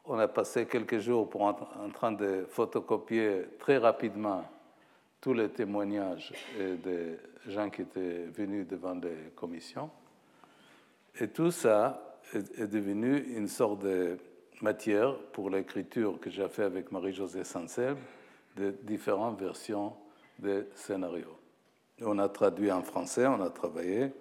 on 0.08 0.18
a 0.18 0.26
passé 0.28 0.66
quelques 0.66 0.98
jours 0.98 1.28
pour 1.28 1.42
en, 1.42 1.54
train 1.92 2.12
de 2.12 2.46
photocopier 2.48 3.44
très 3.58 3.76
rapidement 3.76 4.44
tous 5.20 5.34
les 5.34 5.50
témoignages 5.50 6.32
des 6.58 7.18
gens 7.46 7.68
qui 7.68 7.82
étaient 7.82 8.24
venus 8.26 8.66
devant 8.66 8.94
les 8.94 9.32
commissions. 9.36 9.90
Et 11.20 11.28
tout 11.28 11.50
ça 11.50 12.18
est, 12.32 12.66
devenu 12.66 13.18
une 13.36 13.48
sorte 13.48 13.80
de 13.80 14.16
matière 14.62 15.16
pour 15.32 15.50
l'écriture 15.50 16.18
que 16.20 16.30
j'ai 16.30 16.48
fait 16.48 16.64
avec 16.64 16.90
Marie-Josée 16.90 17.44
Sansel 17.44 17.96
de 18.56 18.74
différentes 18.82 19.38
versions 19.38 19.92
des 20.38 20.64
scénarios. 20.74 21.36
On 22.00 22.18
a 22.18 22.28
traduit 22.28 22.70
en 22.70 22.82
français, 22.82 23.26
on 23.26 23.42
a 23.42 23.50
travaillé. 23.50 24.12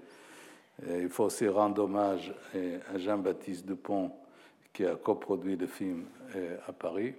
Il 0.85 1.09
faut 1.09 1.25
aussi 1.25 1.47
rendre 1.47 1.83
hommage 1.83 2.33
à 2.93 2.97
Jean-Baptiste 2.97 3.65
Dupont 3.65 4.11
qui 4.77 4.85
a 4.85 4.95
coproduit 4.95 5.55
le 5.55 5.65
film 5.65 6.05
euh, 6.35 6.55
à 6.67 6.71
Paris, 6.71 7.15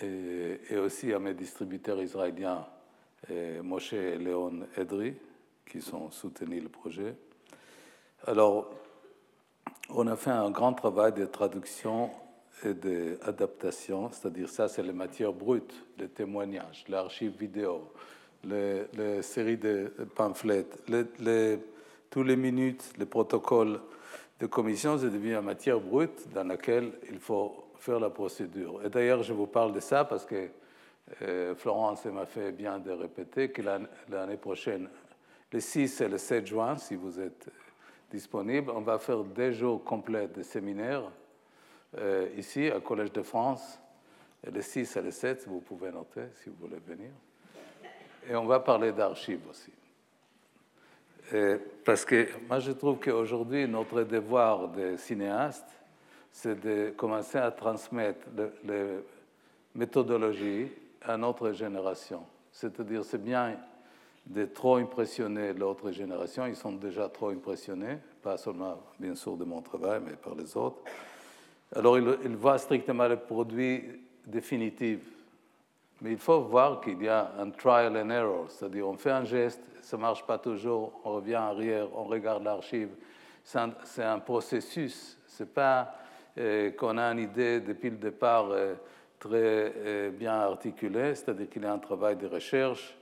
et, 0.00 0.76
aussi 0.78 1.12
à 1.12 1.18
mes 1.18 1.34
distributeurs 1.34 2.00
israéliens, 2.02 2.66
euh, 3.30 3.62
Moshe 3.62 3.92
et 3.92 4.16
Léon 4.16 4.66
Edry, 4.74 5.16
qui 5.70 5.82
sont 5.82 6.10
soutenus 6.10 6.62
le 6.62 6.70
projet. 6.70 7.14
Alors, 8.26 8.70
on 9.90 10.06
a 10.06 10.16
fait 10.16 10.30
un 10.30 10.50
grand 10.50 10.72
travail 10.72 11.12
de 11.12 11.26
traduction 11.26 12.10
et 12.64 12.72
d'adaptation, 12.72 14.10
c'est-à-dire 14.10 14.48
ça, 14.48 14.68
c'est 14.68 14.82
les 14.82 14.94
matières 14.94 15.34
brutes, 15.34 15.84
les 15.98 16.08
témoignages, 16.08 16.86
l'archive 16.88 17.36
vidéo, 17.36 17.92
les, 18.46 19.22
séries 19.22 19.56
de 19.56 19.92
pamphlets, 20.14 20.66
tous 22.10 22.22
les 22.22 22.36
minutes, 22.36 22.92
les 22.98 23.06
protocoles 23.06 23.80
de 24.40 24.46
commission, 24.46 24.98
ça 24.98 25.08
devient 25.08 25.40
matière 25.42 25.80
brute 25.80 26.28
dans 26.32 26.44
laquelle 26.44 26.92
il 27.10 27.18
faut 27.18 27.64
faire 27.78 28.00
la 28.00 28.10
procédure. 28.10 28.80
Et 28.84 28.90
d'ailleurs, 28.90 29.22
je 29.22 29.32
vous 29.32 29.46
parle 29.46 29.72
de 29.72 29.80
ça 29.80 30.04
parce 30.04 30.24
que 30.24 30.48
euh, 31.22 31.54
Florence 31.54 32.04
m'a 32.06 32.26
fait 32.26 32.52
bien 32.52 32.78
de 32.78 32.90
répéter 32.90 33.50
que 33.50 33.62
l'année 33.62 34.36
prochaine, 34.36 34.88
le 35.52 35.60
6 35.60 36.00
et 36.00 36.08
le 36.08 36.18
7 36.18 36.46
juin, 36.46 36.76
si 36.76 36.96
vous 36.96 37.20
êtes 37.20 37.48
disponible, 38.10 38.70
on 38.70 38.80
va 38.80 38.98
faire 38.98 39.22
des 39.24 39.52
jours 39.52 39.82
complets 39.84 40.28
de 40.28 40.42
séminaires 40.42 41.10
euh, 41.98 42.28
ici, 42.36 42.70
au 42.70 42.80
Collège 42.80 43.12
de 43.12 43.22
France. 43.22 43.80
Le 44.44 44.60
6 44.60 44.96
et 44.96 45.02
le 45.02 45.10
7, 45.10 45.46
vous 45.48 45.60
pouvez 45.60 45.90
noter 45.90 46.22
si 46.42 46.50
vous 46.50 46.56
voulez 46.56 46.80
venir. 46.84 47.10
Et 48.28 48.34
on 48.34 48.46
va 48.46 48.60
parler 48.60 48.92
d'archives 48.92 49.40
aussi. 49.48 49.70
parce 51.84 52.04
que 52.04 52.28
moi, 52.48 52.58
je 52.58 52.72
trouve 52.72 52.98
qu'aujourd'hui, 52.98 53.66
notre 53.66 54.02
devoir 54.02 54.68
de 54.68 54.96
cinéaste, 54.96 55.66
c'est 56.32 56.60
de 56.60 56.90
commencer 56.90 57.38
à 57.38 57.50
transmettre 57.50 58.26
les 58.64 58.98
méthodologies 59.74 60.68
à 61.02 61.16
notre 61.16 61.52
génération. 61.52 62.22
C'est-à-dire, 62.52 63.04
c'est 63.04 63.22
bien 63.22 63.56
de 64.26 64.44
trop 64.44 64.76
impressionner 64.76 65.52
l'autre 65.52 65.90
génération. 65.92 66.46
Ils 66.46 66.56
sont 66.56 66.72
déjà 66.72 67.08
trop 67.08 67.28
impressionnés, 67.28 67.98
pas 68.22 68.36
seulement, 68.36 68.78
bien 68.98 69.14
sûr, 69.14 69.36
de 69.36 69.44
mon 69.44 69.62
travail, 69.62 70.00
mais 70.04 70.14
par 70.14 70.34
les 70.34 70.56
autres. 70.56 70.78
Alors, 71.74 71.98
ils, 71.98 72.36
voient 72.36 72.58
strictement 72.58 73.08
le 73.08 73.16
produit 73.16 73.84
définitif. 74.26 75.00
Mais 76.02 76.12
il 76.12 76.18
faut 76.18 76.40
voir 76.42 76.80
qu'il 76.80 77.02
y 77.02 77.08
a 77.08 77.32
un 77.38 77.50
trial 77.50 77.96
and 77.96 78.10
error, 78.10 78.50
c'est-à-dire 78.50 78.86
on 78.86 78.96
fait 78.96 79.10
un 79.10 79.24
geste, 79.24 79.62
ça 79.80 79.96
ne 79.96 80.02
marche 80.02 80.26
pas 80.26 80.38
toujours, 80.38 81.00
on 81.04 81.14
revient 81.14 81.34
arrière, 81.34 81.88
on 81.94 82.04
regarde 82.04 82.44
l'archive. 82.44 82.90
C'est 83.42 84.02
un, 84.02 84.18
processus, 84.18 85.16
ce 85.26 85.44
n'est 85.44 85.48
pas 85.48 85.94
euh, 86.36 86.72
qu'on 86.72 86.98
a 86.98 87.04
une 87.12 87.20
idée 87.20 87.60
depuis 87.60 87.90
le 87.90 87.96
départ 87.96 88.48
euh, 88.50 88.74
très 89.18 89.72
euh, 89.76 90.10
bien 90.10 90.34
articulée, 90.34 91.14
c'est-à-dire 91.14 91.48
qu'il 91.48 91.62
y 91.62 91.66
a 91.66 91.72
un 91.72 91.78
travail 91.78 92.16
de 92.16 92.26
recherche, 92.26 92.98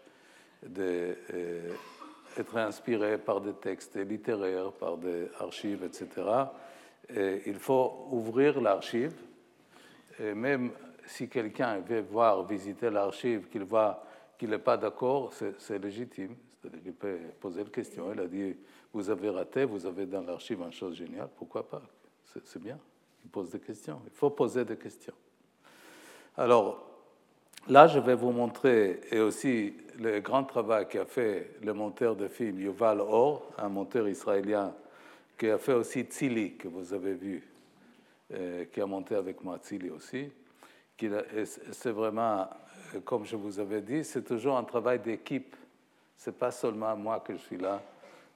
d'être 0.62 2.56
inspiré 2.56 3.18
par 3.18 3.40
des 3.40 3.54
textes 3.54 3.96
littéraires, 3.96 4.70
par 4.72 4.98
des 4.98 5.28
archives, 5.40 5.82
etc. 5.84 6.08
Et 7.14 7.42
il 7.46 7.58
faut 7.58 8.06
ouvrir 8.10 8.60
l'archive, 8.60 9.14
même 10.18 10.70
si 11.06 11.28
quelqu'un 11.28 11.78
veut 11.80 12.00
voir, 12.00 12.44
visiter 12.46 12.90
l'archive, 12.90 13.48
qu'il 13.48 13.64
voit 13.64 14.04
qu'il 14.38 14.50
n'est 14.50 14.58
pas 14.58 14.76
d'accord, 14.76 15.32
c'est 15.32 15.78
légitime. 15.78 16.34
C'est-à-dire 16.60 16.82
qu'il 16.82 16.92
peut 16.92 17.18
poser 17.40 17.62
la 17.62 17.70
question. 17.70 18.12
Il 18.12 18.20
a 18.20 18.26
dit 18.26 18.56
Vous 18.92 19.10
avez 19.10 19.30
raté, 19.30 19.64
vous 19.64 19.86
avez 19.86 20.06
dans 20.06 20.22
l'archive 20.22 20.60
une 20.60 20.72
chose 20.72 20.96
géniale, 20.96 21.28
pourquoi 21.36 21.68
pas? 21.68 21.82
C'est 22.44 22.60
bien. 22.60 22.78
Il 23.24 23.30
pose 23.30 23.50
des 23.50 23.60
questions. 23.60 24.00
Il 24.06 24.12
faut 24.12 24.30
poser 24.30 24.64
des 24.64 24.76
questions. 24.76 25.14
Alors, 26.36 26.84
là, 27.68 27.86
je 27.86 28.00
vais 28.00 28.14
vous 28.14 28.32
montrer, 28.32 29.00
et 29.10 29.20
aussi 29.20 29.74
le 29.98 30.18
grand 30.20 30.42
travail 30.44 30.88
qu'a 30.88 31.04
fait 31.04 31.56
le 31.62 31.72
monteur 31.72 32.16
de 32.16 32.26
film 32.26 32.58
Yuval 32.58 33.00
Or, 33.00 33.52
un 33.56 33.68
monteur 33.68 34.08
israélien 34.08 34.74
qui 35.38 35.48
a 35.48 35.58
fait 35.58 35.74
aussi 35.74 36.02
Tzili, 36.02 36.56
que 36.56 36.66
vous 36.66 36.92
avez 36.92 37.14
vu, 37.14 37.46
euh, 38.32 38.64
qui 38.64 38.80
a 38.80 38.86
monté 38.86 39.14
avec 39.14 39.42
moi 39.44 39.58
Tzili 39.58 39.90
aussi 39.90 40.28
c'est 40.98 41.90
vraiment, 41.90 42.48
euh, 42.94 43.00
comme 43.04 43.24
je 43.24 43.36
vous 43.36 43.58
avais 43.58 43.80
dit, 43.80 44.04
c'est 44.04 44.22
toujours 44.22 44.56
un 44.56 44.64
travail 44.64 45.00
d'équipe. 45.00 45.56
Ce 46.16 46.30
n'est 46.30 46.36
pas 46.36 46.50
seulement 46.50 46.96
moi 46.96 47.20
que 47.20 47.34
je 47.34 47.38
suis 47.38 47.58
là, 47.58 47.82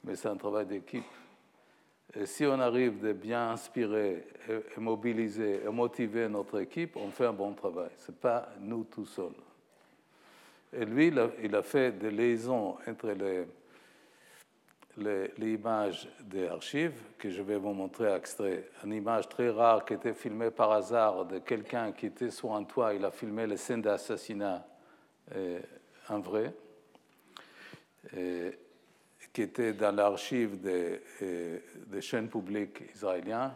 mais 0.05 0.17
c'est 0.17 0.29
un 0.29 0.37
travail 0.37 0.67
d'équipe. 0.67 1.05
Et 2.15 2.27
si 2.27 2.45
on 2.47 2.59
arrive 2.59 3.01
de 3.01 3.13
bien 3.13 3.51
inspirer, 3.51 4.27
mobiliser 4.79 5.61
et 5.65 5.69
motiver 5.69 6.29
notre 6.29 6.61
équipe, 6.61 6.97
on 6.97 7.11
fait 7.11 7.27
un 7.27 7.33
bon 7.33 7.53
travail. 7.53 7.91
Ce 7.99 8.11
n'est 8.11 8.17
pas 8.17 8.49
nous 8.61 8.85
tout 8.85 9.05
seuls. 9.05 9.35
Et 10.73 10.85
lui, 10.85 11.13
il 11.43 11.55
a 11.55 11.63
fait 11.63 11.93
des 11.93 12.11
liaisons 12.11 12.77
entre 12.87 13.11
les 13.11 13.47
l'image 15.39 16.09
des 16.21 16.49
archives 16.49 17.01
que 17.19 17.31
je 17.31 17.43
vais 17.43 17.57
vous 17.57 17.73
montrer 17.73 18.13
extrait. 18.15 18.71
Une 18.85 18.93
image 18.93 19.29
très 19.29 19.51
rare 19.51 19.85
qui 19.85 19.95
était 19.95 20.15
filmée 20.15 20.51
par 20.51 20.73
hasard 20.73 21.27
de 21.27 21.39
quelqu'un 21.39 21.93
qui 21.93 22.07
était 22.07 22.31
sur 22.31 22.55
un 22.55 22.65
toit. 22.65 22.95
Il 22.95 23.05
a 23.05 23.11
filmé 23.11 23.47
les 23.47 23.57
scènes 23.57 23.83
d'assassinat 23.83 24.67
euh, 25.35 25.61
en 26.09 26.21
vrai, 26.21 26.55
qui 29.33 29.43
était 29.43 29.73
dans 29.73 29.95
l'archive 29.95 30.61
des, 30.61 31.01
euh, 31.23 31.59
chaînes 32.01 32.29
publiques 32.29 32.83
israéliennes, 32.95 33.53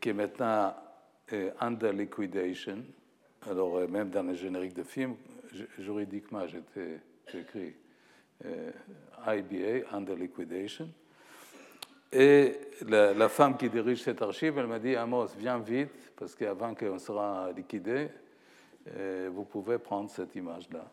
qui 0.00 0.08
est 0.08 0.14
maintenant 0.14 0.74
euh, 1.32 1.50
under 1.60 1.92
liquidation. 1.92 2.82
Alors, 3.48 3.88
même 3.88 4.10
dans 4.10 4.22
le 4.22 4.34
générique 4.34 4.74
de 4.74 4.82
film, 4.82 5.16
juridiquement, 5.78 6.46
j'ai 6.46 7.38
écrit 7.38 7.58
euh, 7.58 7.70
IBA, 9.26 9.86
Under 9.92 10.16
Liquidation. 10.16 10.88
Et 12.12 12.58
la, 12.88 13.28
femme 13.28 13.56
qui 13.56 13.68
dirige 13.68 14.02
cette 14.02 14.20
archive, 14.20 14.58
elle 14.58 14.66
m'a 14.66 14.78
dit 14.78 14.96
Amos, 14.96 15.28
viens 15.38 15.58
vite, 15.58 16.12
parce 16.16 16.34
qu'avant 16.34 16.74
qu'on 16.74 16.98
sera 16.98 17.52
liquidé, 17.52 18.08
euh, 18.96 19.30
vous 19.32 19.44
pouvez 19.44 19.78
prendre 19.78 20.10
cette 20.10 20.34
image-là. 20.34 20.84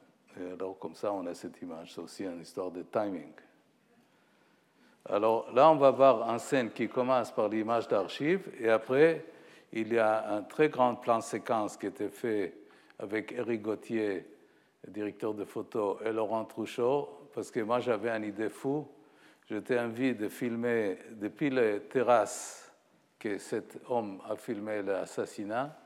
Alors, 0.53 0.77
comme 0.77 0.93
ça, 0.93 1.11
on 1.11 1.25
a 1.25 1.33
cette 1.33 1.59
image. 1.61 1.93
C'est 1.93 2.01
aussi 2.01 2.23
une 2.23 2.41
histoire 2.41 2.69
de 2.69 2.83
timing. 2.83 3.31
Alors 5.09 5.51
là, 5.53 5.71
on 5.71 5.77
va 5.77 5.89
voir 5.89 6.29
une 6.29 6.37
scène 6.37 6.69
qui 6.69 6.87
commence 6.87 7.31
par 7.31 7.49
l'image 7.49 7.87
d'archive, 7.87 8.51
et 8.59 8.69
après, 8.69 9.25
il 9.71 9.93
y 9.93 9.97
a 9.97 10.35
un 10.35 10.43
très 10.43 10.69
grand 10.69 10.95
plan 10.95 11.21
séquence 11.21 11.77
qui 11.77 11.87
été 11.87 12.09
fait 12.09 12.53
avec 12.99 13.31
Eric 13.31 13.61
Gauthier, 13.61 14.25
directeur 14.87 15.33
de 15.33 15.45
photo, 15.45 15.97
et 16.05 16.11
Laurent 16.11 16.45
Trouchot, 16.45 17.26
parce 17.37 17.51
que 17.51 17.59
moi 17.59 17.79
j'avais 17.79 18.09
une 18.09 18.23
idée 18.23 18.49
fou. 18.49 18.87
J'étais 19.47 19.77
envie 19.77 20.15
de 20.15 20.27
filmer 20.27 20.97
depuis 21.11 21.51
les 21.51 21.81
terrasses 21.81 22.71
que 23.19 23.37
cet 23.37 23.77
homme 23.89 24.19
a 24.27 24.35
filmé 24.35 24.81
l'assassinat 24.81 25.77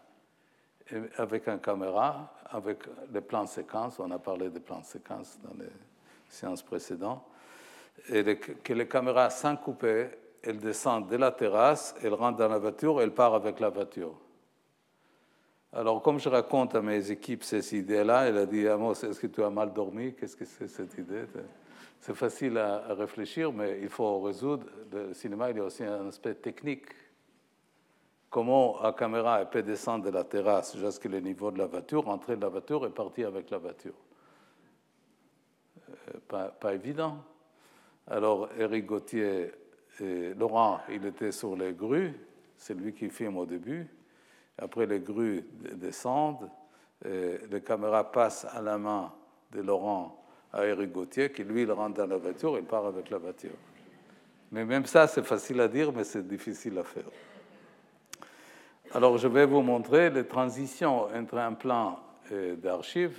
avec 1.17 1.49
une 1.49 1.59
caméra, 1.59 2.33
avec 2.51 2.85
les 3.11 3.19
plans 3.19 3.47
séquences. 3.47 3.99
On 3.99 4.09
a 4.11 4.17
parlé 4.17 4.49
des 4.49 4.61
plans 4.61 4.81
séquences 4.81 5.37
dans 5.43 5.61
les 5.61 5.69
séances 6.29 6.63
précédentes. 6.63 7.25
Et 8.07 8.37
que 8.37 8.71
les 8.71 8.87
caméras 8.87 9.29
sans 9.29 9.57
couper, 9.57 10.07
elles 10.41 10.57
descendent 10.57 11.09
de 11.09 11.17
la 11.17 11.31
terrasse, 11.31 11.95
elles 12.01 12.13
rentrent 12.13 12.37
dans 12.37 12.47
la 12.47 12.59
voiture, 12.59 13.01
elles 13.01 13.13
partent 13.13 13.35
avec 13.35 13.59
la 13.59 13.67
voiture. 13.67 14.15
Alors, 15.73 16.01
comme 16.01 16.19
je 16.19 16.27
raconte 16.27 16.75
à 16.75 16.81
mes 16.81 17.11
équipes 17.11 17.43
ces 17.43 17.77
idées-là, 17.77 18.27
elle 18.27 18.37
a 18.37 18.45
dit 18.45 18.67
Amos, 18.67 18.91
est-ce 18.91 19.19
que 19.19 19.27
tu 19.27 19.41
as 19.41 19.49
mal 19.49 19.71
dormi? 19.71 20.13
Qu'est-ce 20.13 20.35
que 20.35 20.43
c'est 20.43 20.67
cette 20.67 20.97
idée? 20.97 21.23
C'est 21.97 22.15
facile 22.15 22.57
à, 22.57 22.93
réfléchir, 22.93 23.53
mais 23.53 23.79
il 23.81 23.87
faut 23.87 24.19
résoudre. 24.19 24.65
Le 24.91 25.13
cinéma, 25.13 25.49
il 25.51 25.57
y 25.57 25.59
a 25.61 25.63
aussi 25.63 25.83
un 25.83 26.09
aspect 26.09 26.33
technique. 26.35 26.87
Comment 28.29 28.81
la 28.81 28.91
caméra 28.91 29.45
peut 29.45 29.63
descendre 29.63 30.05
de 30.05 30.09
la 30.09 30.25
terrasse 30.25 30.75
jusqu'à 30.75 31.07
le 31.07 31.19
niveau 31.21 31.51
de 31.51 31.59
la 31.59 31.67
voiture, 31.67 32.07
entrer 32.09 32.35
de 32.35 32.41
la 32.41 32.49
voiture 32.49 32.85
et 32.85 32.89
partir 32.89 33.27
avec 33.27 33.49
la 33.49 33.57
voiture 33.57 33.93
euh, 35.89 36.19
pas, 36.27 36.47
pas, 36.47 36.73
évident. 36.73 37.17
Alors, 38.07 38.49
Eric 38.57 38.85
Gauthier 38.85 39.51
et 40.01 40.33
Laurent, 40.33 40.81
il 40.89 41.05
était 41.05 41.31
sur 41.31 41.55
les 41.55 41.73
grues, 41.73 42.13
c'est 42.57 42.73
lui 42.73 42.93
qui 42.93 43.09
filme 43.09 43.37
au 43.37 43.45
début. 43.45 43.87
Après, 44.61 44.85
les 44.85 44.99
grues 44.99 45.43
descendent, 45.73 46.49
et 47.03 47.39
les 47.49 47.61
caméras 47.61 48.11
passent 48.11 48.45
à 48.45 48.61
la 48.61 48.77
main 48.77 49.11
de 49.51 49.61
Laurent 49.61 50.23
à 50.53 50.65
Eric 50.65 50.91
Gauthier, 50.91 51.31
qui 51.31 51.43
lui, 51.43 51.63
il 51.63 51.71
rentre 51.71 51.97
dans 51.97 52.05
la 52.05 52.17
voiture, 52.17 52.57
il 52.57 52.65
part 52.65 52.85
avec 52.85 53.09
la 53.09 53.17
voiture. 53.17 53.55
Mais 54.51 54.63
même 54.63 54.85
ça, 54.85 55.07
c'est 55.07 55.23
facile 55.23 55.59
à 55.61 55.67
dire, 55.67 55.91
mais 55.91 56.03
c'est 56.03 56.27
difficile 56.27 56.77
à 56.77 56.83
faire. 56.83 57.09
Alors, 58.93 59.17
je 59.17 59.27
vais 59.27 59.45
vous 59.45 59.61
montrer 59.61 60.09
les 60.09 60.27
transitions 60.27 61.05
entre 61.05 61.37
un 61.37 61.53
plan 61.53 61.99
euh, 62.31 62.55
d'archives 62.55 63.17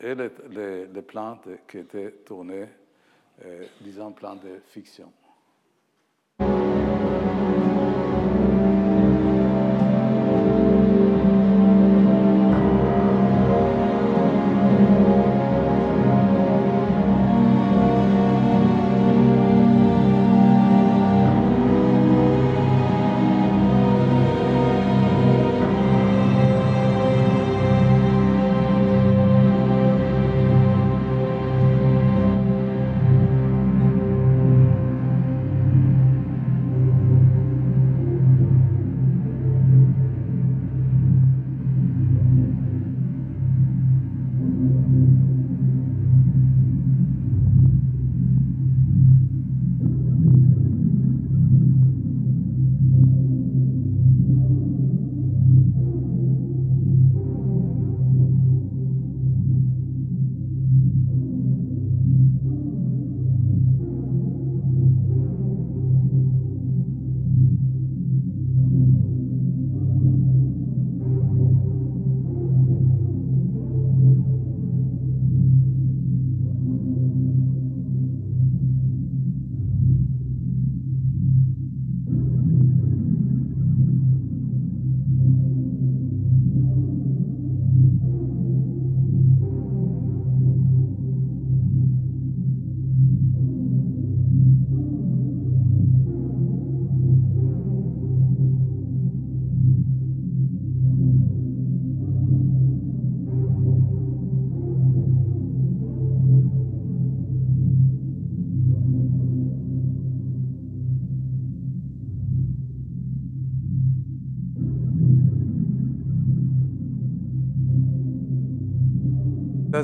et 0.00 0.14
les, 0.14 1.02
plans 1.02 1.38
qui 1.68 1.78
étaient 1.78 2.10
tournés, 2.10 2.66
euh, 3.44 3.66
disons, 3.82 4.12
plan 4.12 4.34
de 4.34 4.60
fiction. 4.66 5.12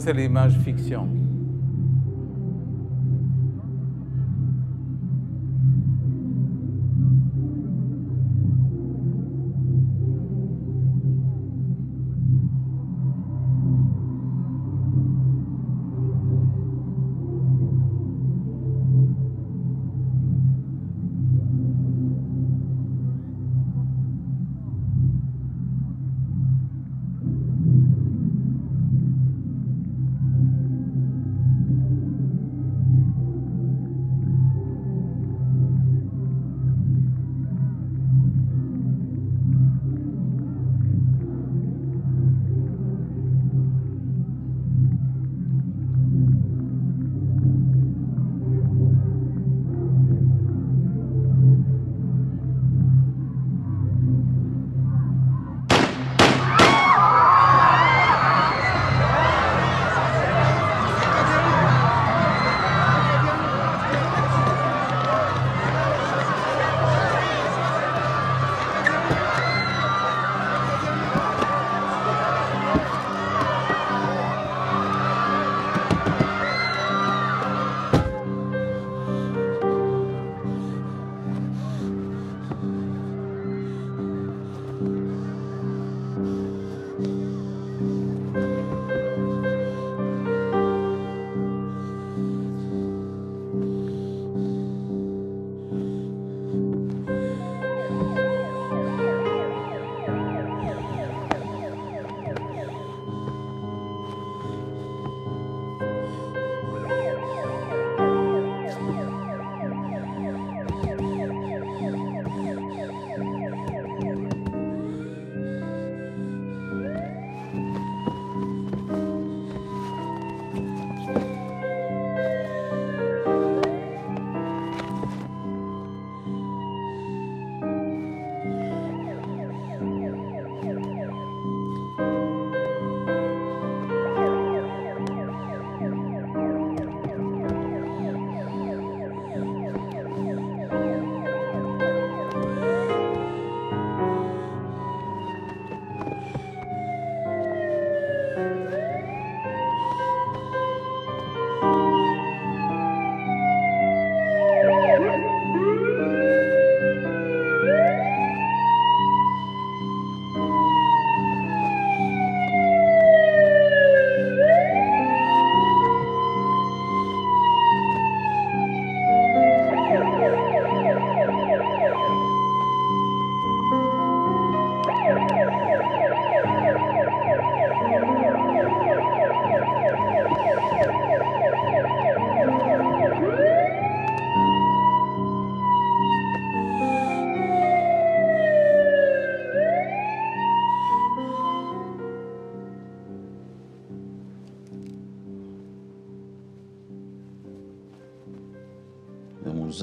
C'est 0.01 0.13
l'image 0.13 0.57
fiction. 0.65 1.18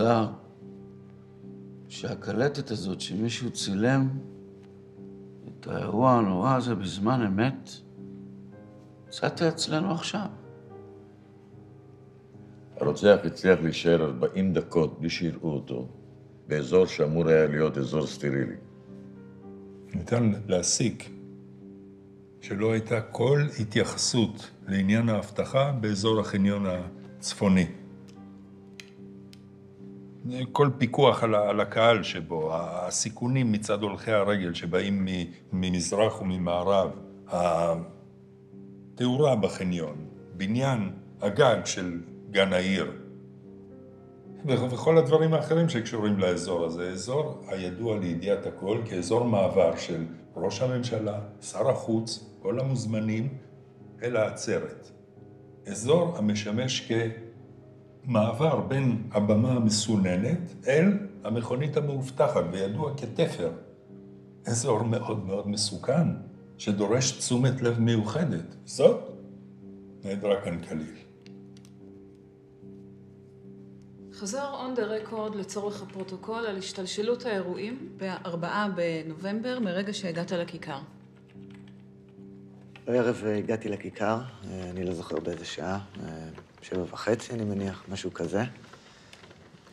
מוזר 0.06 0.28
שהקלטת 1.88 2.72
הזאת 2.72 3.02
שמישהו 3.02 3.52
צילם 3.52 4.10
את 5.48 5.68
האירוע 5.68 6.12
הנורא 6.12 6.56
הזה 6.56 6.76
בזמן 6.76 7.22
אמת, 7.22 7.70
מצאת 9.08 9.42
אצלנו 9.42 9.92
עכשיו. 9.92 10.28
הרוצח 12.78 13.18
הצליח 13.24 13.60
להישאר 13.62 14.04
40 14.04 14.54
דקות 14.54 15.00
בלי 15.00 15.10
שיראו 15.10 15.54
אותו, 15.54 15.88
באזור 16.48 16.86
שאמור 16.86 17.28
היה 17.28 17.48
להיות 17.48 17.78
אזור 17.78 18.08
סטרילי. 18.08 18.56
ניתן 19.94 20.32
להסיק 20.48 21.10
שלא 22.42 22.72
הייתה 22.72 23.02
כל 23.02 23.42
התייחסות 23.60 24.52
לעניין 24.68 25.10
האבטחה 25.10 25.72
באזור 25.72 26.20
החניון 26.20 26.66
הצפוני. 27.20 27.85
כל 30.52 30.70
פיקוח 30.78 31.24
על 31.24 31.60
הקהל 31.60 32.04
שבו, 32.04 32.50
הסיכונים 32.54 33.52
מצד 33.52 33.82
הולכי 33.82 34.12
הרגל 34.12 34.54
שבאים 34.54 35.08
ממזרח 35.54 36.22
וממערב, 36.22 36.92
התאורה 37.28 39.36
בחניון, 39.36 39.96
בניין 40.38 40.92
הגג 41.22 41.66
של 41.66 42.02
גן 42.32 42.54
העיר, 42.54 42.92
וכל 44.48 44.98
הדברים 44.98 45.34
האחרים 45.34 45.70
שקשורים 45.70 46.20
לאזור 46.20 46.66
הזה. 46.66 46.90
אזור 46.90 47.42
הידוע 47.48 48.00
לידיעת 48.00 48.46
הכל 48.46 48.82
כאזור 48.86 49.24
מעבר 49.24 49.76
של 49.76 50.06
ראש 50.36 50.62
הממשלה, 50.62 51.20
שר 51.42 51.70
החוץ, 51.70 52.30
כל 52.42 52.60
המוזמנים 52.60 53.38
אל 54.04 54.18
העצרת. 54.18 54.92
אזור 55.68 56.18
המשמש 56.18 56.92
כ... 56.92 56.94
מעבר 58.08 58.60
בין 58.62 59.04
הבמה 59.12 59.52
המסוננת 59.52 60.68
אל 60.68 60.98
המכונית 61.24 61.78
המאובטחת, 61.78 62.44
וידוע 62.52 62.98
כתפר. 62.98 63.52
אזור 64.46 64.84
מאוד 64.84 65.26
מאוד 65.26 65.48
מסוכן, 65.48 66.08
שדורש 66.58 67.12
תשומת 67.12 67.62
לב 67.62 67.80
מיוחדת. 67.80 68.56
זאת 68.66 69.00
נעדרה 70.04 70.42
כאן 70.42 70.62
כליל. 70.62 70.96
חזר 74.14 74.50
און 74.54 74.74
דה 74.76 74.84
רקורד 74.84 75.36
לצורך 75.36 75.82
הפרוטוקול 75.82 76.46
על 76.46 76.58
השתלשלות 76.58 77.26
האירועים 77.26 77.90
ב-4 77.98 78.48
בנובמבר, 78.76 79.60
מרגע 79.60 79.94
שהגעת 79.94 80.32
לכיכר. 80.32 80.80
בערב 82.88 83.24
הגעתי 83.26 83.70
לכיכר, 83.70 84.18
אני 84.70 84.84
לא 84.84 84.94
זוכר 84.94 85.20
באיזה 85.20 85.46
שעה. 85.46 85.80
שבע 86.65 86.83
וחצי, 86.83 87.33
אני 87.33 87.45
מניח, 87.45 87.85
משהו 87.89 88.15
כזה. 88.15 88.41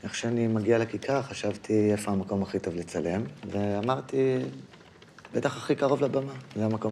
איך 0.03 0.15
שאני 0.15 0.47
מגיע 0.47 0.77
לכיכר, 0.77 1.21
חשבתי 1.21 1.91
איפה 1.91 2.11
המקום 2.11 2.41
הכי 2.41 2.59
טוב 2.59 2.75
לצלם, 2.75 3.23
ואמרתי, 3.51 4.37
בטח 5.33 5.57
הכי 5.57 5.75
קרוב 5.75 6.01
לבמה, 6.01 6.33
זה 6.55 6.65
המקום. 6.65 6.91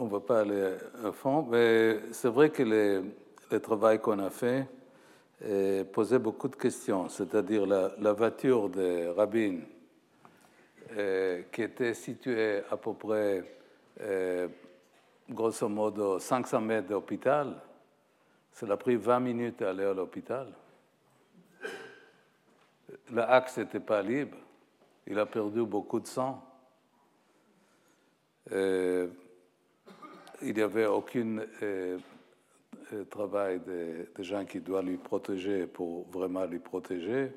on 0.00 0.06
ne 0.06 0.10
va 0.10 0.20
pas 0.20 0.40
aller 0.40 0.76
à 1.04 1.12
fond, 1.12 1.46
mais 1.50 1.98
c'est 2.12 2.30
vrai 2.30 2.48
que 2.48 2.62
le, 2.62 3.60
travail 3.60 3.98
qu'on 3.98 4.18
a 4.18 4.30
fait 4.30 4.66
posait 5.92 6.18
beaucoup 6.18 6.48
de 6.48 6.56
questions, 6.56 7.10
c'est-à-dire 7.10 7.66
la, 7.66 8.12
voiture 8.14 8.70
de 8.70 9.08
Rabin, 9.08 9.58
qui 11.52 11.62
était 11.62 11.92
située 11.92 12.62
à 12.70 12.78
peu 12.78 12.94
près, 12.94 13.44
grosso 15.29 15.67
modo, 15.69 16.19
500 16.19 16.61
mètres 16.61 16.89
d'hôpital, 16.89 17.61
ça 18.51 18.65
a 18.71 18.77
pris 18.77 18.95
20 18.95 19.19
minutes 19.19 19.61
à 19.61 19.69
aller 19.69 19.83
à 19.83 19.93
l'hôpital. 19.93 20.47
L'axe 23.11 23.57
n'était 23.57 23.79
pas 23.79 24.01
libre. 24.01 24.37
Il 25.07 25.19
a 25.19 25.25
perdu 25.25 25.63
beaucoup 25.63 25.99
de 25.99 26.07
sang. 26.07 26.41
Euh, 28.51 29.07
il 30.41 30.53
n'y 30.53 30.61
avait 30.61 30.85
aucun 30.85 31.39
euh, 31.61 31.97
euh, 32.93 33.03
travail 33.05 33.59
de, 33.59 34.07
gens 34.23 34.45
qui 34.45 34.59
doivent 34.59 34.85
lui 34.85 34.97
protéger 34.97 35.67
pour 35.67 36.07
vraiment 36.09 36.45
lui 36.45 36.59
protéger. 36.59 37.31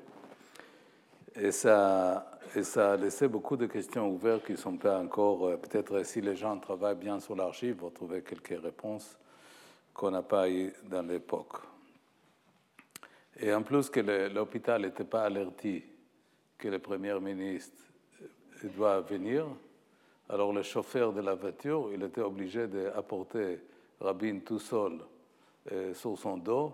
Et 1.41 1.51
ça, 1.51 2.37
et 2.53 2.63
ça 2.63 2.93
a 2.93 2.97
laissé 2.97 3.29
beaucoup 3.29 3.55
de 3.55 3.65
questions 3.65 4.09
ouvertes 4.09 4.45
qui 4.45 4.51
ne 4.51 4.57
sont 4.57 4.75
pas 4.75 4.99
encore. 4.99 5.57
Peut-être 5.59 6.03
si 6.03 6.19
les 6.19 6.35
gens 6.35 6.59
travaillent 6.59 6.97
bien 6.97 7.19
sur 7.21 7.33
l'archive, 7.33 7.77
vont 7.77 7.91
trouver 7.91 8.23
quelques 8.23 8.61
réponses 8.61 9.17
qu'on 9.93 10.11
n'a 10.11 10.21
pas 10.21 10.49
eu 10.49 10.73
dans 10.83 11.01
l'époque. 11.01 11.61
Et 13.39 13.53
en 13.53 13.63
plus 13.63 13.89
que 13.89 14.01
l'hôpital 14.01 14.81
n'était 14.81 15.05
pas 15.05 15.23
alerté 15.23 15.87
que 16.57 16.67
le 16.67 16.79
Premier 16.79 17.17
ministre 17.21 17.83
euh, 18.21 18.67
doit 18.75 18.99
venir, 18.99 19.45
alors 20.27 20.51
le 20.51 20.61
chauffeur 20.61 21.13
de 21.13 21.21
la 21.21 21.35
voiture, 21.35 21.89
il 21.93 22.03
était 22.03 22.21
obligé 22.21 22.67
d'apporter 22.67 23.61
Rabin 24.01 24.39
tout 24.39 24.59
seul 24.59 24.99
euh, 25.71 25.93
sur 25.93 26.17
son 26.17 26.35
dos 26.37 26.73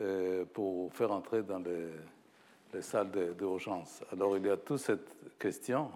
euh, 0.00 0.44
pour 0.44 0.92
faire 0.94 1.10
entrer 1.10 1.42
dans 1.42 1.58
les, 1.58 1.88
les 2.74 2.82
salles 2.82 3.34
d'urgence. 3.38 4.02
Alors 4.12 4.36
il 4.36 4.44
y 4.46 4.50
a 4.50 4.56
toute 4.56 4.78
cette 4.78 5.38
question 5.38 5.90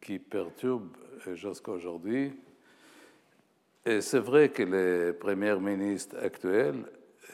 qui 0.00 0.18
perturbe 0.18 0.96
jusqu'à 1.34 1.72
aujourd'hui 1.72 2.32
et 3.88 4.02
c'est 4.02 4.18
vrai 4.18 4.50
que 4.50 4.64
le 4.64 5.16
Premier 5.18 5.56
ministre 5.56 6.18
actuel, 6.22 6.84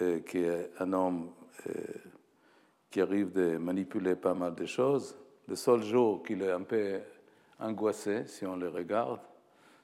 euh, 0.01 0.21
qui 0.21 0.39
est 0.39 0.71
un 0.79 0.93
homme 0.93 1.31
euh, 1.67 1.73
qui 2.93 3.01
arrive 3.01 3.33
de 3.33 3.57
manipuler 3.57 4.15
pas 4.15 4.35
mal 4.35 4.55
de 4.55 4.65
choses, 4.65 5.17
le 5.49 5.57
seul 5.57 5.83
jour 5.83 6.23
qu'il 6.23 6.43
est 6.43 6.53
un 6.53 6.63
peu 6.63 7.01
angoissé, 7.59 8.29
si 8.29 8.47
on 8.47 8.55
le 8.55 8.69
regarde, 8.69 9.19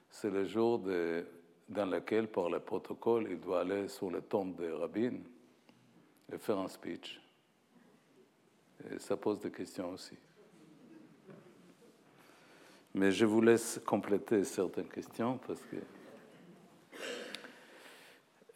c'est 0.09 0.29
le 0.29 0.45
jour 0.45 0.79
dans 1.67 1.89
lequel, 1.89 2.29
par 2.29 2.49
le 2.49 2.61
protocole, 2.61 3.27
il 3.29 3.41
doit 3.41 3.59
aller 3.59 3.89
sur 3.89 4.09
le 4.09 4.21
tombe 4.21 4.55
de 4.55 4.71
Rabin 4.71 5.17
et 6.33 6.37
faire 6.37 6.57
un 6.57 6.67
speech. 6.67 7.19
Et 8.89 8.99
ça 8.99 9.17
pose 9.17 9.39
des 9.39 9.51
questions 9.51 9.91
aussi. 9.91 10.17
Mais 12.93 13.11
je 13.11 13.25
vous 13.25 13.41
laisse 13.41 13.79
compléter 13.85 14.43
certaines 14.43 14.89
questions 14.89 15.39
parce 15.45 15.61
que. 15.61 15.77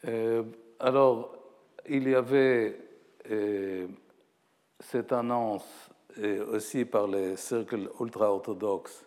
Euh, 0.08 0.42
alors, 0.78 1.34
il 1.88 2.08
y 2.08 2.14
avait 2.14 2.78
euh, 3.30 3.86
cette 4.78 5.12
annonce 5.12 5.90
aussi 6.50 6.86
par 6.86 7.06
les 7.06 7.36
cercles 7.36 7.90
ultra-orthodoxes 8.00 9.04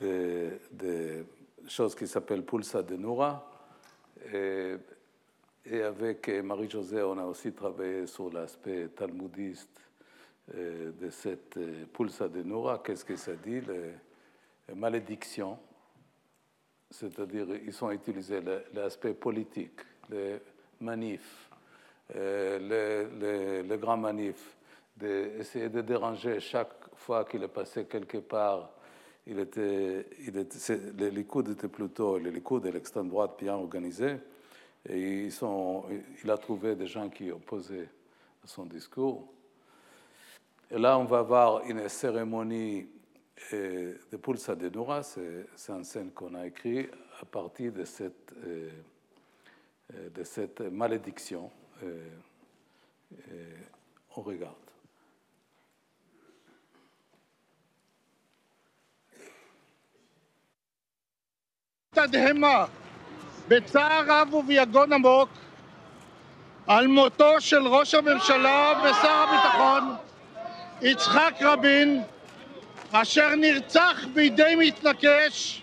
de, 0.00 1.24
choses 1.68 1.94
qui 1.94 2.08
s'appellent 2.08 2.44
Pulsa 2.44 2.82
de 2.82 2.96
Noura. 2.96 3.48
Avec 5.72 6.28
Marie-Josée, 6.28 7.02
on 7.02 7.18
a 7.18 7.24
aussi 7.24 7.52
travaillé 7.52 8.06
sur 8.06 8.30
l'aspect 8.30 8.88
talmudiste 8.88 9.80
euh, 10.54 10.92
de 10.92 11.10
cette 11.10 11.58
Pulsa 11.92 12.28
de 12.28 12.42
Noura. 12.42 12.82
Qu'est-ce 12.84 13.04
que 13.04 13.16
ça 13.16 13.32
dit 13.34 13.60
Les 13.60 14.74
malédictions. 14.74 15.58
C'est-à-dire, 16.90 17.46
ils 17.64 17.84
ont 17.84 17.90
utilisé 17.90 18.40
l'aspect 18.72 19.14
politique 19.14 19.80
les 20.10 20.40
manifs, 20.80 21.50
euh, 22.14 23.62
les, 23.62 23.78
grands 23.78 23.96
manifs, 23.96 24.56
d'essayer 24.96 25.68
de, 25.68 25.80
déranger 25.80 26.40
chaque 26.40 26.94
fois 26.94 27.24
qu'il 27.24 27.42
est 27.42 27.48
passé 27.48 27.86
quelque 27.86 28.18
part. 28.18 28.70
Il 29.26 29.38
était, 29.38 30.06
les 30.98 31.10
Likoud 31.10 31.48
étaient 31.48 31.68
plutôt, 31.68 32.18
les 32.18 32.30
Likoud 32.30 32.62
de 32.62 32.68
l'extrême 32.68 33.08
droite 33.08 33.36
bien 33.38 33.54
organisés, 33.54 34.16
et 34.88 35.28
il 35.28 36.30
a 36.30 36.36
trouvé 36.36 36.76
des 36.76 36.86
gens 36.86 37.08
qui 37.08 37.30
opposaient 37.30 37.88
son 38.44 38.66
discours. 38.66 39.26
Et 40.70 40.78
là, 40.78 40.98
on 40.98 41.04
va 41.04 41.22
voir 41.22 41.64
une 41.66 41.88
cérémonie 41.88 42.86
eh, 43.52 43.94
de 44.10 44.16
Pulsa 44.16 44.54
de 44.54 44.70
C'est 45.02 45.72
une 45.72 45.84
scène 45.84 46.10
qu'on 46.12 46.34
a 46.34 46.46
écrite 46.46 46.90
à 47.20 47.24
partir 47.24 47.72
de 47.72 47.84
cette, 47.84 48.34
eh, 48.46 48.68
eh, 49.92 50.70
malédiction. 50.70 51.50
on 54.16 54.20
regarde. 54.22 54.54
בצער 63.48 64.02
רב 64.06 64.34
וביגון 64.34 64.92
עמוק, 64.92 65.28
על 66.66 66.86
מותו 66.86 67.40
של 67.40 67.66
ראש 67.66 67.94
הממשלה 67.94 68.72
ושר 68.82 69.24
הביטחון 69.28 69.94
יצחק 70.82 71.34
רבין, 71.40 72.02
אשר 72.92 73.34
נרצח 73.34 74.04
בידי 74.14 74.54
מתנקש 74.58 75.62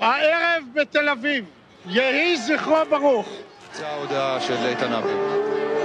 הערב 0.00 0.62
בתל 0.74 1.08
אביב. 1.08 1.44
יהי 1.86 2.36
זכרו 2.36 2.76
ברוך. 2.90 3.28
זו 3.72 3.84
ההודעה 3.84 4.40
של 4.40 4.56
איתן 4.66 4.92
אבי. 4.92 5.12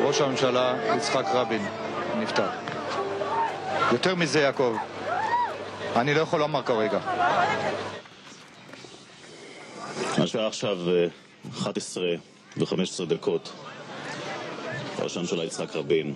ראש 0.04 0.22
הממשלה 0.22 0.74
יצחק 0.95 1.26
רבין 1.34 1.66
נפטר. 2.20 2.49
יותר 3.91 4.16
מזה, 4.16 4.39
יעקב, 4.39 4.78
אני 5.95 6.14
לא 6.14 6.22
יכול 6.22 6.39
לומר 6.39 6.64
כרגע. 6.64 6.99
השעה 10.17 10.47
עכשיו 10.47 10.77
11 11.51 12.03
אה, 12.03 12.15
ו-15 12.57 13.05
דקות. 13.07 13.51
ראש 14.99 15.17
הממשלה 15.17 15.43
יצחק 15.43 15.75
רבין 15.75 16.13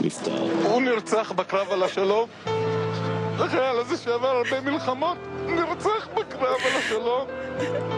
נפטר. 0.00 0.42
הוא 0.64 0.82
נרצח 0.82 1.32
בקרב 1.32 1.72
על 1.72 1.82
השלום. 1.82 2.28
החייל 3.38 3.78
הזה 3.78 3.96
שעבר 3.96 4.28
הרבה 4.28 4.60
מלחמות 4.60 5.16
נרצח 5.46 6.08
בקרב 6.14 6.56
על 6.64 6.78
השלום 6.78 7.26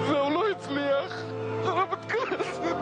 והוא 0.09 0.32
לא 0.32 0.50
הצליח. 0.50 1.22
הרמטכ"ל 1.64 2.34
הזה 2.38 2.74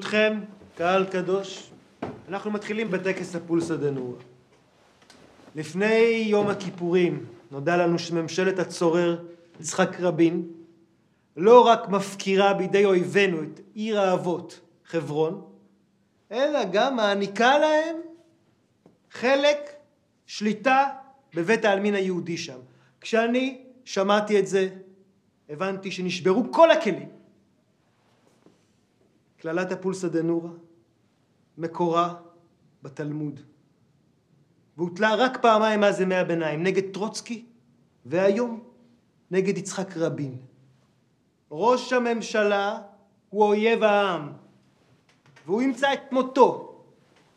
ברשותכם, 0.00 0.40
קהל 0.74 1.04
קדוש, 1.04 1.70
אנחנו 2.28 2.50
מתחילים 2.50 2.90
בטקס 2.90 3.36
הפולסא 3.36 3.76
דנורא. 3.76 4.16
לפני 5.54 6.24
יום 6.26 6.48
הכיפורים 6.48 7.26
נודע 7.50 7.76
לנו 7.76 7.98
שממשלת 7.98 8.58
הצורר 8.58 9.24
יצחק 9.60 10.00
רבין 10.00 10.46
לא 11.36 11.66
רק 11.66 11.88
מפקירה 11.88 12.54
בידי 12.54 12.84
אויבינו 12.84 13.42
את 13.42 13.60
עיר 13.74 14.00
האבות 14.00 14.60
חברון, 14.84 15.42
אלא 16.32 16.64
גם 16.72 16.96
מעניקה 16.96 17.58
להם 17.58 17.96
חלק 19.10 19.58
שליטה 20.26 20.86
בבית 21.34 21.64
העלמין 21.64 21.94
היהודי 21.94 22.36
שם. 22.36 22.58
כשאני 23.00 23.58
שמעתי 23.84 24.38
את 24.38 24.46
זה, 24.46 24.68
הבנתי 25.48 25.90
שנשברו 25.90 26.52
כל 26.52 26.70
הכלים. 26.70 27.19
קללת 29.40 29.72
הפולסא 29.72 30.08
דנורא 30.08 30.50
מקורה 31.58 32.14
בתלמוד, 32.82 33.40
והוטלה 34.76 35.14
רק 35.14 35.42
פעמיים 35.42 35.80
מאז 35.80 36.00
ימי 36.00 36.14
הביניים, 36.14 36.62
נגד 36.62 36.92
טרוצקי, 36.92 37.44
והיום 38.06 38.62
נגד 39.30 39.58
יצחק 39.58 39.96
רבין. 39.96 40.36
ראש 41.50 41.92
הממשלה 41.92 42.78
הוא 43.30 43.44
אויב 43.44 43.82
העם, 43.82 44.32
והוא 45.46 45.62
ימצא 45.62 45.92
את 45.92 46.12
מותו 46.12 46.82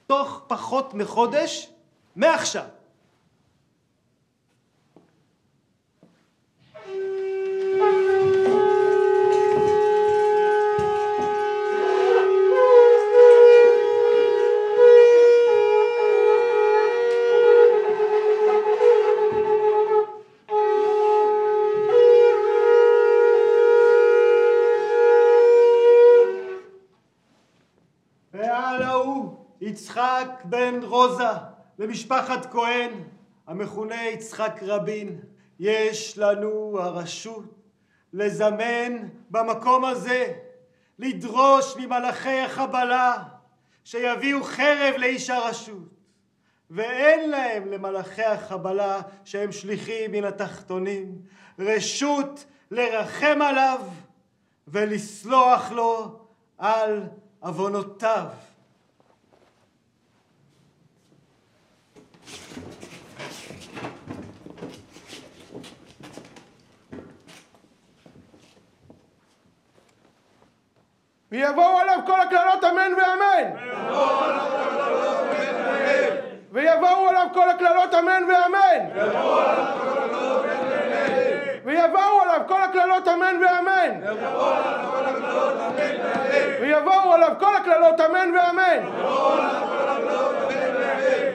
תוך 0.07 0.41
פחות 0.47 0.93
מחודש 0.93 1.73
מעכשיו. 2.15 2.65
יצחק 29.73 30.41
בן 30.43 30.79
רוזה 30.83 31.29
למשפחת 31.79 32.51
כהן 32.51 32.89
המכונה 33.47 34.03
יצחק 34.03 34.59
רבין 34.61 35.19
יש 35.59 36.17
לנו 36.17 36.79
הרשות 36.79 37.43
לזמן 38.13 39.07
במקום 39.29 39.85
הזה 39.85 40.33
לדרוש 40.99 41.77
ממלאכי 41.77 42.39
החבלה 42.39 43.23
שיביאו 43.83 44.43
חרב 44.43 44.93
לאיש 44.97 45.29
הרשות 45.29 45.89
ואין 46.69 47.29
להם 47.29 47.71
למלאכי 47.71 48.23
החבלה 48.23 49.01
שהם 49.25 49.51
שליחים 49.51 50.11
מן 50.11 50.23
התחתונים 50.23 51.21
רשות 51.59 52.45
לרחם 52.71 53.39
עליו 53.41 53.81
ולסלוח 54.67 55.71
לו 55.71 56.19
על 56.57 57.03
עוונותיו. 57.39 58.25
ויבואו 71.33 71.79
עליו 71.79 71.99
כל 72.05 72.21
הקללות 72.21 72.63
אמן 72.63 72.91
ואמן. 72.97 73.49
ויבואו 76.51 77.09
עליו 77.09 77.27
כל 77.33 77.49
הקללות 77.49 77.93
אמן 77.93 78.23
ואמן. 78.29 79.01
ויבואו 81.65 82.21
עליו 82.21 82.41
כל 82.47 82.63
הקללות 82.63 83.07
אמן 83.07 83.35
ואמן. 83.41 83.99
ויבואו 86.61 87.13
עליו 87.13 87.31
כל 87.39 87.55
הקללות 87.55 88.01
אמן 88.01 88.31
ואמן. 88.35 88.79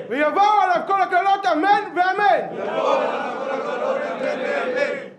ויבואו 0.08 0.60
עליו 0.62 0.80
כל 0.86 1.02
הקללות 1.02 1.46
אמן 1.46 1.82
ואמן. 1.94 2.40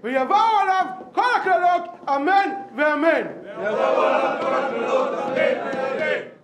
ויבואו 0.04 0.60
עליו 0.62 0.86
כל 1.20 1.40
הקללות, 1.42 1.84
אמן 2.10 2.50
ואמן. 2.76 3.22
ויבואו 3.60 4.02
עליו 4.02 4.38
כל 4.42 4.54
הקללות, 4.54 5.10
אמן 5.14 5.34
ואמן. 5.36 6.39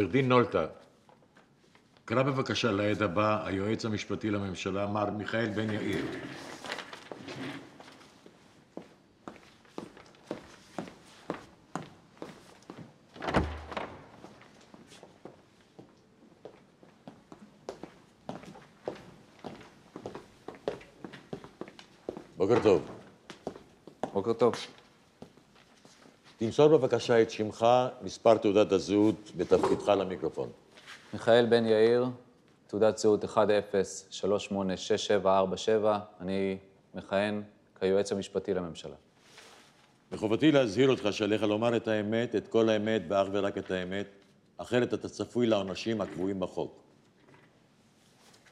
עורך 0.00 0.12
דין 0.12 0.28
נולטה, 0.28 0.66
קרא 2.04 2.22
בבקשה 2.22 2.72
לעד 2.72 3.02
הבא 3.02 3.46
היועץ 3.46 3.84
המשפטי 3.84 4.30
לממשלה, 4.30 4.86
מר 4.86 5.10
מיכאל 5.10 5.48
בן 5.48 5.70
יאיר. 5.70 6.04
תמסור 26.60 26.78
בבקשה 26.78 27.22
את 27.22 27.30
שמך, 27.30 27.66
מספר 28.02 28.36
תעודת 28.36 28.72
הזהות 28.72 29.32
בתפקידך 29.36 29.88
למיקרופון. 29.88 30.48
מיכאל 31.12 31.46
בן 31.46 31.66
יאיר, 31.66 32.06
תעודת 32.66 32.98
זהות 32.98 33.24
10386747, 33.24 33.28
אני 36.20 36.56
מכהן 36.94 37.42
כיועץ 37.80 38.12
המשפטי 38.12 38.54
לממשלה. 38.54 38.94
מחובתי 40.12 40.52
להזהיר 40.52 40.90
אותך 40.90 41.08
שעליך 41.10 41.42
לומר 41.42 41.76
את 41.76 41.88
האמת, 41.88 42.34
את 42.34 42.48
כל 42.48 42.68
האמת 42.68 43.02
ואך 43.08 43.28
ורק 43.32 43.58
את 43.58 43.70
האמת, 43.70 44.06
אחרת 44.56 44.94
אתה 44.94 45.08
צפוי 45.08 45.46
לעונשים 45.46 46.00
הקבועים 46.00 46.40
בחוק. 46.40 46.82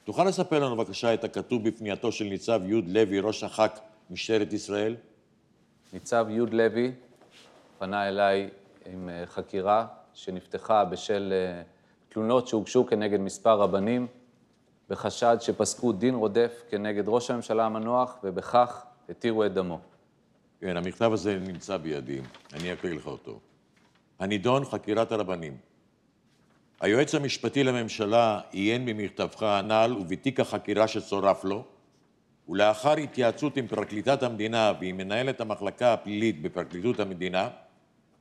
תוכל 0.04 0.24
לספר 0.24 0.58
לנו 0.58 0.76
בבקשה 0.76 1.14
את 1.14 1.24
הכתוב 1.24 1.68
בפנייתו 1.68 2.12
של 2.12 2.24
ניצב 2.24 2.60
י' 2.66 2.82
לוי, 2.86 3.20
ראש 3.20 3.44
אח"ק 3.44 3.80
משטרת 4.10 4.52
ישראל? 4.52 4.96
ניצב 5.92 6.26
י' 6.30 6.38
לוי 6.50 6.92
פנה 7.78 8.08
אליי 8.08 8.48
עם 8.86 9.08
אה, 9.08 9.26
חקירה 9.26 9.86
שנפתחה 10.14 10.84
בשל 10.84 11.32
אה, 11.32 11.62
תלונות 12.08 12.48
שהוגשו 12.48 12.86
כנגד 12.86 13.20
מספר 13.20 13.60
רבנים, 13.60 14.06
בחשד 14.88 15.36
שפסקו 15.40 15.92
דין 15.92 16.14
רודף 16.14 16.62
כנגד 16.70 17.04
ראש 17.06 17.30
הממשלה 17.30 17.66
המנוח, 17.66 18.18
ובכך 18.24 18.84
התירו 19.08 19.44
את 19.44 19.52
דמו. 19.54 19.80
כן, 20.60 20.76
המכתב 20.76 21.12
הזה 21.12 21.38
נמצא 21.38 21.76
בידי, 21.76 22.20
אני 22.52 22.72
אקריא 22.72 22.94
לך 22.94 23.06
אותו. 23.06 23.38
הנידון, 24.18 24.64
חקירת 24.64 25.12
הרבנים. 25.12 25.56
היועץ 26.80 27.14
המשפטי 27.14 27.64
לממשלה 27.64 28.40
עיין 28.50 28.86
במכתבך 28.86 29.42
הנ"ל 29.42 29.96
ובתיק 30.00 30.40
החקירה 30.40 30.88
שצורף 30.88 31.44
לו, 31.44 31.64
ולאחר 32.48 32.96
התייעצות 32.96 33.56
עם 33.56 33.66
פרקליטת 33.66 34.22
המדינה 34.22 34.72
ועם 34.80 34.96
מנהלת 34.96 35.40
המחלקה 35.40 35.92
הפלילית 35.92 36.42
בפרקליטות 36.42 37.00
המדינה, 37.00 37.48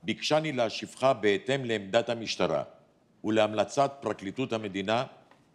ביקשני 0.02 0.52
להשיבך 0.52 1.12
בהתאם 1.20 1.64
לעמדת 1.64 2.08
המשטרה 2.08 2.62
ולהמלצת 3.24 3.92
פרקליטות 4.00 4.52
המדינה, 4.52 5.04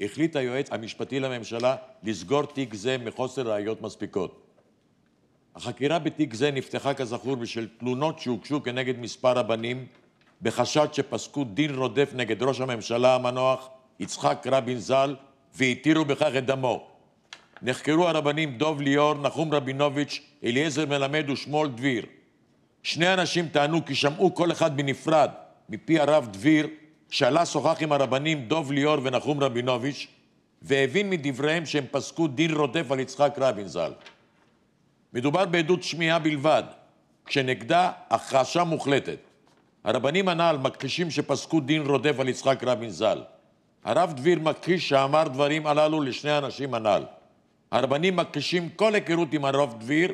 החליט 0.02 0.36
היועץ 0.36 0.72
המשפטי 0.72 1.20
לממשלה 1.20 1.76
לסגור 2.04 2.46
תיק 2.46 2.74
זה 2.74 2.98
מחוסר 2.98 3.52
ראיות 3.52 3.82
מספיקות. 3.82 4.44
החקירה 5.56 6.00
בתיק 6.00 6.34
זה 6.34 6.52
נפתחה 6.52 6.94
כזכור 6.94 7.36
בשל 7.36 7.68
תלונות 7.80 8.20
שהוגשו 8.20 8.64
כנגד 8.64 9.00
מספר 9.00 9.40
הבנים 9.40 9.86
בחשד 10.42 10.88
שפסקו 10.94 11.44
דין 11.44 11.76
רודף 11.76 12.12
נגד 12.14 12.44
ראש 12.44 12.62
הממשלה 12.62 13.16
המנוח 13.16 13.70
יצחק 14.00 14.48
רבין 14.52 14.80
ז"ל 14.80 15.16
והתירו 15.56 16.06
בכך 16.06 16.32
את 16.38 16.46
דמו. 16.46 16.88
נחקרו 17.62 18.08
הרבנים 18.08 18.58
דוב 18.58 18.82
ליאור, 18.82 19.14
נחום 19.14 19.54
רבינוביץ', 19.54 20.22
אליעזר 20.44 20.86
מלמד 20.86 21.30
ושמואל 21.30 21.70
דביר. 21.70 22.06
שני 22.84 23.14
אנשים 23.14 23.48
טענו 23.48 23.86
כי 23.86 23.96
שמעו 23.96 24.36
כל 24.36 24.52
אחד 24.52 24.78
בנפרד 24.78 25.30
מפי 25.70 26.00
הרב 26.00 26.28
דביר 26.32 26.68
שעלה 27.10 27.46
שוחח 27.46 27.78
עם 27.82 27.92
הרבנים 27.92 28.46
דוב 28.46 28.72
ליאור 28.72 28.98
ונחום 29.04 29.44
רבינוביץ' 29.44 30.08
והבין 30.62 31.10
מדבריהם 31.10 31.66
שהם 31.66 31.86
פסקו 31.92 32.28
דין 32.28 32.54
רודף 32.54 32.92
על 32.92 33.00
יצחק 33.00 33.36
רבין 33.38 33.68
ז"ל. 33.68 33.92
מדובר 35.14 35.46
בעדות 35.46 35.84
שמיעה 35.84 36.20
בלבד, 36.20 36.64
כשנגדה 37.26 37.92
הכחשה 38.10 38.64
מוחלטת. 38.64 39.18
הרבנים 39.84 40.30
הנ"ל 40.30 40.58
מכחישים 40.62 41.12
שפסקו 41.12 41.60
דין 41.60 41.86
רודף 41.86 42.20
על 42.20 42.30
יצחק 42.30 42.64
רבין 42.64 42.90
ז"ל. 42.90 43.22
הרב 43.84 44.14
דביר 44.14 44.40
מכחיש 44.40 44.90
שאמר 44.90 45.28
דברים 45.28 45.68
הללו 45.68 46.02
לשני 46.02 46.32
האנשים 46.32 46.74
הנ"ל. 46.74 47.04
הרבנים 47.72 48.16
מכחישים 48.16 48.70
כל 48.70 48.96
היכרות 48.96 49.34
עם 49.34 49.46
הרב 49.46 49.76
דביר 49.80 50.14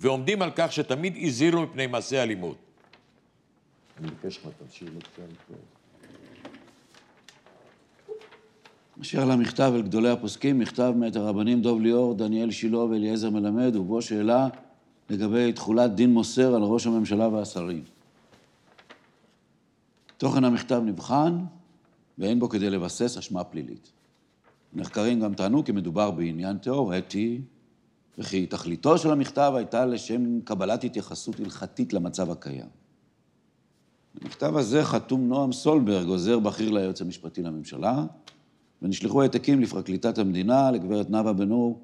ועומדים 0.00 0.42
על 0.42 0.50
כך 0.56 0.72
שתמיד 0.72 1.16
הזהירו 1.22 1.62
מפני 1.62 1.86
מעשי 1.86 2.18
אלימות. 2.18 2.56
אני 3.98 4.06
מבקש 4.06 4.38
לך, 4.38 4.48
תמשיך 4.58 4.88
לקרוא. 4.88 5.58
אשר 9.00 9.24
למכתב 9.24 9.72
אל 9.74 9.82
גדולי 9.82 10.10
הפוסקים, 10.10 10.58
מכתב 10.58 10.92
מאת 10.96 11.16
הרבנים 11.16 11.62
דוב 11.62 11.80
ליאור, 11.80 12.14
דניאל 12.14 12.50
שילה 12.50 12.78
ואליעזר 12.78 13.30
מלמד, 13.30 13.76
ובו 13.76 14.02
שאלה 14.02 14.48
לגבי 15.10 15.52
תכולת 15.52 15.94
דין 15.94 16.12
מוסר 16.12 16.54
על 16.54 16.62
ראש 16.62 16.86
הממשלה 16.86 17.28
והשרים. 17.28 17.84
תוכן 20.16 20.44
המכתב 20.44 20.82
נבחן, 20.84 21.38
ואין 22.18 22.40
בו 22.40 22.48
כדי 22.48 22.70
לבסס 22.70 23.18
אשמה 23.18 23.44
פלילית. 23.44 23.92
נחקרים 24.72 25.20
גם 25.20 25.34
טענו 25.34 25.64
כי 25.64 25.72
מדובר 25.72 26.10
בעניין 26.10 26.58
תיאורטי, 26.58 27.40
וכי 28.18 28.46
תכליתו 28.46 28.98
של 28.98 29.10
המכתב 29.10 29.52
הייתה 29.56 29.86
לשם 29.86 30.40
קבלת 30.40 30.84
התייחסות 30.84 31.40
הלכתית 31.40 31.92
למצב 31.92 32.30
הקיים. 32.30 32.66
במכתב 34.14 34.56
הזה 34.56 34.84
חתום 34.84 35.28
נועם 35.28 35.52
סולברג, 35.52 36.08
עוזר 36.08 36.38
בכיר 36.38 36.70
ליועץ 36.70 37.00
המשפטי 37.00 37.42
לממשלה, 37.42 38.04
ונשלחו 38.82 39.22
העתקים 39.22 39.60
לפרקליטת 39.60 40.18
המדינה, 40.18 40.70
לגברת 40.70 41.10
נאוה 41.10 41.32
בן 41.32 41.50
אור, 41.50 41.80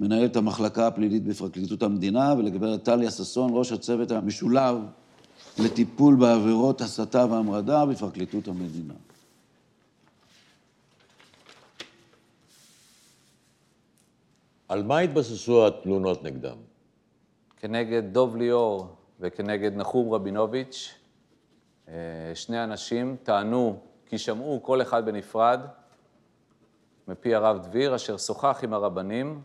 מנהלת 0.00 0.36
המחלקה 0.36 0.86
הפלילית 0.86 1.24
בפרקליטות 1.24 1.82
המדינה, 1.82 2.34
ולגברת 2.38 2.82
טליה 2.82 3.10
ששון, 3.10 3.50
ראש 3.54 3.72
הצוות 3.72 4.10
המשולב 4.10 4.76
לטיפול 5.58 6.14
בעבירות 6.14 6.80
הסתה 6.80 7.26
והמרדה 7.30 7.86
בפרקליטות 7.86 8.48
המדינה. 8.48 8.94
על 14.72 14.82
מה 14.82 14.98
התבססו 14.98 15.66
התלונות 15.66 16.24
נגדם? 16.24 16.56
כנגד 17.56 18.02
דוב 18.12 18.36
ליאור 18.36 18.96
וכנגד 19.20 19.76
נחום 19.76 20.14
רבינוביץ', 20.14 20.94
אה, 21.88 21.94
שני 22.34 22.64
אנשים 22.64 23.16
טענו 23.22 23.78
כי 24.06 24.18
שמעו 24.18 24.62
כל 24.62 24.82
אחד 24.82 25.06
בנפרד 25.06 25.60
מפי 27.08 27.34
הרב 27.34 27.58
דביר, 27.58 27.94
אשר 27.94 28.16
שוחח 28.16 28.60
עם 28.62 28.74
הרבנים 28.74 29.42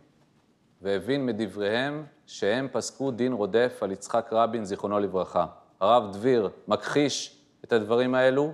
והבין 0.82 1.26
מדבריהם 1.26 2.06
שהם 2.26 2.68
פסקו 2.72 3.12
דין 3.12 3.34
רודף 3.34 3.80
על 3.82 3.92
יצחק 3.92 4.30
רבין, 4.32 4.66
זיכרונו 4.66 5.00
לברכה. 5.00 5.46
הרב 5.80 6.14
דביר 6.14 6.50
מכחיש 6.68 7.42
את 7.64 7.74
הדברים 7.74 8.16
האלו, 8.16 8.52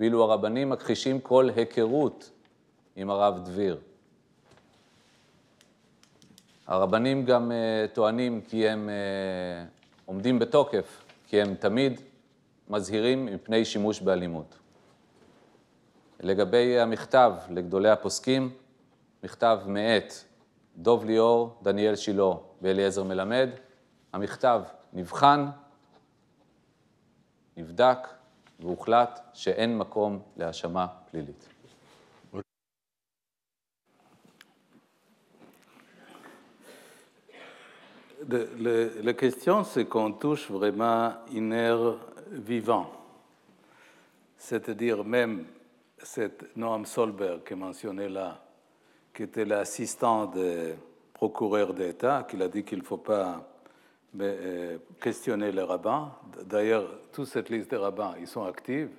ואילו 0.00 0.22
הרבנים 0.22 0.70
מכחישים 0.70 1.20
כל 1.20 1.48
היכרות 1.56 2.30
עם 2.96 3.10
הרב 3.10 3.38
דביר. 3.44 3.80
הרבנים 6.66 7.24
גם 7.24 7.50
uh, 7.50 7.94
טוענים 7.94 8.40
כי 8.40 8.68
הם 8.68 8.88
uh, 8.88 9.70
עומדים 10.04 10.38
בתוקף, 10.38 11.04
כי 11.26 11.42
הם 11.42 11.54
תמיד 11.54 12.00
מזהירים 12.68 13.26
מפני 13.26 13.64
שימוש 13.64 14.00
באלימות. 14.00 14.58
לגבי 16.20 16.80
המכתב 16.80 17.32
לגדולי 17.50 17.90
הפוסקים, 17.90 18.50
מכתב 19.24 19.60
מאת 19.66 20.14
דוב 20.76 21.04
ליאור, 21.04 21.58
דניאל 21.62 21.96
שילה 21.96 22.32
ואליעזר 22.62 23.02
מלמד. 23.02 23.50
המכתב 24.12 24.62
נבחן, 24.92 25.46
נבדק 27.56 27.98
והוחלט 28.60 29.20
שאין 29.32 29.78
מקום 29.78 30.18
להאשמה 30.36 30.86
פלילית. 31.10 31.53
La 38.28 39.12
question, 39.14 39.64
c'est 39.64 39.86
qu'on 39.86 40.12
touche 40.12 40.50
vraiment 40.50 41.12
une 41.32 41.52
ère 41.52 41.96
vivant. 42.30 42.90
C'est-à-dire 44.36 45.04
même 45.04 45.44
cette 45.98 46.56
Noam 46.56 46.86
Solberg 46.86 47.44
qui 47.44 47.52
est 47.52 47.56
mentionné 47.56 48.08
là, 48.08 48.42
qui 49.12 49.24
était 49.24 49.44
l'assistant 49.44 50.26
du 50.26 50.74
procureur 51.12 51.72
d'État, 51.72 52.26
qui 52.28 52.40
a 52.42 52.48
dit 52.48 52.64
qu'il 52.64 52.78
ne 52.78 52.84
faut 52.84 52.98
pas 52.98 53.46
euh, 54.20 54.78
questionner 55.00 55.52
les 55.52 55.62
rabbins. 55.62 56.12
D'ailleurs, 56.44 56.88
toute 57.12 57.26
cette 57.26 57.50
liste 57.50 57.70
de 57.70 57.76
rabbins, 57.76 58.14
ils 58.20 58.26
sont 58.26 58.44
actifs. 58.44 58.90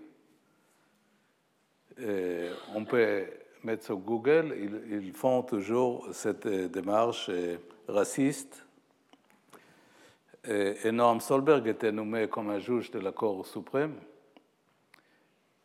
On 2.76 2.84
peut 2.84 3.26
mettre 3.66 3.84
sur 3.84 3.98
Google, 3.98 4.56
ils, 4.58 5.04
ils 5.04 5.14
font 5.14 5.42
toujours 5.42 6.08
cette 6.12 6.46
euh, 6.46 6.68
démarche 6.68 7.28
euh, 7.30 7.58
raciste. 7.88 8.65
Et 10.48 10.92
Noam 10.92 11.20
Solberg 11.22 11.68
était 11.68 11.92
nommé 11.92 12.28
comme 12.28 12.50
un 12.50 12.60
juge 12.60 12.92
de 12.92 13.00
la 13.00 13.12
Cour 13.12 13.46
suprême 13.46 13.96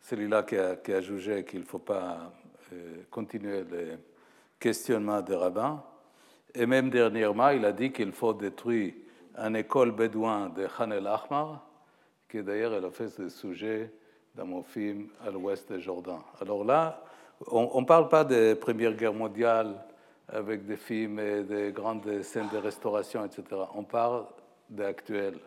celui-là 0.01 0.43
qui 0.43 0.57
a, 0.93 1.01
jugé 1.01 1.45
qu'il 1.45 1.61
ne 1.61 1.65
faut 1.65 1.79
pas 1.79 2.33
euh, 2.73 3.03
continuer 3.11 3.63
le 3.63 3.99
questionnement 4.59 5.21
des 5.21 5.37
rabbins. 5.37 5.83
Et 6.55 6.67
même 6.67 6.91
dernièrement, 6.91 7.51
il 7.51 7.65
a 7.65 7.73
dit 7.73 7.93
qu'il 7.93 8.13
faut 8.13 8.35
détruire 8.35 8.95
une 9.39 9.57
école 9.57 9.93
bédouin 9.93 10.49
de 10.49 10.67
Khan 10.67 10.91
el-Ahmar, 10.91 11.65
qui 12.29 12.43
d'ailleurs 12.43 12.75
elle 12.75 12.85
a 12.85 12.91
fait 12.91 13.09
ce 13.09 13.29
sujet 13.29 13.93
dans 14.35 14.47
mon 14.47 14.63
film 14.63 15.09
à 15.25 15.31
l'ouest 15.31 15.71
de 15.73 15.79
Jordan. 15.79 16.19
Alors 16.41 16.65
là, 16.65 17.03
on 17.47 17.81
ne 17.81 17.87
parle 17.87 18.09
pas 18.09 18.25
de 18.25 18.55
Première 18.55 18.95
Guerre 18.95 19.15
mondiale 19.15 19.75
avec 20.29 20.67
des 20.67 20.77
films 20.77 21.19
et 21.19 21.43
des 21.43 21.73
grandes 21.73 22.23
scènes 22.23 22.49
de 22.53 22.59
restauration, 22.59 23.25
etc. 23.25 23.45
On 23.75 23.83
parle 23.83 24.25
d'actuel. 24.71 25.39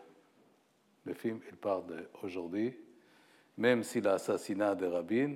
Le 1.06 1.14
film, 1.14 1.40
il 1.50 1.58
parle 1.58 1.84
d'aujourd'hui 2.22 2.76
même 3.58 3.84
si 3.84 4.02
l'assassinat 4.02 4.76
de 4.76 4.88
Rabin, 4.88 5.36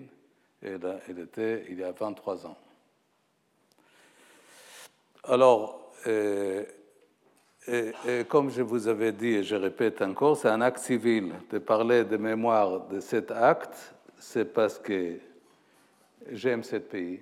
il 0.61 1.19
était 1.19 1.65
il 1.69 1.79
y 1.79 1.83
a 1.83 1.91
23 1.91 2.47
ans. 2.47 2.57
Alors, 5.23 5.91
euh, 6.07 6.63
et, 7.67 7.91
et 8.07 8.25
comme 8.25 8.49
je 8.49 8.61
vous 8.61 8.87
avais 8.87 9.11
dit, 9.11 9.35
et 9.35 9.43
je 9.43 9.55
répète 9.55 10.01
encore, 10.01 10.37
c'est 10.37 10.47
un 10.47 10.61
acte 10.61 10.79
civil. 10.79 11.33
De 11.49 11.59
parler 11.59 12.05
de 12.05 12.17
mémoire 12.17 12.87
de 12.87 12.99
cet 12.99 13.29
acte, 13.29 13.93
c'est 14.17 14.51
parce 14.51 14.79
que 14.79 15.19
j'aime 16.31 16.63
ce 16.63 16.77
pays. 16.77 17.21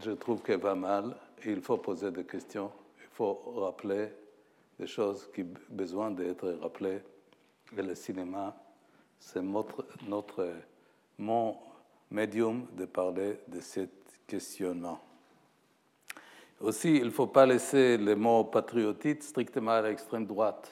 Je 0.00 0.12
trouve 0.12 0.42
qu'elle 0.42 0.60
va 0.60 0.74
mal 0.74 1.14
il 1.44 1.60
faut 1.60 1.76
poser 1.76 2.10
des 2.10 2.24
questions. 2.24 2.70
Il 3.00 3.08
faut 3.12 3.34
rappeler 3.56 4.08
des 4.78 4.86
choses 4.86 5.28
qui 5.34 5.42
ont 5.42 5.54
besoin 5.68 6.10
d'être 6.10 6.48
rappelées. 6.60 7.00
Et 7.76 7.82
le 7.82 7.94
cinéma, 7.94 8.56
c'est 9.18 9.42
notre, 9.42 9.86
notre, 10.06 10.52
mon 11.18 11.58
médium 12.10 12.66
de 12.72 12.86
parler 12.86 13.40
de 13.48 13.60
ce 13.60 13.80
questionnement. 14.26 15.00
Aussi, 16.60 16.96
il 16.96 17.04
ne 17.04 17.10
faut 17.10 17.26
pas 17.26 17.46
laisser 17.46 17.96
le 17.96 18.16
mot 18.16 18.44
patriotique 18.44 19.22
strictement 19.22 19.72
à 19.72 19.82
l'extrême 19.82 20.26
droite. 20.26 20.70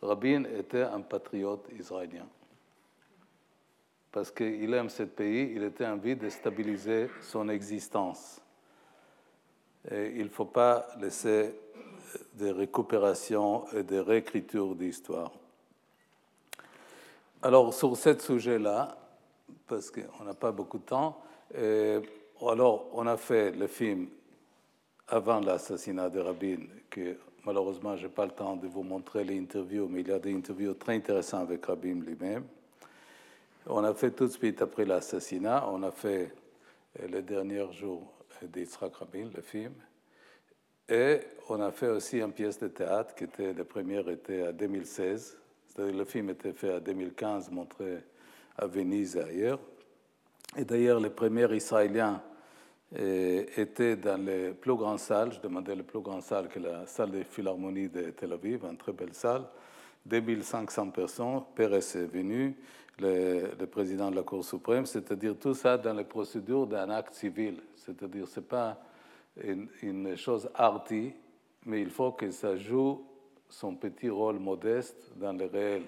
Rabin 0.00 0.44
était 0.44 0.82
un 0.82 1.00
patriote 1.00 1.68
israélien. 1.78 2.26
Parce 4.10 4.30
qu'il 4.30 4.74
aime 4.74 4.90
ce 4.90 5.04
pays, 5.04 5.52
il 5.54 5.62
était 5.62 5.86
envie 5.86 6.16
de 6.16 6.28
stabiliser 6.28 7.08
son 7.20 7.48
existence. 7.48 8.40
Et 9.90 10.14
il 10.16 10.24
ne 10.24 10.28
faut 10.28 10.44
pas 10.44 10.86
laisser 11.00 11.54
de 12.34 12.50
récupération 12.50 13.66
et 13.72 13.82
de 13.82 13.98
réécriture 13.98 14.74
d'histoire. 14.74 15.32
Alors, 17.42 17.74
sur 17.74 17.96
ce 17.96 18.18
sujet-là, 18.18 18.96
parce 19.66 19.90
qu'on 19.90 20.24
n'a 20.24 20.34
pas 20.34 20.52
beaucoup 20.52 20.78
de 20.78 20.84
temps, 20.84 21.20
alors 22.40 22.86
on 22.92 23.06
a 23.06 23.16
fait 23.16 23.50
le 23.52 23.66
film 23.66 24.08
avant 25.08 25.40
l'assassinat 25.40 26.08
de 26.08 26.20
Rabin, 26.20 26.58
que 26.88 27.16
malheureusement, 27.44 27.96
je 27.96 28.06
n'ai 28.06 28.12
pas 28.12 28.24
le 28.24 28.32
temps 28.32 28.56
de 28.56 28.66
vous 28.66 28.82
montrer 28.82 29.24
les 29.24 29.38
interviews, 29.38 29.88
mais 29.88 30.00
il 30.00 30.08
y 30.08 30.12
a 30.12 30.18
des 30.18 30.34
interviews 30.34 30.74
très 30.74 30.94
intéressantes 30.94 31.42
avec 31.42 31.64
Rabin 31.66 32.00
lui-même. 32.00 32.44
On 33.66 33.84
a 33.84 33.94
fait 33.94 34.10
tout 34.10 34.26
de 34.26 34.32
suite 34.32 34.62
après 34.62 34.84
l'assassinat, 34.84 35.68
on 35.68 35.82
a 35.82 35.90
fait 35.90 36.34
les 37.08 37.22
derniers 37.22 37.72
jours 37.72 38.12
d'Yitzhak 38.42 38.94
Rabin, 38.96 39.28
le 39.34 39.42
film, 39.42 39.72
et 40.88 41.20
on 41.48 41.60
a 41.60 41.70
fait 41.70 41.88
aussi 41.88 42.20
une 42.20 42.32
pièce 42.32 42.58
de 42.58 42.68
théâtre 42.68 43.14
qui 43.14 43.24
était, 43.24 43.52
la 43.52 43.64
première 43.64 44.08
était 44.08 44.48
en 44.48 44.52
2016, 44.52 45.38
c'est-à-dire 45.68 45.96
le 45.96 46.04
film 46.04 46.30
était 46.30 46.52
fait 46.52 46.74
en 46.74 46.80
2015, 46.80 47.50
montré 47.50 47.98
à 48.56 48.66
Venise 48.66 49.16
et 49.16 49.22
ailleurs. 49.22 49.60
Et 50.56 50.64
d'ailleurs, 50.64 51.00
les 51.00 51.10
premiers 51.10 51.54
Israéliens 51.54 52.22
euh, 52.98 53.44
étaient 53.56 53.96
dans 53.96 54.22
les 54.22 54.50
plus 54.52 54.74
grandes 54.74 54.98
salles. 54.98 55.32
Je 55.32 55.40
demandais 55.40 55.74
les 55.74 55.82
plus 55.82 56.00
grandes 56.00 56.22
salles 56.22 56.48
que 56.48 56.58
la 56.58 56.86
salle 56.86 57.10
de 57.10 57.22
Philharmonie 57.22 57.88
de 57.88 58.10
Tel 58.10 58.32
Aviv, 58.32 58.64
une 58.64 58.76
très 58.76 58.92
belle 58.92 59.14
salle. 59.14 59.44
2500 60.04 60.90
personnes. 60.90 61.42
Pérez 61.54 61.76
est 61.78 62.12
venu, 62.12 62.54
le, 62.98 63.52
le, 63.58 63.66
président 63.66 64.10
de 64.10 64.16
la 64.16 64.22
Cour 64.22 64.44
suprême, 64.44 64.84
c'est-à-dire 64.84 65.36
tout 65.38 65.54
ça 65.54 65.78
dans 65.78 65.94
les 65.94 66.04
procédures 66.04 66.66
d'un 66.66 66.90
acte 66.90 67.14
civil. 67.14 67.62
C'est-à-dire 67.76 68.28
ce 68.28 68.40
n'est 68.40 68.46
pas 68.46 68.78
une, 69.36 70.16
chose 70.16 70.48
arty, 70.54 71.12
mais 71.66 71.80
il 71.80 71.90
faut 71.90 72.12
que 72.12 72.30
ça 72.30 72.56
joue 72.56 73.04
son 73.48 73.74
petit 73.76 74.08
rôle 74.08 74.38
modeste 74.38 75.12
dans 75.16 75.32
le 75.32 75.46
réel. 75.46 75.82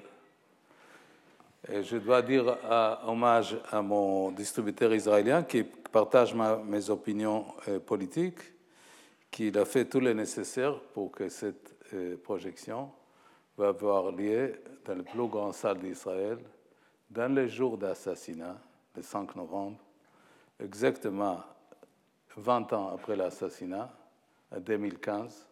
Et 1.69 1.83
je 1.83 1.97
dois 1.97 2.23
dire 2.23 2.59
hommage 3.07 3.57
à 3.71 3.81
mon 3.81 4.31
distributeur 4.31 4.93
israélien 4.95 5.43
qui 5.43 5.65
partage 5.65 6.35
mes 6.35 6.91
opinions 6.91 7.47
euh, 7.69 7.79
politiques, 7.79 8.41
qu'il 9.31 9.57
a 9.59 9.65
fait 9.65 9.85
tout 9.87 10.01
le 10.01 10.12
nécessaire 10.12 10.79
pour 10.93 11.11
que 11.11 11.29
cette 11.29 11.75
euh, 11.95 12.16
projection 12.16 12.91
va 13.57 13.69
avoir 13.69 14.12
lieu 14.12 14.61
dans 14.85 14.97
la 14.97 15.03
plus 15.03 15.29
grande 15.29 15.55
salle 15.55 15.79
d'Israël 15.79 16.39
dans 17.11 17.33
les 17.33 17.49
jours 17.49 17.79
d'assassinat, 17.79 18.57
le 18.97 19.03
5 19.03 19.37
novembre, 19.37 19.79
exactement 20.61 21.41
20 22.36 22.73
ans 22.73 22.90
après 22.94 23.16
l'assassinat, 23.16 23.93
en 24.51 24.61
2015, 24.61 25.47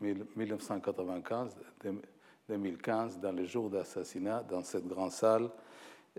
1995, 0.00 1.56
2015, 2.48 3.18
dans 3.18 3.32
les 3.32 3.46
jours 3.46 3.70
d'assassinat, 3.70 4.42
dans 4.42 4.62
cette 4.62 4.86
grande 4.86 5.12
salle. 5.12 5.50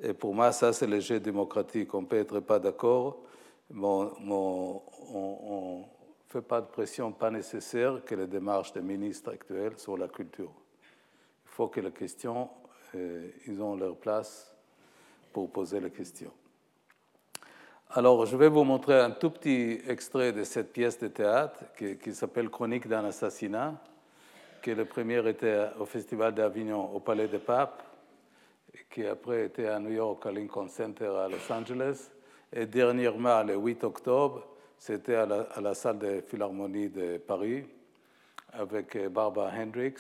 Et 0.02 0.14
pour 0.14 0.34
moi, 0.34 0.52
ça, 0.52 0.74
c'est 0.74 0.88
le 0.88 1.00
jeu 1.00 1.20
démocratique. 1.20 1.94
On 1.94 2.06
peut 2.06 2.18
être 2.18 2.40
pas 2.42 2.60
d'accord, 2.60 3.24
mais 3.70 3.86
on 3.86 5.80
ne 5.80 5.84
fait 6.28 6.42
pas 6.42 6.62
de 6.62 6.68
pression 6.68 7.12
pas 7.12 7.32
nécessaire 7.32 8.04
que 8.04 8.16
les 8.16 8.28
démarches 8.28 8.74
des 8.74 8.82
ministres 8.82 9.32
actuels 9.32 9.78
sur 9.78 9.98
la 9.98 10.08
culture. 10.08 10.52
Il 11.46 11.52
faut 11.52 11.70
que 11.70 11.80
les 11.80 11.92
questions, 11.92 12.50
euh, 12.96 13.30
ils 13.48 13.62
ont 13.62 13.76
leur 13.76 13.96
place 13.96 14.54
pour 15.32 15.50
poser 15.50 15.80
les 15.80 15.92
questions. 15.92 16.34
Alors, 17.92 18.26
je 18.26 18.36
vais 18.36 18.50
vous 18.50 18.64
montrer 18.64 19.00
un 19.00 19.12
tout 19.12 19.30
petit 19.30 19.80
extrait 19.88 20.34
de 20.34 20.44
cette 20.44 20.74
pièce 20.74 21.00
de 21.00 21.08
théâtre 21.08 21.64
qui, 21.78 21.98
qui 21.98 22.14
s'appelle 22.14 22.50
Chronique 22.50 22.88
d'un 22.88 23.06
assassinat, 23.06 23.76
que 24.62 24.72
le 24.72 24.86
premier 24.86 25.26
était 25.30 25.68
au 25.80 25.86
Festival 25.86 26.34
d'Avignon 26.34 26.94
au 26.94 27.00
Palais 27.00 27.28
des 27.28 27.40
Papes, 27.40 27.84
qui 28.90 29.06
après 29.06 29.46
était 29.46 29.68
à 29.68 29.80
New 29.80 29.92
York, 29.92 30.26
à 30.26 30.32
Lincoln 30.32 30.68
Center 30.68 31.06
à 31.06 31.30
Los 31.30 31.52
Angeles, 31.54 32.10
et 32.52 32.66
dernièrement, 32.66 33.44
le 33.44 33.56
8 33.56 33.84
octobre, 33.84 34.46
c'était 34.78 35.16
à, 35.16 35.26
la, 35.26 35.74
salle 35.74 36.00
de 36.00 36.22
Philharmonie 36.22 36.90
de 36.90 37.18
Paris, 37.18 37.66
avec 38.54 38.98
Barbara 39.08 39.52
Hendricks, 39.56 40.00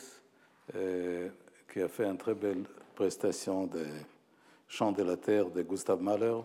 euh, 0.75 1.29
qui 1.71 1.81
a 1.81 1.87
fait 1.87 2.05
une 2.05 2.17
très 2.17 2.33
belle 2.33 2.63
prestation 2.93 3.67
de 3.67 3.85
Chant 4.67 4.91
de 4.91 5.03
la 5.03 5.17
Terre 5.17 5.49
de 5.49 5.61
Gustav 5.61 6.01
Mahler 6.01 6.35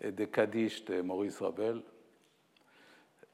et 0.00 0.12
de 0.12 0.24
Kaddish 0.26 0.84
de 0.84 1.00
Maurice 1.00 1.40
Ravel, 1.40 1.82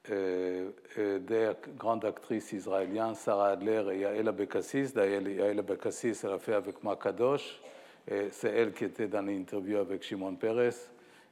des 0.08 1.52
grandes 1.76 2.04
actrices 2.04 2.52
israéliennes, 2.52 3.14
Sarah 3.14 3.50
Adler 3.50 3.84
et 3.92 3.98
Yael 4.00 4.32
Bekassis. 4.32 4.92
D'ailleurs, 4.92 5.22
Yael 5.22 5.62
Bekassis, 5.62 6.18
elle 6.24 6.32
a 6.32 6.38
fait 6.38 6.54
avec 6.54 6.82
moi 6.82 6.96
Kadosh, 6.96 7.60
et 8.08 8.30
c'est 8.30 8.50
elle 8.50 8.72
qui 8.72 8.84
était 8.84 9.06
dans 9.06 9.22
l'interview 9.22 9.78
avec 9.78 10.02
Shimon 10.02 10.34
Peres, 10.34 10.72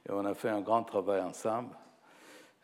et 0.07 0.11
on 0.11 0.23
a 0.25 0.33
fait 0.33 0.49
un 0.49 0.61
grand 0.61 0.83
travail 0.83 1.21
ensemble. 1.21 1.75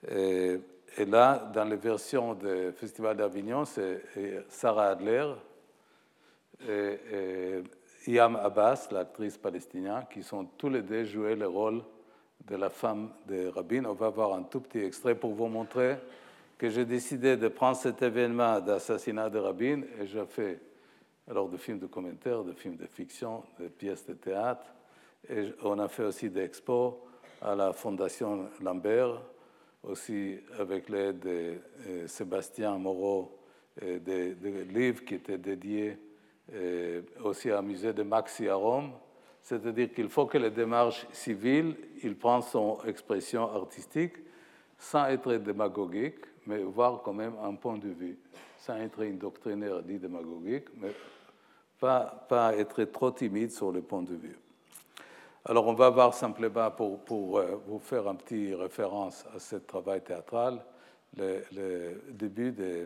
Et, 0.09 0.57
et 0.97 1.05
là, 1.05 1.51
dans 1.53 1.65
les 1.65 1.75
versions 1.75 2.33
du 2.33 2.71
Festival 2.73 3.17
d'Avignon, 3.17 3.65
c'est 3.65 4.01
Sarah 4.47 4.91
Adler 4.91 5.33
et, 6.65 6.99
et 7.11 7.63
Yam 8.07 8.37
Abbas, 8.37 8.87
l'actrice 8.91 9.37
palestinienne, 9.37 10.05
qui 10.09 10.23
sont 10.23 10.45
tous 10.57 10.69
les 10.69 10.81
deux 10.81 11.03
joués 11.03 11.35
le 11.35 11.47
rôle 11.47 11.83
de 12.47 12.55
la 12.55 12.69
femme 12.69 13.09
de 13.27 13.47
Rabin. 13.47 13.85
On 13.85 13.93
va 13.93 14.09
voir 14.09 14.33
un 14.33 14.43
tout 14.43 14.61
petit 14.61 14.79
extrait 14.79 15.15
pour 15.15 15.33
vous 15.33 15.47
montrer 15.47 15.97
que 16.57 16.69
j'ai 16.69 16.85
décidé 16.85 17.37
de 17.37 17.47
prendre 17.49 17.77
cet 17.77 18.01
événement 18.01 18.59
d'assassinat 18.59 19.29
de 19.29 19.39
Rabin 19.39 19.81
et 19.99 20.07
j'ai 20.07 20.25
fait 20.25 20.59
alors 21.29 21.49
de 21.49 21.57
films 21.57 21.79
de 21.79 21.87
commentaires, 21.87 22.43
de 22.43 22.53
films 22.53 22.77
de 22.77 22.85
fiction, 22.85 23.43
de 23.59 23.67
pièces 23.67 24.05
de 24.05 24.13
théâtre. 24.13 24.65
Et 25.29 25.53
on 25.63 25.77
a 25.79 25.87
fait 25.87 26.03
aussi 26.03 26.29
des 26.29 26.41
expos 26.41 26.93
à 27.41 27.53
la 27.53 27.73
Fondation 27.73 28.49
Lambert, 28.61 29.21
aussi 29.83 30.39
avec 30.57 30.89
l'aide 30.89 31.19
de 31.19 31.55
euh, 31.87 32.07
Sébastien 32.07 32.77
Moreau, 32.77 33.37
et 33.79 33.99
des, 33.99 34.33
des, 34.33 34.63
livres 34.63 35.03
qui 35.05 35.15
étaient 35.15 35.37
dédiés 35.37 35.97
euh, 36.53 37.01
aussi 37.23 37.51
au 37.51 37.61
musée 37.61 37.93
de 37.93 38.03
Maxi 38.03 38.47
à 38.47 38.55
Rome. 38.55 38.91
C'est-à-dire 39.47 39.93
qu'il 39.93 40.09
faut 40.09 40.25
que 40.25 40.37
les 40.37 40.49
démarches 40.49 41.07
civiles, 41.13 41.77
il 42.03 42.17
prend 42.17 42.41
son 42.41 42.79
expression 42.85 43.49
artistique 43.49 44.17
sans 44.77 45.05
être 45.05 45.35
démagogique, 45.35 46.19
mais 46.45 46.57
voir 46.63 47.01
quand 47.01 47.13
même 47.13 47.33
un 47.41 47.55
point 47.55 47.77
de 47.77 47.87
vue, 47.87 48.19
sans 48.57 48.75
être 48.75 49.01
indoctrinaire 49.03 49.81
ni 49.87 49.99
démagogique, 49.99 50.65
mais 50.75 50.91
pas, 51.79 52.25
pas 52.27 52.57
être 52.57 52.83
trop 52.83 53.11
timide 53.11 53.49
sur 53.51 53.71
le 53.71 53.81
point 53.81 54.01
de 54.01 54.15
vue. 54.15 54.37
Alors, 55.45 55.65
on 55.65 55.75
va 55.75 55.91
voir 55.91 56.13
simplement, 56.13 56.69
pour, 56.71 56.99
pour 57.05 57.37
euh, 57.37 57.55
vous 57.67 57.79
faire 57.79 58.05
un 58.05 58.15
petit 58.15 58.53
référence 58.53 59.25
à 59.33 59.39
ce 59.39 59.55
travail 59.55 60.01
théâtral, 60.01 60.61
le, 61.15 61.41
le 61.53 62.01
début 62.11 62.51
des 62.51 62.85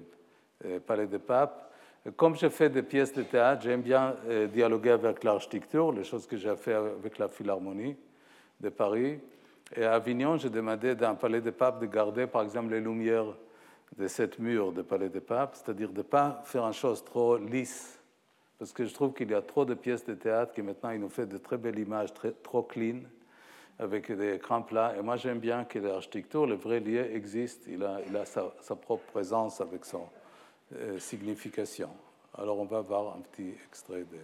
euh, 0.65 0.79
Palais 0.79 1.07
des 1.07 1.17
Papes. 1.17 1.70
Comme 2.15 2.36
je 2.36 2.49
fais 2.49 2.69
des 2.69 2.84
pièces 2.84 3.14
de 3.14 3.23
théâtre, 3.23 3.61
j'aime 3.64 3.82
bien 3.82 4.15
euh, 4.28 4.48
dialoguer 4.48 4.91
avec 4.91 5.23
l'architecture, 5.23 5.91
les 5.91 6.03
choses 6.03 6.26
que 6.26 6.36
j'ai 6.36 6.56
fait 6.56 6.73
avec 6.73 7.19
la 7.19 7.28
Philharmonie 7.28 7.95
de 8.60 8.69
Paris. 8.69 9.19
Et 9.76 9.84
à 9.84 9.94
Avignon, 9.94 10.38
j'ai 10.38 10.49
demandé 10.49 10.95
d'un 10.95 11.15
Palais 11.15 11.41
des 11.41 11.52
Papes 11.52 11.80
de 11.80 11.86
garder, 11.86 12.28
par 12.28 12.41
exemple, 12.41 12.72
les 12.72 12.82
lumières 12.82 13.38
de 13.98 14.07
cette 14.07 14.40
mur 14.40 14.72
du 14.72 14.84
Palais 14.84 15.10
des 15.10 15.22
Papes, 15.22 15.56
c'est-à-dire 15.56 15.90
de 15.90 15.98
ne 15.98 16.02
pas 16.02 16.41
faire 16.45 16.65
une 16.65 16.73
chose 16.73 17.03
trop 17.03 17.38
lisse 17.38 18.02
parce 18.61 18.73
que 18.73 18.86
je 18.86 18.94
trouve 18.94 19.11
qu'il 19.14 19.32
y 19.32 19.34
a 19.34 19.41
trop 19.41 19.65
de 19.65 19.73
pièces 19.73 20.06
de 20.06 20.14
théâtre 20.14 20.53
qui 20.53 20.61
maintenant 20.61 20.91
ils 20.91 20.99
nous 20.99 21.10
font 21.10 21.26
de 21.26 21.38
très 21.38 21.57
belles 21.57 21.80
images, 21.80 22.10
trop 22.44 22.61
clean, 22.61 22.99
avec 23.80 24.11
des 24.11 24.36
écrans 24.36 24.61
plats. 24.61 24.94
Et 24.95 25.02
moi 25.02 25.18
j'aime 25.18 25.40
bien 25.40 25.64
que 25.64 25.80
l'architecture, 25.80 26.45
le 26.45 26.53
vrai 26.53 26.80
lieu 26.80 27.11
existe, 27.11 27.65
il 27.68 27.84
a, 27.84 28.23
sa, 28.23 28.76
propre 28.76 29.03
présence 29.11 29.61
avec 29.61 29.84
son 29.84 30.07
signification. 30.99 31.89
Alors 32.38 32.60
on 32.60 32.65
va 32.65 32.81
voir 32.81 33.15
un 33.15 33.22
petit 33.22 33.53
extrait 33.68 34.03
de... 34.03 34.18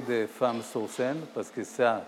des 0.00 0.26
femmes 0.26 0.62
sur 0.62 0.88
scène, 0.88 1.20
parce 1.34 1.50
que 1.50 1.64
ça, 1.64 2.04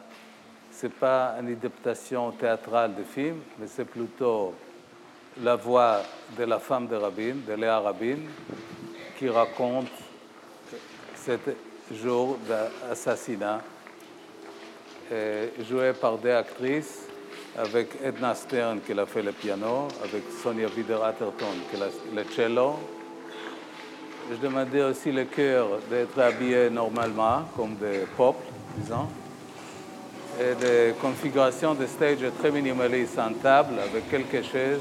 c'est 0.70 0.92
pas 0.92 1.34
une 1.40 1.52
adaptation 1.52 2.30
théâtrale 2.32 2.94
de 2.94 3.02
film, 3.02 3.36
mais 3.58 3.66
c'est 3.66 3.84
plutôt 3.84 4.54
la 5.42 5.56
voix 5.56 6.00
de 6.38 6.44
la 6.44 6.58
femme 6.58 6.86
de 6.86 6.96
Rabin, 6.96 7.36
de 7.46 7.52
Léa 7.54 7.80
Rabin, 7.80 8.18
qui 9.18 9.28
raconte 9.28 9.90
ce 11.16 11.38
jour 11.92 12.38
d'assassinat, 12.48 13.60
joué 15.68 15.92
par 15.92 16.18
des 16.18 16.30
actrices, 16.30 17.08
avec 17.56 17.90
Edna 18.02 18.34
Stern 18.34 18.80
qui 18.80 18.92
a 18.92 19.06
fait 19.06 19.22
le 19.22 19.30
piano, 19.30 19.86
avec 20.02 20.24
Sonia 20.42 20.66
Bider-Atherton 20.68 21.54
qui 21.70 21.80
a 21.80 21.86
le 22.14 22.24
cello. 22.24 22.74
Je 24.30 24.36
demandais 24.36 24.82
aussi 24.82 25.12
le 25.12 25.24
chœur 25.24 25.66
d'être 25.90 26.18
habillé 26.18 26.70
normalement, 26.70 27.42
comme 27.56 27.76
des 27.76 28.06
peuples, 28.16 28.46
disons. 28.78 29.06
Et 30.40 30.54
des 30.54 30.94
configurations 31.00 31.74
de 31.74 31.86
stage 31.86 32.18
très 32.38 32.50
minimalistes 32.50 33.18
en 33.18 33.32
table, 33.34 33.74
avec 33.78 34.10
quelques 34.10 34.44
chaises. 34.46 34.80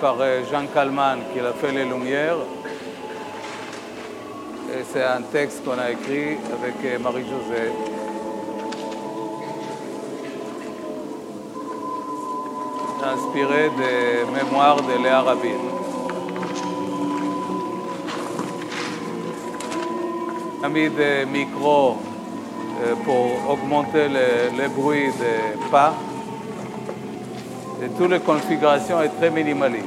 Par 0.00 0.14
Jean 0.48 0.66
Kalman 0.72 1.18
qui 1.32 1.40
a 1.40 1.52
fait 1.52 1.72
les 1.72 1.84
Lumières. 1.84 2.36
Et 4.70 4.84
c'est 4.92 5.02
un 5.02 5.20
texte 5.22 5.64
qu'on 5.64 5.76
a 5.76 5.90
écrit 5.90 6.36
avec 6.52 7.02
Marie-Josée. 7.02 7.72
inspiré 13.04 13.70
des 13.76 14.32
mémoires 14.32 14.80
de 14.80 15.02
Léa 15.02 15.22
Rabin. 15.22 15.60
On 20.60 20.64
a 20.64 20.68
mis 20.68 20.88
des 20.88 21.26
micros 21.26 21.96
pour 23.04 23.50
augmenter 23.50 24.06
le 24.08 24.68
bruit 24.68 25.10
des 25.18 25.68
pas. 25.68 25.94
Et 27.84 27.88
toute 27.88 28.10
la 28.10 28.18
configuration 28.18 29.02
est 29.02 29.10
très 29.10 29.30
minimaliste. 29.30 29.83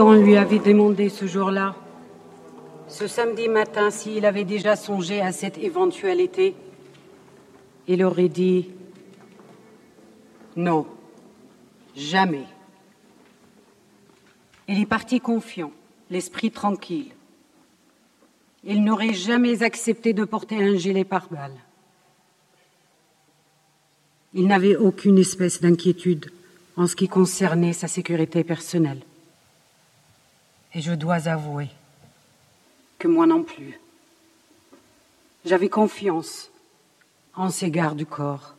On 0.00 0.12
lui 0.12 0.36
avait 0.36 0.58
demandé 0.58 1.08
ce 1.08 1.26
jour-là, 1.26 1.74
ce 2.86 3.06
samedi 3.06 3.48
matin, 3.48 3.90
s'il 3.90 4.26
avait 4.26 4.44
déjà 4.44 4.76
songé 4.76 5.22
à 5.22 5.32
cette 5.32 5.56
éventualité, 5.56 6.54
il 7.88 8.04
aurait 8.04 8.28
dit 8.28 8.68
non, 10.54 10.86
jamais. 11.96 12.44
Il 14.68 14.80
est 14.80 14.86
parti 14.86 15.18
confiant, 15.20 15.72
l'esprit 16.10 16.50
tranquille. 16.50 17.12
Il 18.64 18.84
n'aurait 18.84 19.14
jamais 19.14 19.62
accepté 19.62 20.12
de 20.12 20.24
porter 20.24 20.56
un 20.56 20.76
gilet 20.76 21.04
pare-balles. 21.04 21.56
Il 24.34 24.46
n'avait 24.46 24.76
aucune 24.76 25.18
espèce 25.18 25.60
d'inquiétude 25.60 26.30
en 26.76 26.86
ce 26.86 26.96
qui 26.96 27.08
concernait 27.08 27.72
sa 27.72 27.88
sécurité 27.88 28.44
personnelle. 28.44 29.00
Et 30.76 30.82
je 30.82 30.92
dois 30.92 31.26
avouer 31.26 31.68
que 32.98 33.08
moi 33.08 33.26
non 33.26 33.42
plus. 33.42 33.80
J'avais 35.46 35.70
confiance 35.70 36.50
en 37.34 37.48
ces 37.48 37.70
gardes 37.70 37.96
du 37.96 38.04
corps. 38.04 38.56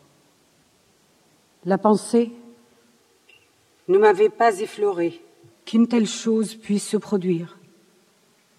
La 1.64 1.77
pensée 1.77 2.31
ne 3.88 3.99
m'avait 3.99 4.30
pas 4.30 4.60
effleuré 4.61 5.22
qu'une 5.65 5.88
telle 5.88 6.07
chose 6.07 6.56
puisse 6.56 6.88
se 6.88 6.98
produire, 6.98 7.60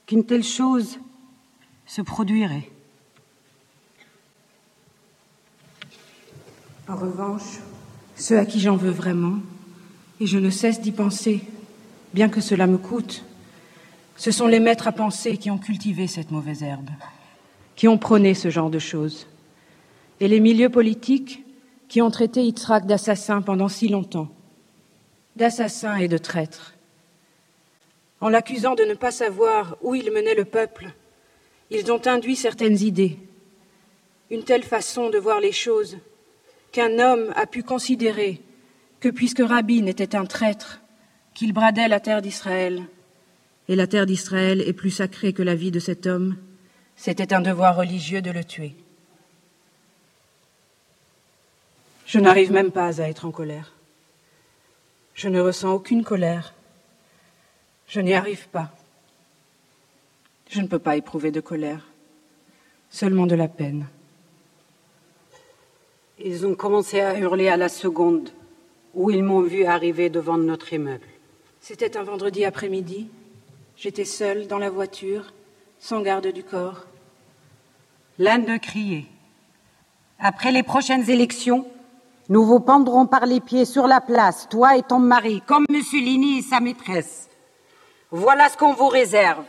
qu'une 0.06 0.24
telle 0.24 0.44
chose 0.44 1.00
se 1.84 2.00
produirait. 2.00 2.70
En 6.86 6.94
revanche, 6.94 7.58
ceux 8.14 8.38
à 8.38 8.46
qui 8.46 8.60
j'en 8.60 8.76
veux 8.76 8.92
vraiment, 8.92 9.40
et 10.20 10.26
je 10.26 10.38
ne 10.38 10.48
cesse 10.48 10.80
d'y 10.80 10.92
penser, 10.92 11.42
bien 12.14 12.28
que 12.28 12.40
cela 12.40 12.68
me 12.68 12.78
coûte, 12.78 13.24
ce 14.18 14.32
sont 14.32 14.48
les 14.48 14.58
maîtres 14.58 14.88
à 14.88 14.92
penser 14.92 15.36
qui 15.36 15.50
ont 15.50 15.58
cultivé 15.58 16.08
cette 16.08 16.32
mauvaise 16.32 16.64
herbe, 16.64 16.90
qui 17.76 17.86
ont 17.86 17.98
prôné 17.98 18.34
ce 18.34 18.50
genre 18.50 18.68
de 18.68 18.80
choses, 18.80 19.28
et 20.18 20.26
les 20.26 20.40
milieux 20.40 20.68
politiques 20.68 21.44
qui 21.88 22.02
ont 22.02 22.10
traité 22.10 22.42
Yitzhak 22.42 22.84
d'assassin 22.84 23.40
pendant 23.40 23.68
si 23.68 23.88
longtemps, 23.88 24.28
d'assassin 25.36 25.96
et 25.96 26.08
de 26.08 26.18
traître. 26.18 26.74
En 28.20 28.28
l'accusant 28.28 28.74
de 28.74 28.82
ne 28.82 28.94
pas 28.94 29.12
savoir 29.12 29.76
où 29.82 29.94
il 29.94 30.10
menait 30.10 30.34
le 30.34 30.44
peuple, 30.44 30.92
ils 31.70 31.92
ont 31.92 32.04
induit 32.04 32.34
certaines 32.34 32.78
idées, 32.82 33.18
une 34.30 34.42
telle 34.42 34.64
façon 34.64 35.10
de 35.10 35.18
voir 35.18 35.38
les 35.38 35.52
choses 35.52 35.98
qu'un 36.72 36.98
homme 36.98 37.32
a 37.36 37.46
pu 37.46 37.62
considérer 37.62 38.42
que 38.98 39.08
puisque 39.08 39.42
Rabin 39.46 39.86
était 39.86 40.16
un 40.16 40.26
traître, 40.26 40.80
qu'il 41.34 41.52
bradait 41.52 41.86
la 41.86 42.00
terre 42.00 42.20
d'Israël, 42.20 42.82
et 43.68 43.76
la 43.76 43.86
terre 43.86 44.06
d'Israël 44.06 44.60
est 44.62 44.72
plus 44.72 44.90
sacrée 44.90 45.32
que 45.32 45.42
la 45.42 45.54
vie 45.54 45.70
de 45.70 45.78
cet 45.78 46.06
homme, 46.06 46.36
c'était 46.96 47.32
un 47.32 47.40
devoir 47.40 47.76
religieux 47.76 48.22
de 48.22 48.30
le 48.30 48.42
tuer. 48.42 48.74
Je 52.06 52.18
n'arrive 52.18 52.50
même 52.50 52.72
pas 52.72 53.00
à 53.00 53.08
être 53.08 53.26
en 53.26 53.30
colère. 53.30 53.74
Je 55.14 55.28
ne 55.28 55.40
ressens 55.40 55.72
aucune 55.72 56.04
colère. 56.04 56.54
Je 57.86 58.00
n'y 58.00 58.14
arrive 58.14 58.48
pas. 58.48 58.70
Je 60.48 60.62
ne 60.62 60.66
peux 60.66 60.78
pas 60.78 60.96
éprouver 60.96 61.30
de 61.30 61.40
colère, 61.40 61.86
seulement 62.88 63.26
de 63.26 63.34
la 63.34 63.48
peine. 63.48 63.86
Ils 66.18 66.46
ont 66.46 66.54
commencé 66.54 67.00
à 67.00 67.18
hurler 67.18 67.48
à 67.48 67.58
la 67.58 67.68
seconde 67.68 68.30
où 68.94 69.10
ils 69.10 69.22
m'ont 69.22 69.42
vu 69.42 69.64
arriver 69.64 70.08
devant 70.08 70.38
notre 70.38 70.72
immeuble. 70.72 71.06
C'était 71.60 71.98
un 71.98 72.02
vendredi 72.02 72.46
après-midi. 72.46 73.08
J'étais 73.80 74.04
seule 74.04 74.48
dans 74.48 74.58
la 74.58 74.70
voiture, 74.70 75.32
sans 75.78 76.00
garde 76.00 76.26
du 76.26 76.42
corps. 76.42 76.84
L'un 78.18 78.40
d'eux 78.40 78.58
criait 78.58 79.06
Après 80.18 80.50
les 80.50 80.64
prochaines 80.64 81.08
élections, 81.08 81.64
nous 82.28 82.44
vous 82.44 82.58
pendrons 82.58 83.06
par 83.06 83.24
les 83.24 83.38
pieds 83.40 83.64
sur 83.64 83.86
la 83.86 84.00
place, 84.00 84.48
toi 84.48 84.76
et 84.76 84.82
ton 84.82 84.98
mari, 84.98 85.42
comme 85.46 85.64
Mussolini 85.70 86.38
et 86.38 86.42
sa 86.42 86.58
maîtresse. 86.58 87.28
Voilà 88.10 88.48
ce 88.48 88.56
qu'on 88.56 88.74
vous 88.74 88.88
réserve. 88.88 89.44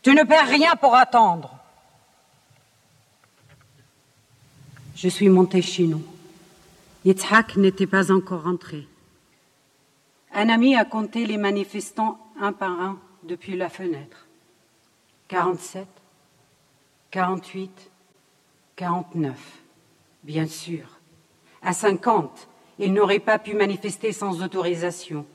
Tu 0.00 0.14
ne 0.14 0.22
perds 0.22 0.48
rien 0.48 0.74
pour 0.76 0.96
attendre. 0.96 1.54
Je 4.96 5.08
suis 5.08 5.28
montée 5.28 5.60
chez 5.60 5.84
nous. 5.84 6.02
Yitzhak 7.04 7.58
n'était 7.58 7.86
pas 7.86 8.10
encore 8.10 8.46
entré. 8.46 8.88
Un 10.32 10.48
ami 10.48 10.76
a 10.76 10.86
compté 10.86 11.26
les 11.26 11.36
manifestants 11.36 12.18
un 12.40 12.52
par 12.52 12.80
un 12.80 12.98
depuis 13.22 13.56
la 13.56 13.68
fenêtre. 13.68 14.26
47, 15.28 15.86
48, 17.10 17.90
49, 18.76 19.62
bien 20.24 20.46
sûr. 20.46 20.98
À 21.62 21.72
50, 21.72 22.48
il 22.78 22.92
n'aurait 22.92 23.20
pas 23.20 23.38
pu 23.38 23.54
manifester 23.54 24.12
sans 24.12 24.42
autorisation. 24.42 25.26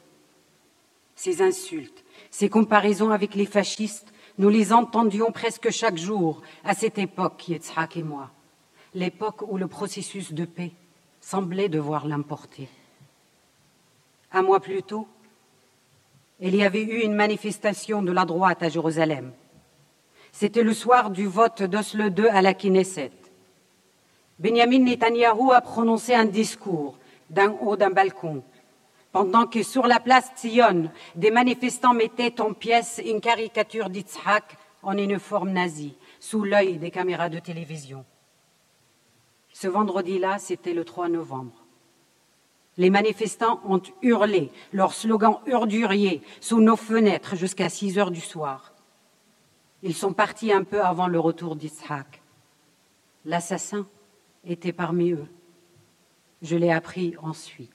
Ces 1.16 1.42
insultes, 1.42 2.04
ces 2.32 2.50
comparaisons 2.50 3.12
avec 3.12 3.36
les 3.36 3.46
fascistes, 3.46 4.12
nous 4.38 4.50
les 4.50 4.74
entendions 4.74 5.32
presque 5.32 5.70
chaque 5.70 5.98
jour 5.98 6.42
à 6.66 6.74
cette 6.74 6.98
époque, 6.98 7.48
Yitzhak 7.48 7.96
et 7.96 8.04
moi, 8.04 8.32
l'époque 8.94 9.44
où 9.48 9.58
le 9.58 9.68
processus 9.68 10.34
de 10.34 10.44
paix 10.44 10.72
semblait 11.22 11.70
devoir 11.70 12.06
l'importer. 12.06 12.68
Un 14.34 14.42
mois 14.42 14.60
plus 14.60 14.84
tôt, 14.84 15.08
il 16.40 16.56
y 16.56 16.64
avait 16.64 16.84
eu 16.84 17.02
une 17.02 17.14
manifestation 17.14 18.02
de 18.02 18.12
la 18.12 18.26
droite 18.26 18.62
à 18.62 18.70
Jérusalem. 18.70 19.32
C'était 20.32 20.64
le 20.64 20.74
soir 20.74 21.10
du 21.10 21.28
vote 21.28 21.64
d'Oslo 21.64 22.10
II 22.10 22.28
à 22.28 22.42
la 22.42 22.54
Knesset. 22.54 23.12
Benjamin 24.38 24.80
Netanyahou 24.80 25.54
a 25.54 25.62
prononcé 25.62 26.14
un 26.14 26.26
discours 26.26 26.98
d'un 27.30 27.56
haut 27.62 27.78
d'un 27.78 27.90
balcon, 27.90 28.44
pendant 29.14 29.48
que 29.48 29.64
sur 29.64 29.88
la 29.88 30.02
place 30.02 30.30
Tzion, 30.36 30.92
des 31.16 31.32
manifestants 31.32 31.94
mettaient 31.94 32.42
en 32.42 32.52
pièces 32.52 33.02
une 33.06 33.22
caricature 33.22 33.90
d'Itzhak 33.90 34.58
en 34.84 34.98
uniforme 34.98 35.52
nazi, 35.52 35.96
sous 36.20 36.44
l'œil 36.44 36.78
des 36.78 36.92
caméras 36.92 37.30
de 37.30 37.40
télévision. 37.40 38.04
Ce 39.54 39.68
vendredi-là, 39.68 40.38
c'était 40.38 40.74
le 40.74 40.84
3 40.84 41.08
novembre. 41.08 41.65
Les 42.78 42.90
manifestants 42.90 43.62
ont 43.66 43.82
hurlé 44.02 44.52
leur 44.74 44.94
slogan 44.94 45.38
urdurier 45.46 46.22
sous 46.42 46.60
nos 46.60 46.76
fenêtres 46.76 47.36
jusqu'à 47.36 47.70
6 47.70 47.98
heures 47.98 48.12
du 48.12 48.20
soir. 48.20 48.74
Ils 49.82 49.94
sont 49.96 50.14
partis 50.14 50.52
un 50.52 50.64
peu 50.64 50.82
avant 50.82 51.08
le 51.08 51.20
retour 51.20 51.56
d'Ishak. 51.56 52.22
L'assassin 53.24 53.88
était 54.46 54.74
parmi 54.74 55.12
eux. 55.12 55.28
Je 56.42 56.56
l'ai 56.56 56.72
appris 56.72 57.16
ensuite. 57.22 57.72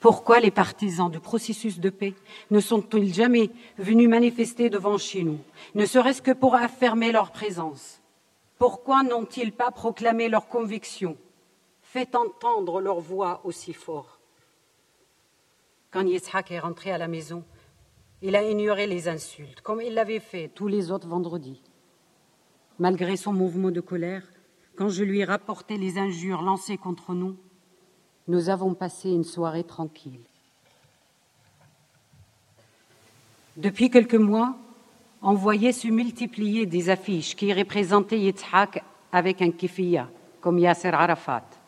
Pourquoi 0.00 0.40
les 0.40 0.50
partisans 0.50 1.10
du 1.10 1.20
processus 1.20 1.78
de 1.78 1.90
paix 1.90 2.14
ne 2.50 2.60
sont-ils 2.60 3.12
jamais 3.12 3.50
venus 3.76 4.08
manifester 4.08 4.70
devant 4.70 4.96
chez 4.96 5.22
nous, 5.22 5.38
ne 5.74 5.84
serait-ce 5.84 6.22
que 6.22 6.30
pour 6.30 6.54
affirmer 6.54 7.12
leur 7.12 7.30
présence? 7.32 8.00
Pourquoi 8.58 9.02
n'ont-ils 9.02 9.52
pas 9.52 9.70
proclamé 9.70 10.28
leur 10.28 10.48
conviction? 10.48 11.16
Fait 11.92 12.14
entendre 12.14 12.80
leur 12.80 13.00
voix 13.00 13.40
aussi 13.42 13.72
fort. 13.72 14.20
Quand 15.90 16.06
Yitzhak 16.06 16.52
est 16.52 16.60
rentré 16.60 16.92
à 16.92 16.98
la 16.98 17.08
maison, 17.08 17.42
il 18.22 18.36
a 18.36 18.48
ignoré 18.48 18.86
les 18.86 19.08
insultes, 19.08 19.60
comme 19.60 19.80
il 19.80 19.94
l'avait 19.94 20.20
fait 20.20 20.46
tous 20.54 20.68
les 20.68 20.92
autres 20.92 21.08
vendredis. 21.08 21.60
Malgré 22.78 23.16
son 23.16 23.32
mouvement 23.32 23.72
de 23.72 23.80
colère, 23.80 24.22
quand 24.76 24.88
je 24.88 25.02
lui 25.02 25.18
ai 25.18 25.24
rapporté 25.24 25.78
les 25.78 25.98
injures 25.98 26.42
lancées 26.42 26.76
contre 26.76 27.12
nous, 27.12 27.36
nous 28.28 28.50
avons 28.50 28.74
passé 28.74 29.10
une 29.10 29.24
soirée 29.24 29.64
tranquille. 29.64 30.20
Depuis 33.56 33.90
quelques 33.90 34.14
mois, 34.14 34.56
on 35.22 35.34
voyait 35.34 35.72
se 35.72 35.88
multiplier 35.88 36.66
des 36.66 36.88
affiches 36.88 37.34
qui 37.34 37.52
représentaient 37.52 38.20
Yitzhak 38.20 38.84
avec 39.10 39.42
un 39.42 39.50
kifiya, 39.50 40.08
comme 40.40 40.60
Yasser 40.60 40.90
Arafat. 40.90 41.59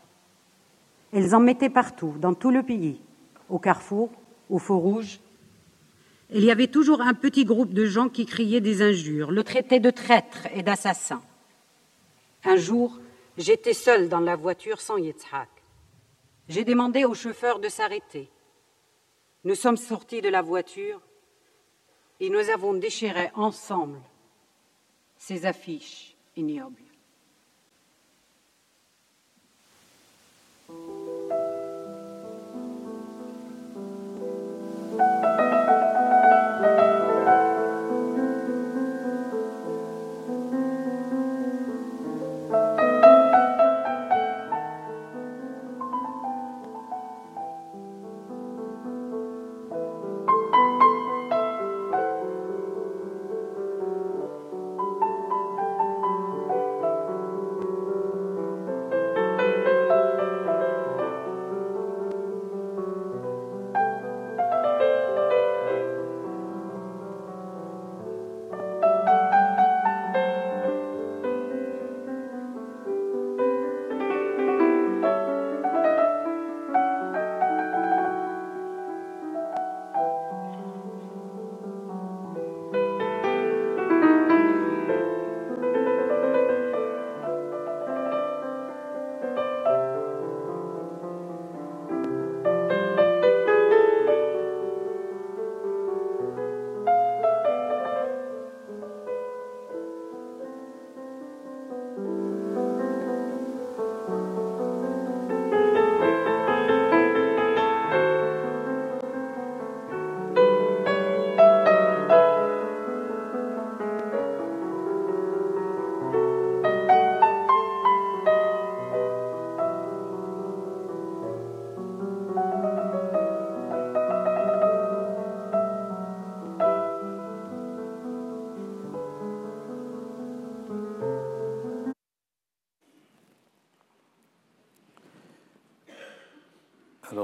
Elles 1.12 1.34
en 1.34 1.40
mettaient 1.40 1.70
partout, 1.70 2.14
dans 2.18 2.34
tout 2.34 2.51
le 2.51 2.62
pays, 2.62 3.01
au 3.48 3.59
carrefour, 3.59 4.10
au 4.48 4.59
feu 4.59 4.74
rouge. 4.74 5.20
Il 6.30 6.44
y 6.44 6.51
avait 6.51 6.68
toujours 6.68 7.02
un 7.02 7.12
petit 7.12 7.44
groupe 7.44 7.74
de 7.74 7.84
gens 7.84 8.09
qui 8.09 8.24
criaient 8.24 8.62
des 8.62 8.80
injures, 8.80 9.30
le 9.30 9.44
traitaient 9.44 9.80
de 9.80 9.90
traître 9.90 10.47
et 10.55 10.62
d'assassin. 10.62 11.22
Un 12.44 12.56
jour, 12.56 12.98
j'étais 13.36 13.74
seule 13.74 14.09
dans 14.09 14.20
la 14.20 14.36
voiture 14.36 14.80
sans 14.80 14.97
Yitzhak. 14.97 15.48
J'ai 16.48 16.64
demandé 16.64 17.05
au 17.05 17.14
chauffeur 17.14 17.59
de 17.60 17.68
s'arrêter. 17.68 18.30
Nous 19.44 19.55
sommes 19.55 19.76
sortis 19.76 20.22
de 20.22 20.28
la 20.28 20.43
voiture 20.43 21.01
et 22.20 22.30
nous 22.30 22.51
avons 22.51 22.74
déchiré 22.74 23.30
ensemble 23.34 24.01
ces 25.16 25.44
affiches 25.47 26.16
ignobles. 26.36 26.91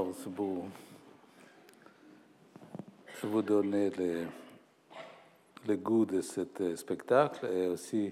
Pour 0.09 0.65
vous 3.21 3.41
donner 3.43 3.91
le, 3.91 5.75
goût 5.75 6.03
de 6.03 6.21
ce 6.21 6.75
spectacle 6.75 7.45
et 7.45 7.67
aussi 7.67 8.11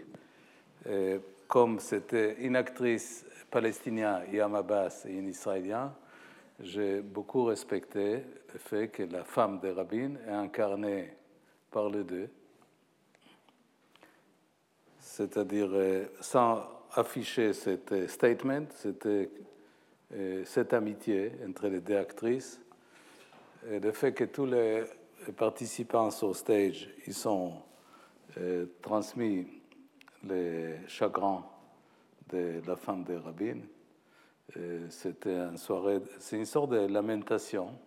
euh, 0.86 1.18
comme 1.48 1.80
c'était 1.80 2.36
une 2.40 2.56
actrice 2.56 3.26
palestinienne, 3.49 4.26
Yam 4.32 4.53
Abbas, 4.53 5.06
et 5.07 5.14
une 5.14 5.30
israélienne, 5.30 5.90
j'ai 6.60 7.02
beaucoup 7.02 7.45
respecté 7.45 8.24
le 8.53 8.60
fait 8.60 8.90
que 8.90 9.03
la 9.03 9.24
femme 9.24 9.60
de 9.60 9.69
Rabin 9.69 10.18
est 10.28 10.32
incarnée 10.32 11.14
par 11.72 11.90
les 11.90 12.03
deux. 12.03 12.30
C'est-à-dire, 14.99 15.69
euh, 15.72 16.06
sans 16.22 16.64
afficher 16.94 17.53
cet 17.53 18.07
statement, 18.07 18.68
c'était 18.76 19.10
euh, 19.10 19.47
cette 20.46 20.74
amitié 20.74 21.32
entre 21.48 21.68
les 21.68 21.82
deux 21.82 21.98
actrices, 21.98 22.62
et 23.70 23.80
le 23.80 23.92
fait 23.92 24.14
que 24.14 24.24
tous 24.24 24.46
les 24.46 24.84
participants 25.36 26.10
sur 26.12 26.36
stage, 26.36 26.90
ils 27.06 27.14
sont 27.14 27.54
euh, 28.38 28.66
transmis 28.82 29.48
les 30.24 30.78
chagrins 30.88 31.46
de 32.30 32.62
la 32.66 32.76
femme 32.76 33.04
de 33.04 33.16
Rabin. 33.16 33.60
C'était 34.90 35.36
une 35.36 35.58
soirée, 35.58 36.00
c'est 36.20 36.38
une 36.38 36.46
sorte 36.46 36.72
de 36.72 36.88
lamentation. 36.88 37.78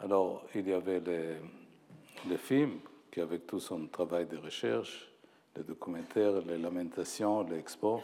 Alors, 0.00 0.46
il 0.54 0.68
y 0.68 0.72
avait 0.72 1.00
le, 1.00 1.36
le 2.28 2.36
film 2.36 2.78
qui, 3.10 3.20
avec 3.20 3.46
tout 3.46 3.58
son 3.58 3.86
travail 3.88 4.26
de 4.26 4.36
recherche, 4.36 5.10
les 5.56 5.64
documentaires, 5.64 6.40
les 6.46 6.58
lamentations, 6.58 7.42
l'expo. 7.42 8.00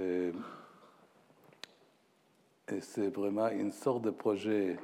Et, 0.00 0.32
et 2.68 2.80
c'est 2.80 3.08
vraiment 3.08 3.48
une 3.48 3.72
sorte 3.72 4.02
de 4.02 4.10
projet 4.10 4.76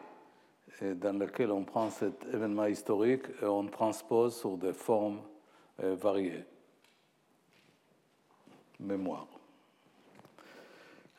dans 0.80 1.18
lequel 1.18 1.50
on 1.50 1.64
prend 1.64 1.90
cet 1.90 2.24
événement 2.32 2.66
historique 2.66 3.24
et 3.42 3.46
on 3.46 3.66
transpose 3.66 4.36
sur 4.38 4.56
des 4.56 4.72
formes 4.72 5.20
variées. 5.78 6.44
Mémoire. 8.78 9.26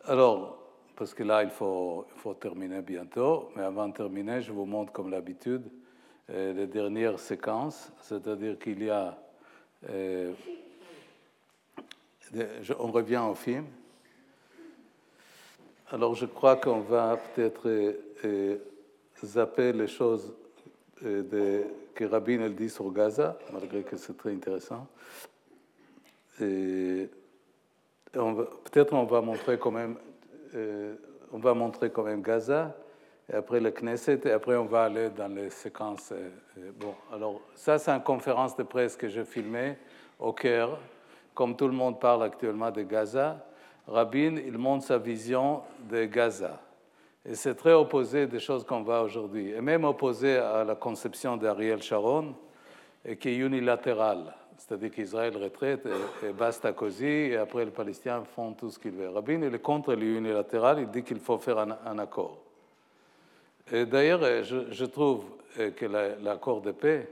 Alors, 0.05 0.57
parce 0.95 1.13
que 1.13 1.23
là, 1.23 1.43
il 1.43 1.49
faut, 1.49 2.05
terminer 2.39 2.81
bientôt, 2.81 3.49
mais 3.55 3.63
avant 3.63 3.87
de 3.87 3.93
terminer, 3.93 4.41
je 4.41 4.51
vous 4.51 4.65
montre, 4.65 4.91
comme 4.91 5.09
l'habitude, 5.09 5.63
les 6.29 6.67
dernières 6.67 7.19
séquences, 7.19 7.91
c'est-à-dire 8.01 8.57
qu'il 8.57 8.83
y 8.83 8.89
a... 8.89 9.17
Euh, 9.89 10.33
on 12.79 12.91
revient 12.91 13.23
au 13.29 13.35
film. 13.35 13.65
Alors, 15.93 16.15
je 16.15 16.25
crois 16.25 16.55
qu'on 16.55 16.79
va 16.79 17.17
peut-être 17.17 17.67
euh, 18.23 18.57
zapper 19.21 19.73
les 19.73 19.87
choses 19.87 20.33
euh, 21.03 21.21
de, 21.21 21.65
que 21.93 22.05
Rabin 22.05 22.39
elle 22.41 22.55
dit 22.55 22.69
sur 22.69 22.89
Gaza, 22.93 23.37
malgré 23.51 23.83
que 23.83 23.97
c'est 23.97 24.17
très 24.17 24.31
intéressant. 24.31 24.87
Peut-être 26.37 27.09
on 28.93 29.03
va 29.03 29.19
montrer 29.19 29.59
quand 29.59 29.71
même, 29.71 29.97
euh, 30.55 30.95
on 31.33 31.39
va 31.39 31.53
montrer 31.53 31.91
quand 31.91 32.03
même 32.03 32.21
Gaza, 32.21 32.73
et 33.29 33.35
après 33.35 33.59
le 33.59 33.71
Knesset, 33.71 34.21
et 34.23 34.31
après 34.31 34.55
on 34.55 34.65
va 34.65 34.83
aller 34.83 35.09
dans 35.09 35.27
les 35.27 35.49
séquences. 35.49 36.13
Euh, 36.13 36.29
bon, 36.79 36.95
alors 37.11 37.41
ça 37.53 37.77
c'est 37.77 37.91
une 37.91 38.01
conférence 38.01 38.55
de 38.55 38.63
presse 38.63 38.95
que 38.95 39.09
j'ai 39.09 39.25
filmée 39.25 39.77
au 40.17 40.31
Caire. 40.31 40.77
Comme 41.33 41.55
tout 41.55 41.67
le 41.67 41.73
monde 41.73 41.99
parle 41.99 42.23
actuellement 42.23 42.71
de 42.71 42.81
Gaza, 42.81 43.45
Rabin, 43.87 44.37
il 44.37 44.57
montre 44.57 44.85
sa 44.85 44.97
vision 44.97 45.61
de 45.89 46.05
Gaza. 46.05 46.59
Et 47.25 47.35
c'est 47.35 47.55
très 47.55 47.73
opposé 47.73 48.25
des 48.25 48.39
choses 48.39 48.63
qu'on 48.63 48.81
voit 48.81 49.01
aujourd'hui, 49.01 49.51
et 49.51 49.61
même 49.61 49.83
opposé 49.83 50.37
à 50.37 50.63
la 50.63 50.75
conception 50.75 51.37
d'Ariel 51.37 51.81
Sharon, 51.81 52.33
qui 53.19 53.29
est 53.29 53.37
unilatérale. 53.37 54.33
C'est-à-dire 54.57 54.91
qu'Israël 54.91 55.35
retraite 55.37 55.87
et, 56.23 56.31
basta 56.33 56.71
così, 56.73 57.05
et 57.05 57.37
après 57.37 57.65
les 57.65 57.71
Palestiniens 57.71 58.23
font 58.23 58.53
tout 58.53 58.69
ce 58.69 58.77
qu'ils 58.77 58.91
veulent. 58.91 59.13
Rabin, 59.13 59.41
il 59.41 59.53
est 59.53 59.59
contre 59.59 59.93
l'unilatéral, 59.93 60.79
il 60.79 60.87
dit 60.89 61.03
qu'il 61.03 61.19
faut 61.19 61.37
faire 61.37 61.59
un, 61.59 61.99
accord. 61.99 62.37
Et 63.71 63.85
d'ailleurs, 63.85 64.43
je, 64.43 64.85
trouve 64.85 65.25
que 65.55 65.85
l'accord 66.23 66.61
de 66.61 66.71
paix, 66.71 67.07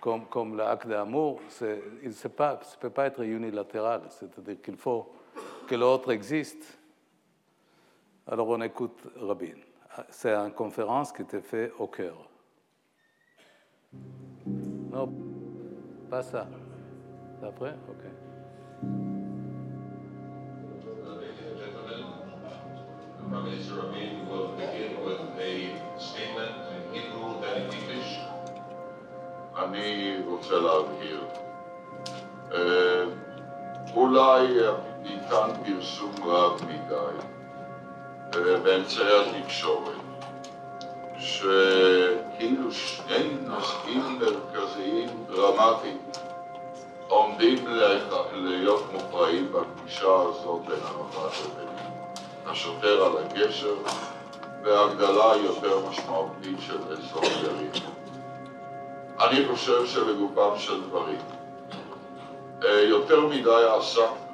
comme, 0.00 0.26
comme 0.26 0.56
l'acte 0.56 0.86
d'amour, 0.86 1.40
il 1.60 2.08
ne 2.08 2.76
peut 2.80 2.90
pas 2.90 3.06
être 3.06 3.22
unilatéral. 3.22 4.02
C'est-à-dire 4.08 4.60
qu'il 4.62 4.76
faut 4.76 5.06
que 5.67 5.75
l'autre 5.75 6.11
existe. 6.11 6.77
Alors 8.27 8.47
on 8.49 8.61
écoute 8.61 8.99
Rabin. 9.17 9.55
C'est 10.09 10.33
une 10.33 10.51
conférence 10.51 11.11
qui 11.11 11.21
était 11.21 11.41
faite 11.41 11.71
au 11.77 11.87
cœur. 11.87 12.15
Non, 14.91 15.11
pas 16.09 16.23
ça. 16.23 16.47
D'après 17.41 17.75
Ok. 17.89 18.03
Prime 23.29 23.45
Minister 23.45 23.73
Rabin 23.75 24.27
will 24.29 24.49
begin 24.57 25.03
with 25.03 25.19
a 25.39 25.99
statement 25.99 26.55
in 26.73 26.93
Hebrew, 26.93 27.41
then 27.41 27.63
in 27.63 27.71
English. 27.71 28.19
אני 29.55 30.17
רוצה 30.25 30.55
להבהיר. 30.59 31.21
אולי 33.95 34.47
ניתן 35.08 35.50
פרסום 35.64 36.12
רב 36.24 36.60
מדי 36.68 37.24
באמצעי 38.62 39.06
התקשורת, 39.20 39.92
שכאילו 41.18 42.72
שני 42.72 43.28
נושאים 43.46 44.18
מרכזיים 44.18 45.08
דרמטיים 45.28 45.98
עומדים 47.08 47.66
להיות 48.32 48.92
מופרעים 48.92 49.52
בפגישה 49.52 50.14
הזאת 50.14 50.60
בין 50.66 50.78
ערפאת 50.84 51.32
לבין 51.44 51.68
השוטר 52.46 53.04
על 53.04 53.12
הגשר 53.18 53.74
והגדלה 54.62 55.36
יותר 55.44 55.78
משמעותית 55.88 56.56
של 56.60 56.78
אזור 56.92 57.24
יריב. 57.24 57.72
אני 59.20 59.46
חושב 59.48 59.86
שלגופם 59.86 60.58
של 60.58 60.82
דברים, 60.82 61.18
יותר 62.64 63.20
מדי 63.26 63.64
עסק, 63.78 64.27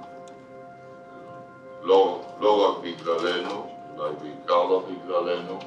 לא, 1.84 2.20
לא 2.40 2.68
רק 2.68 2.84
בגללנו, 2.84 3.70
אולי 3.96 4.14
בעיקר 4.22 4.64
לא 4.64 4.82
בגללנו, 4.88 5.58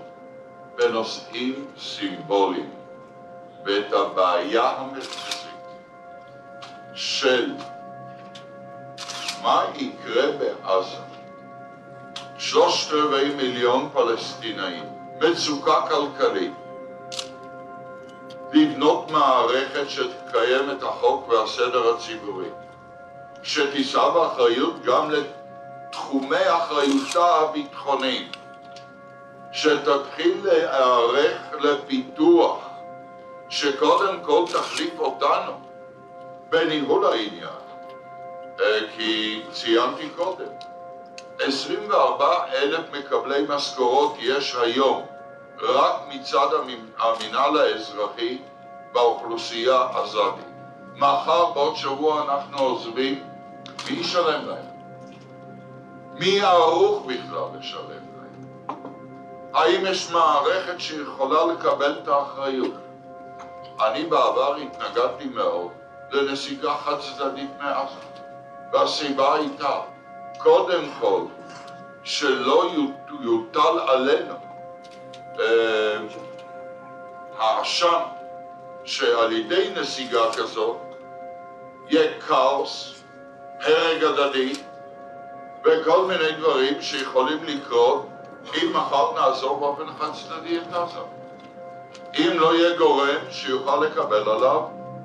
בנושאים 0.75 1.67
סימבוליים, 1.79 2.69
ואת 3.65 3.93
הבעיה 3.93 4.69
המרכזית 4.69 5.47
של 6.93 7.53
מה 9.43 9.63
יקרה 9.75 10.31
בעזה. 10.31 10.97
שלושת 12.37 12.93
רבעי 12.93 13.35
מיליון 13.35 13.89
פלסטינאים, 13.93 14.83
מצוקה 15.21 15.81
כלכלית, 15.89 16.53
לבנות 18.53 19.11
מערכת 19.11 19.89
שתקיים 19.89 20.71
את 20.71 20.83
החוק 20.83 21.27
והסדר 21.27 21.95
הציבורי, 21.95 22.49
שתישא 23.43 24.09
באחריות 24.09 24.83
גם 24.85 25.11
לתחומי 25.97 26.49
אחריותה 26.57 27.25
הביטחונית, 27.25 28.37
שתתחיל 29.51 30.37
להיערך 30.43 31.37
לפיתוח, 31.59 32.59
שקודם 33.49 34.19
כל 34.23 34.45
תחליף 34.53 34.99
אותנו 34.99 35.51
בניהול 36.49 37.05
העניין, 37.05 37.49
כי 38.95 39.41
ציינתי 39.51 40.09
קודם, 40.15 40.51
24 41.39 42.45
אלף 42.53 42.85
מקבלי 42.91 43.45
משכורות 43.49 44.15
יש 44.19 44.55
היום 44.55 45.05
רק 45.59 45.95
מצד 46.07 46.47
המינהל 46.97 47.57
האזרחי 47.57 48.37
באוכלוסייה 48.93 49.87
הזאתי. 49.93 50.41
מחר, 50.95 51.45
בעוד 51.45 51.75
שבוע 51.75 52.23
אנחנו 52.23 52.57
עוזבים, 52.57 53.23
מי 53.89 53.99
ישלם 53.99 54.47
להם? 54.47 54.76
מי 56.19 56.41
ערוך 56.41 57.05
בכלל 57.05 57.59
לשלם 57.59 57.89
להם? 57.89 58.77
האם 59.53 59.85
יש 59.85 60.11
מערכת 60.11 60.79
שיכולה 60.79 61.45
לקבל 61.53 61.99
את 62.03 62.07
האחריות? 62.07 62.73
אני 63.85 64.05
בעבר 64.05 64.55
התנגדתי 64.55 65.25
מאוד 65.25 65.71
לנסיגה 66.11 66.73
חד 66.77 66.95
צדדית 66.99 67.49
מעזה, 67.59 67.95
והסיבה 68.73 69.35
הייתה, 69.35 69.81
קודם 70.37 70.83
כל, 70.99 71.21
שלא 72.03 72.71
יוטל 73.21 73.79
עלינו 73.87 74.33
האשם 77.37 77.99
שעל 78.85 79.31
ידי 79.31 79.69
נסיגה 79.75 80.33
כזאת 80.33 80.77
יהיה 81.89 82.21
כאוס, 82.21 82.93
הרג 83.59 84.03
הדדי 84.03 84.53
וכל 85.67 86.05
מיני 86.05 86.31
דברים 86.31 86.81
שיכולים 86.81 87.43
לקרות 87.43 88.07
אם 88.55 88.73
מחר 88.73 89.13
נעזור 89.15 89.59
באופן 89.59 89.93
חד 89.99 90.13
צדדי 90.13 90.57
את 90.57 90.73
עזה. 90.73 90.99
אם 92.17 92.39
לא 92.39 92.55
יהיה 92.55 92.77
גורם 92.77 93.31
שיוכל 93.31 93.85
לקבל 93.85 94.29
עליו 94.29 94.61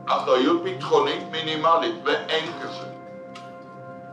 אחריות 0.07 0.63
ביטחונית 0.63 1.23
מינימלית, 1.31 1.95
ואין 2.05 2.53
כזה. 2.63 2.87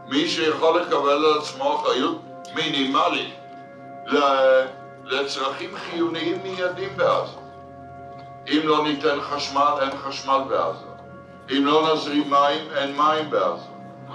מי 0.07 0.27
שיכול 0.27 0.81
לקבל 0.81 1.25
על 1.25 1.37
עצמו 1.39 1.75
אחריות 1.75 2.21
מינימלית 2.55 3.33
לצרכים 5.03 5.77
חיוניים 5.77 6.43
מיידים 6.43 6.97
בעזה. 6.97 7.37
אם 8.47 8.59
לא 8.63 8.83
ניתן 8.83 9.21
חשמל, 9.21 9.73
אין 9.81 9.97
חשמל 9.97 10.41
בעזה. 10.49 10.85
אם 11.51 11.65
לא 11.65 11.93
נזרים 11.93 12.29
מים, 12.29 12.67
אין 12.75 12.97
מים 12.97 13.29
בעזה. 13.29 13.65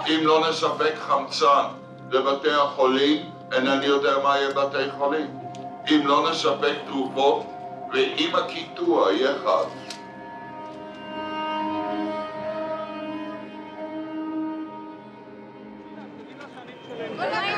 אם 0.09 0.21
לא 0.27 0.49
נספק 0.49 0.95
חמצן 1.07 1.65
לבתי 2.15 2.51
החולים, 2.51 3.31
אינני 3.53 3.87
יודע 3.87 4.19
מה 4.23 4.37
יהיה 4.39 4.51
בתי 4.51 4.91
חולים. 4.99 5.27
אם 5.91 6.07
לא 6.07 6.31
נספק 6.31 6.75
תרופות, 6.87 7.47
ואם 7.93 8.31
הקיטוע 8.35 9.13
יהיה 9.13 9.33
חד, 9.45 9.65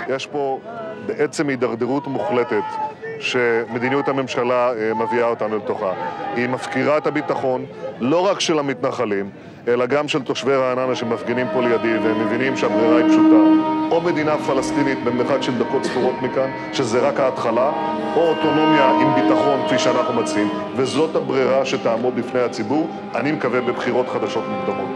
יש 0.08 0.26
פה 0.26 0.60
בעצם 1.06 1.48
הידרדרות 1.48 2.06
מוחלטת 2.06 2.62
שמדיניות 3.20 4.08
הממשלה 4.08 4.72
אה, 4.72 4.94
מביאה 4.94 5.28
אותנו 5.28 5.56
לתוכה. 5.56 5.92
היא 6.34 6.48
מפקירה 6.48 6.98
את 6.98 7.06
הביטחון 7.06 7.66
לא 8.00 8.26
רק 8.26 8.40
של 8.40 8.58
המתנחלים, 8.58 9.30
אלא 9.68 9.86
גם 9.86 10.08
של 10.08 10.22
תושבי 10.22 10.54
רעננה 10.54 10.94
שמפגינים 10.94 11.46
פה 11.52 11.60
לידי 11.60 11.98
והם 11.98 12.26
מבינים 12.26 12.56
שהברירה 12.56 12.96
היא 12.96 13.08
פשוטה. 13.08 13.66
או 13.90 14.00
מדינה 14.00 14.38
פלסטינית 14.38 15.04
במרחק 15.04 15.42
של 15.42 15.58
דקות 15.58 15.84
ספורות 15.84 16.14
מכאן, 16.22 16.50
שזה 16.72 17.08
רק 17.08 17.20
ההתחלה, 17.20 17.72
או 18.16 18.28
אוטונומיה 18.28 18.90
עם 18.90 19.14
ביטחון 19.14 19.66
כפי 19.66 19.78
שאנחנו 19.78 20.14
מציעים, 20.14 20.48
וזאת 20.76 21.16
הברירה 21.16 21.64
שתעמוד 21.64 22.16
בפני 22.16 22.40
הציבור, 22.40 22.86
אני 23.14 23.32
מקווה 23.32 23.60
בבחירות 23.60 24.08
חדשות 24.08 24.44
מוקדמות. 24.48 24.88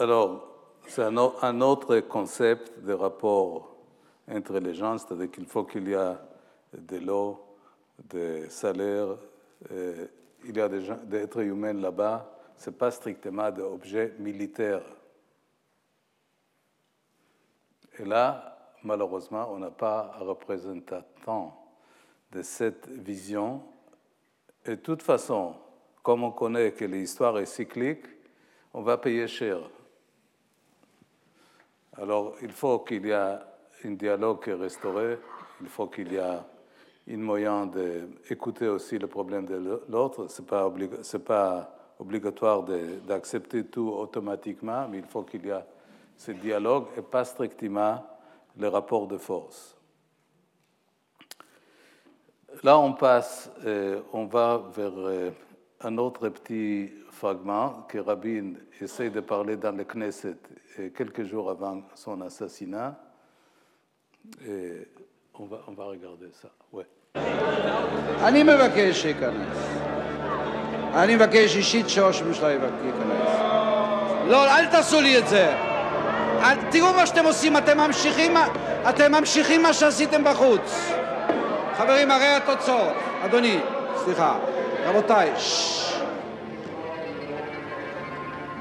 Alors, 0.00 0.30
c'est 0.86 1.02
un, 1.02 1.16
un 1.42 1.60
autre 1.60 1.98
concept 1.98 2.70
de 2.86 2.92
rapport 2.92 3.77
entre 4.30 4.58
les 4.58 4.74
gens, 4.74 4.98
c'est-à-dire 4.98 5.30
qu'il 5.30 5.46
faut 5.46 5.64
qu'il 5.64 5.88
y 5.88 5.92
ait 5.92 6.16
de 6.72 6.98
l'eau, 6.98 7.44
des 7.98 8.48
salaires, 8.48 9.16
euh, 9.72 10.06
il 10.44 10.56
y 10.56 10.60
a 10.60 10.68
des, 10.68 10.90
êtres 11.16 11.40
humains 11.40 11.72
là-bas, 11.72 12.30
ce 12.56 12.70
n'est 12.70 12.76
pas 12.76 12.90
strictement 12.90 13.50
des 13.50 13.62
objets 13.62 14.14
militaires. 14.18 14.84
Et 17.98 18.04
là, 18.04 18.74
malheureusement, 18.84 19.48
on 19.50 19.58
n'a 19.58 19.70
pas 19.70 20.12
un 20.20 20.24
représentant 20.24 21.04
de 22.30 22.42
cette 22.42 22.88
vision. 22.88 23.62
Et 24.64 24.70
de 24.70 24.74
toute 24.76 25.02
façon, 25.02 25.54
comme 26.02 26.22
on 26.22 26.30
connaît 26.30 26.72
que 26.72 26.84
l'histoire 26.84 27.38
est 27.38 27.46
cyclique, 27.46 28.04
on 28.72 28.82
va 28.82 28.98
payer 28.98 29.26
cher. 29.26 29.58
Alors, 31.96 32.36
il 32.42 32.52
faut 32.52 32.78
qu'il 32.80 33.06
y 33.06 33.10
ait 33.10 33.38
un 33.84 33.92
dialogue 33.92 34.44
restauré, 34.46 35.18
il 35.60 35.68
faut 35.68 35.86
qu'il 35.86 36.12
y 36.12 36.16
ait 36.16 36.20
un 36.20 37.16
moyen 37.16 37.66
d'écouter 37.66 38.68
aussi 38.68 38.98
le 38.98 39.06
problème 39.06 39.46
de 39.46 39.82
l'autre. 39.88 40.28
Ce 40.28 40.42
n'est 40.42 40.48
pas, 40.48 40.70
pas 41.24 41.94
obligatoire 41.98 42.64
d'accepter 43.06 43.64
tout 43.64 43.88
automatiquement, 43.88 44.88
mais 44.88 44.98
il 44.98 45.06
faut 45.06 45.22
qu'il 45.22 45.46
y 45.46 45.50
ait 45.50 45.64
ce 46.16 46.32
dialogue 46.32 46.86
et 46.96 47.02
pas 47.02 47.24
strictement 47.24 48.04
le 48.58 48.68
rapport 48.68 49.06
de 49.06 49.18
force. 49.18 49.76
Là, 52.64 52.78
on 52.78 52.92
passe, 52.92 53.50
euh, 53.64 54.00
on 54.12 54.24
va 54.24 54.64
vers 54.74 54.92
euh, 54.96 55.30
un 55.80 55.96
autre 55.96 56.28
petit 56.28 56.90
fragment 57.10 57.86
que 57.88 57.98
Rabin 57.98 58.54
essaie 58.80 59.10
de 59.10 59.20
parler 59.20 59.56
dans 59.56 59.76
le 59.76 59.84
Knesset 59.84 60.36
euh, 60.80 60.90
quelques 60.90 61.22
jours 61.22 61.50
avant 61.50 61.82
son 61.94 62.20
assassinat. 62.20 62.98
On, 65.40 65.46
va, 65.46 65.58
on 65.68 65.72
va 65.72 65.84
regarder 65.84 66.30
ça. 66.42 66.48
Ouais. 66.72 66.84
אני 68.24 68.42
מבקש 68.42 69.02
שייכנס. 69.02 69.56
אני 70.94 71.16
מבקש 71.16 71.56
אישית 71.56 71.88
שראש 71.88 72.22
הממשלה 72.22 72.50
ייכנס. 72.50 73.30
לא, 74.28 74.56
אל 74.56 74.66
תעשו 74.66 75.00
לי 75.00 75.18
את 75.18 75.28
זה. 75.28 75.54
אל, 76.40 76.70
תראו 76.70 76.92
מה 76.92 77.06
שאתם 77.06 77.24
עושים, 77.24 77.56
אתם 77.56 77.78
ממשיכים, 77.78 78.34
אתם 78.88 79.12
ממשיכים 79.12 79.62
מה 79.62 79.72
שעשיתם 79.72 80.24
בחוץ. 80.24 80.90
חברים, 81.76 82.10
הרי 82.10 82.26
התוצאות. 82.26 82.94
אדוני, 83.24 83.58
סליחה. 83.96 84.38
רבותיי, 84.84 85.32
ששש. 85.36 86.00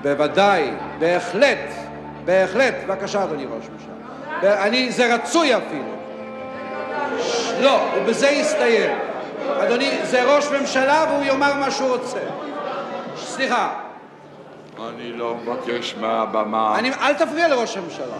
בוודאי, 0.01 0.71
בהחלט, 0.99 1.73
בהחלט. 2.25 2.75
בבקשה, 2.85 3.23
אדוני 3.23 3.45
ראש 3.45 3.65
הממשלה. 3.67 3.96
אני, 4.43 4.91
זה 4.91 5.15
רצוי 5.15 5.55
אפילו. 5.57 5.97
לא, 7.61 7.81
ובזה 7.95 8.27
יסתיים. 8.27 8.97
אדוני, 9.59 10.05
זה 10.05 10.35
ראש 10.35 10.45
ממשלה 10.47 11.05
והוא 11.09 11.23
יאמר 11.23 11.53
מה 11.53 11.71
שהוא 11.71 11.95
רוצה. 11.95 12.19
סליחה, 13.15 13.73
אני 14.89 15.13
לא 15.13 15.35
מבקש 15.35 15.95
מהבמה, 16.01 16.79
אני, 16.79 16.93
אל 16.93 17.13
תפריע 17.13 17.47
לראש 17.47 17.77
הממשלה. 17.77 18.17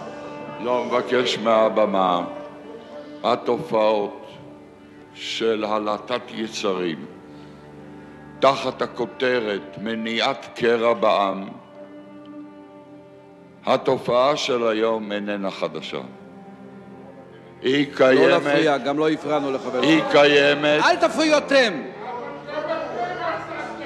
לא 0.60 0.84
מבקש 0.84 1.38
מהבמה, 1.38 2.22
התופעות 3.24 4.28
של 5.14 5.66
הלטת 5.68 6.22
יצרים 6.34 7.06
תחת 8.40 8.82
הכותרת 8.82 9.78
מניעת 9.78 10.48
קרע 10.56 10.94
בעם, 10.94 11.48
התופעה 13.68 14.36
של 14.36 14.68
היום 14.68 15.12
איננה 15.12 15.52
חדשה. 15.52 15.98
היא 17.62 17.88
לא 17.92 17.98
קיימת, 17.98 18.28
להפריע, 18.44 18.78
גם 18.78 18.98
לא 19.00 19.10
הפרענו 19.10 19.52
לחבר 19.52 19.82
היא. 19.82 20.02
קיימת, 20.12 20.84
אל 20.84 20.96
תפריעו 20.96 21.38
אתם. 21.38 21.74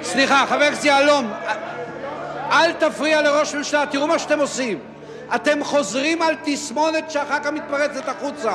סליחה, 0.01 0.45
חבר 0.47 0.63
הכנסת 0.63 0.85
יהלום, 0.85 1.31
אל 2.51 2.71
תפריע 2.73 3.21
לראש 3.21 3.55
ממשלה, 3.55 3.83
תראו 3.91 4.07
מה 4.07 4.19
שאתם 4.19 4.39
עושים. 4.39 4.79
אתם 5.35 5.63
חוזרים 5.63 6.21
על 6.21 6.35
תסמונת 6.43 7.11
שאחר 7.11 7.39
כך 7.39 7.47
מתפרצת 7.51 8.07
החוצה. 8.09 8.53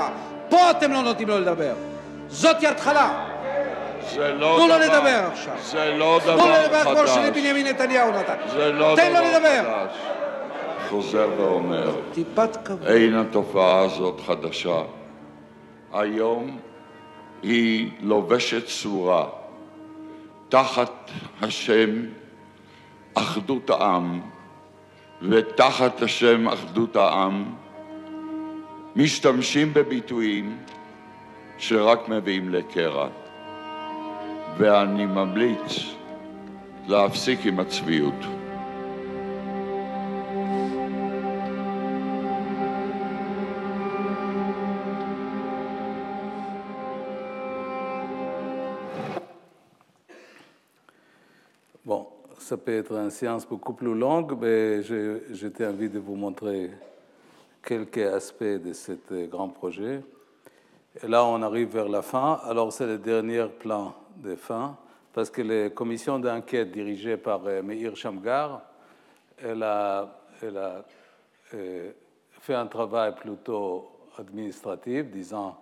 פה 0.48 0.70
אתם 0.70 0.92
לא 0.92 1.02
נותנים 1.02 1.28
לו 1.28 1.38
לדבר. 1.40 1.74
זאתי 2.28 2.66
התחלה. 2.66 3.24
זה 4.14 4.32
לא 4.32 4.54
תנו 4.58 4.68
לו 4.68 4.74
דבר- 4.78 4.78
לדבר 4.98 5.28
עכשיו. 5.32 5.54
זה 5.64 5.94
לא 5.96 6.20
תנו 6.24 6.32
לו 6.32 6.38
דבר 6.42 6.62
לדבר 6.64 6.82
כמו 6.84 6.96
חדש. 6.96 7.10
שלי 7.10 7.30
בנימין 7.30 7.66
נתניהו 7.66 8.10
נתן. 8.10 8.34
זה 8.52 8.72
לא 8.72 8.92
תן 8.96 9.12
לו 9.12 9.18
דבר 9.18 9.38
לדבר. 9.38 9.86
חוזר 10.90 11.28
ואומר. 11.38 11.94
אין 12.86 13.14
התופעה 13.14 13.80
הזאת 13.80 14.20
חדשה. 14.26 14.82
היום 15.92 16.58
היא 17.42 17.90
לובשת 18.00 18.66
צורה 18.66 19.26
תחת 20.48 21.10
השם 21.42 21.90
אחדות 23.14 23.70
העם, 23.70 24.20
ותחת 25.22 26.02
השם 26.02 26.48
אחדות 26.48 26.96
העם 26.96 27.44
משתמשים 28.96 29.74
בביטויים 29.74 30.56
שרק 31.58 32.08
מביאים 32.08 32.48
לקרע. 32.48 33.08
ואני 34.58 35.06
ממליץ 35.06 35.94
להפסיק 36.86 37.46
עם 37.46 37.60
הצביעות. 37.60 38.35
Ça 52.56 52.62
peut 52.64 52.78
être 52.78 52.92
une 52.92 53.10
séance 53.10 53.46
beaucoup 53.46 53.74
plus 53.74 53.94
longue, 53.94 54.34
mais 54.40 54.82
j'étais 54.82 55.66
envie 55.66 55.90
de 55.90 55.98
vous 55.98 56.14
montrer 56.14 56.70
quelques 57.62 57.98
aspects 57.98 58.44
de 58.44 58.72
ce 58.72 58.92
euh, 59.12 59.26
grand 59.26 59.50
projet. 59.50 60.00
Et 61.02 61.06
là, 61.06 61.22
on 61.26 61.42
arrive 61.42 61.68
vers 61.68 61.88
la 61.88 62.00
fin. 62.00 62.40
Alors, 62.44 62.72
c'est 62.72 62.86
le 62.86 62.96
dernier 62.96 63.44
plan 63.58 63.92
de 64.16 64.36
fin, 64.36 64.74
parce 65.12 65.28
que 65.28 65.42
la 65.42 65.68
commission 65.68 66.18
d'enquête 66.18 66.72
dirigée 66.72 67.18
par 67.18 67.42
euh, 67.44 67.60
Meir 67.62 67.94
Shamgar, 67.94 68.62
elle 69.36 69.62
a, 69.62 70.08
elle 70.40 70.56
a 70.56 70.82
euh, 71.52 71.90
fait 72.40 72.54
un 72.54 72.66
travail 72.68 73.14
plutôt 73.16 73.86
administratif, 74.18 75.10
disant 75.10 75.58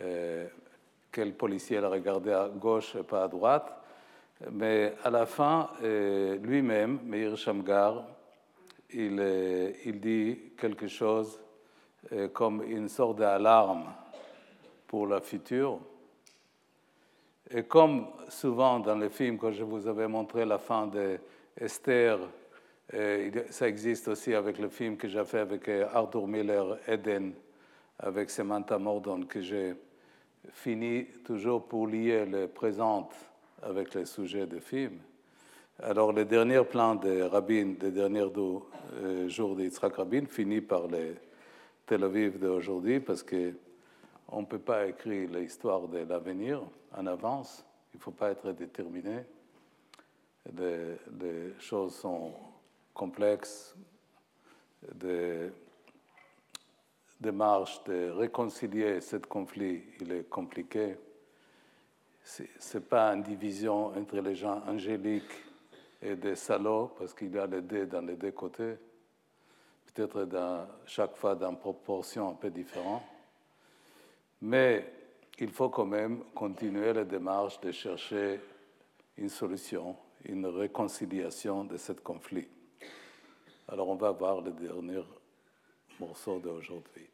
euh, 0.00 0.48
quel 1.12 1.34
policier 1.34 1.80
l'a 1.80 1.88
regardé 1.88 2.32
à 2.32 2.48
gauche 2.48 2.96
et 2.96 3.04
pas 3.04 3.22
à 3.22 3.28
droite. 3.28 3.81
Mais 4.50 4.94
à 5.04 5.10
la 5.10 5.26
fin, 5.26 5.70
euh, 5.82 6.36
lui-même, 6.38 6.98
Meir 7.04 7.36
Shamgar, 7.36 8.04
il, 8.90 9.16
euh, 9.20 9.72
dit 9.86 10.52
quelque 10.58 10.88
chose 10.88 11.40
euh, 12.12 12.28
comme 12.28 12.62
une 12.64 12.88
sorte 12.88 13.18
d'alarme 13.18 13.92
pour 14.86 15.06
la 15.06 15.20
future. 15.20 15.78
Et 17.50 17.62
comme 17.64 18.06
souvent 18.28 18.80
dans 18.80 18.96
les 18.96 19.10
films, 19.10 19.38
quand 19.38 19.52
je 19.52 19.62
vous 19.62 19.86
avais 19.86 20.08
montré 20.08 20.44
la 20.44 20.58
fin 20.58 20.86
d'Esther 20.86 22.18
ça 23.48 23.68
existe 23.68 24.08
aussi 24.08 24.34
avec 24.34 24.58
le 24.58 24.68
film 24.68 24.98
que 24.98 25.08
j'ai 25.08 25.24
fait 25.24 25.38
avec 25.38 25.66
Arthur 25.66 26.26
Miller, 26.26 26.76
Eden, 26.86 27.32
avec 27.98 28.28
Samantha 28.28 28.78
Mordon, 28.78 29.22
que 29.22 29.40
j'ai 29.40 29.74
fini 30.50 31.06
toujours 31.24 31.66
pour 31.66 31.86
lier 31.86 32.26
le 32.26 32.48
présent 32.48 33.08
avec 33.62 33.94
les 33.94 34.06
sujets 34.06 34.46
de 34.46 34.58
film. 34.58 34.98
Alors, 35.78 36.12
le 36.12 36.24
dernier 36.24 36.62
plan 36.64 36.94
de 36.94 37.22
Rabin, 37.22 37.74
des 37.78 37.90
derniers 37.90 38.28
euh, 38.36 39.28
jours 39.28 39.56
d'Yitzhak 39.56 39.96
Rabin, 39.96 40.26
finit 40.26 40.60
par 40.60 40.86
les 40.86 41.14
Tel 41.86 42.04
Aviv 42.04 42.38
d'aujourd'hui, 42.38 43.00
parce 43.00 43.22
qu'on 43.22 44.40
ne 44.40 44.46
peut 44.46 44.58
pas 44.58 44.86
écrire 44.86 45.30
l'histoire 45.30 45.88
de 45.88 45.98
l'avenir 45.98 46.62
en 46.96 47.06
avance, 47.06 47.64
il 47.92 47.96
ne 47.96 48.02
faut 48.02 48.12
pas 48.12 48.30
être 48.30 48.52
déterminé. 48.52 49.24
Les, 50.56 51.54
choses 51.58 51.94
sont 51.94 52.32
complexes, 52.92 53.74
des 54.94 55.50
démarches 57.20 57.82
de 57.84 58.10
réconcilier 58.10 59.00
ce 59.00 59.16
conflit, 59.16 59.84
il 60.00 60.12
est 60.12 60.28
compliqué. 60.28 60.96
Ce 62.24 62.42
n'est 62.42 62.84
pas 62.84 63.12
une 63.12 63.22
division 63.22 63.86
entre 63.86 64.20
les 64.20 64.34
gens 64.34 64.62
angéliques 64.66 65.44
et 66.00 66.16
des 66.16 66.36
salauds, 66.36 66.92
parce 66.98 67.14
qu'il 67.14 67.32
y 67.32 67.38
a 67.38 67.46
les 67.46 67.62
deux 67.62 67.86
dans 67.86 68.00
les 68.00 68.16
deux 68.16 68.32
côtés, 68.32 68.76
peut-être 69.86 70.66
chaque 70.86 71.16
fois 71.16 71.34
dans 71.34 71.54
proportion 71.54 72.30
un 72.30 72.34
peu 72.34 72.50
différente. 72.50 73.02
Mais 74.40 74.92
il 75.38 75.50
faut 75.50 75.68
quand 75.68 75.86
même 75.86 76.24
continuer 76.34 76.92
la 76.92 77.04
démarche 77.04 77.60
de 77.60 77.72
chercher 77.72 78.40
une 79.16 79.28
solution, 79.28 79.96
une 80.24 80.46
réconciliation 80.46 81.64
de 81.64 81.76
ce 81.76 81.92
conflit. 81.92 82.48
Alors 83.68 83.88
on 83.88 83.96
va 83.96 84.10
voir 84.10 84.40
le 84.40 84.50
dernier 84.52 85.02
morceau 86.00 86.38
d'aujourd'hui. 86.38 87.08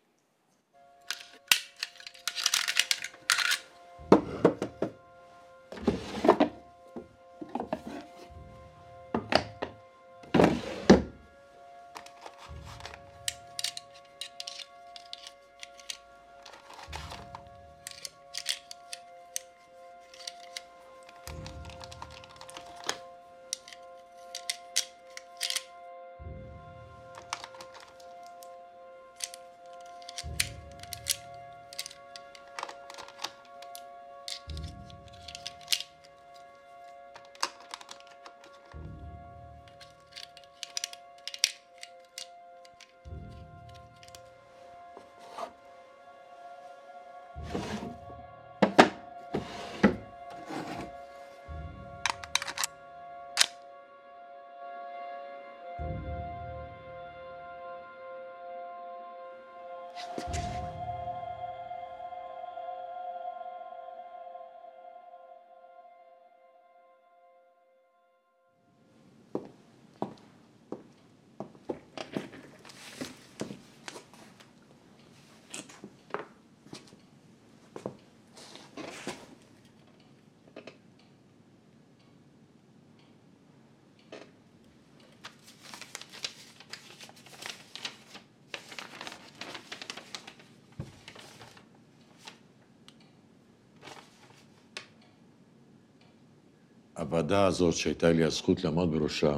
הוועדה 96.99 97.47
הזאת, 97.47 97.75
שהייתה 97.75 98.13
לי 98.13 98.25
הזכות 98.25 98.65
לעמוד 98.65 98.91
בראשה, 98.91 99.37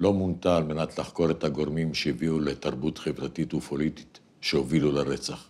לא 0.00 0.12
מונתה 0.12 0.56
על 0.56 0.64
מנת 0.64 0.98
לחקור 0.98 1.30
את 1.30 1.44
הגורמים 1.44 1.94
שהביאו 1.94 2.40
לתרבות 2.40 2.98
חברתית 2.98 3.54
ופוליטית 3.54 4.20
שהובילו 4.40 4.92
לרצח. 4.92 5.48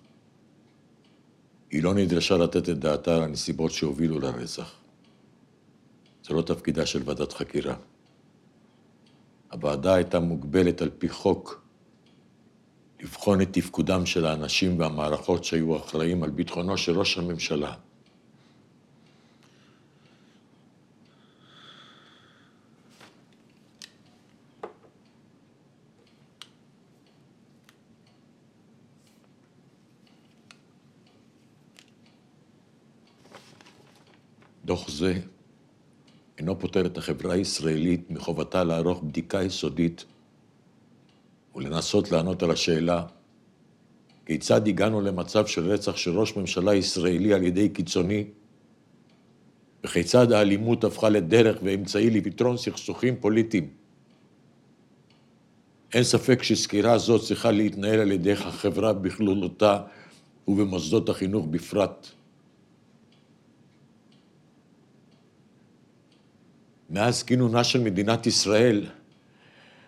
היא 1.71 1.83
לא 1.83 1.95
נדרשה 1.95 2.37
לתת 2.37 2.69
את 2.69 2.79
דעתה 2.79 3.17
על 3.17 3.23
הנסיבות 3.23 3.71
שהובילו 3.71 4.21
לרצח. 4.21 4.75
זה 6.25 6.35
לא 6.35 6.43
תפקידה 6.43 6.87
של 6.87 7.03
ועדת 7.05 7.33
חקירה. 7.33 7.77
הוועדה 9.53 9.95
הייתה 9.95 10.21
מוגבלת 10.21 10.83
על 10.83 10.91
פי 10.99 11.09
חוק 11.09 11.63
לבחון 13.03 13.41
את 13.41 13.49
תפקודם 13.53 14.07
של 14.07 14.27
האנשים 14.27 14.79
והמערכות 14.79 15.45
שהיו 15.45 15.77
אחראים 15.77 16.23
על 16.23 16.31
ביטחונו 16.31 16.79
של 16.79 16.99
ראש 16.99 17.19
הממשלה. 17.19 17.75
דוח 34.71 34.89
זה 34.89 35.21
אינו 36.77 36.83
פוטר 36.83 36.93
את 36.93 36.99
החברה 36.99 37.35
הישראלית 37.35 38.11
מחובתה 38.11 38.65
לערוך 38.65 39.03
בדיקה 39.03 39.43
יסודית 39.43 40.05
ולנסות 41.55 42.13
לענות 42.13 42.43
על 42.43 42.51
השאלה 42.51 43.07
כיצד 44.27 44.69
הגענו 44.69 45.01
למצב 45.01 45.47
של 45.47 45.71
רצח 45.71 45.97
של 45.97 46.19
ראש 46.19 46.37
ממשלה 46.37 46.75
ישראלי 46.75 47.35
על 47.35 47.43
ידי 47.43 47.69
קיצוני 47.69 48.25
וכיצד 49.85 50.33
האלימות 50.33 50.85
הפכה 50.85 51.09
לדרך 51.09 51.59
ואמצעי 51.63 52.11
לפתרון 52.11 52.57
סכסוכים 52.57 53.17
פוליטיים. 53.21 53.69
אין 55.95 56.05
ספק 56.05 56.43
שסקירה 56.43 56.99
זו 56.99 57.19
צריכה 57.19 57.51
להתנהל 57.51 58.01
על 58.01 58.13
ידי 58.13 58.33
החברה 58.33 58.93
בכלולותה 58.93 59.83
ובמוסדות 60.49 61.09
החינוך 61.09 61.47
בפרט. 61.51 62.20
מאז 66.91 67.23
כינונה 67.23 67.65
של 67.65 67.81
מדינת 67.81 68.27
ישראל 68.27 68.87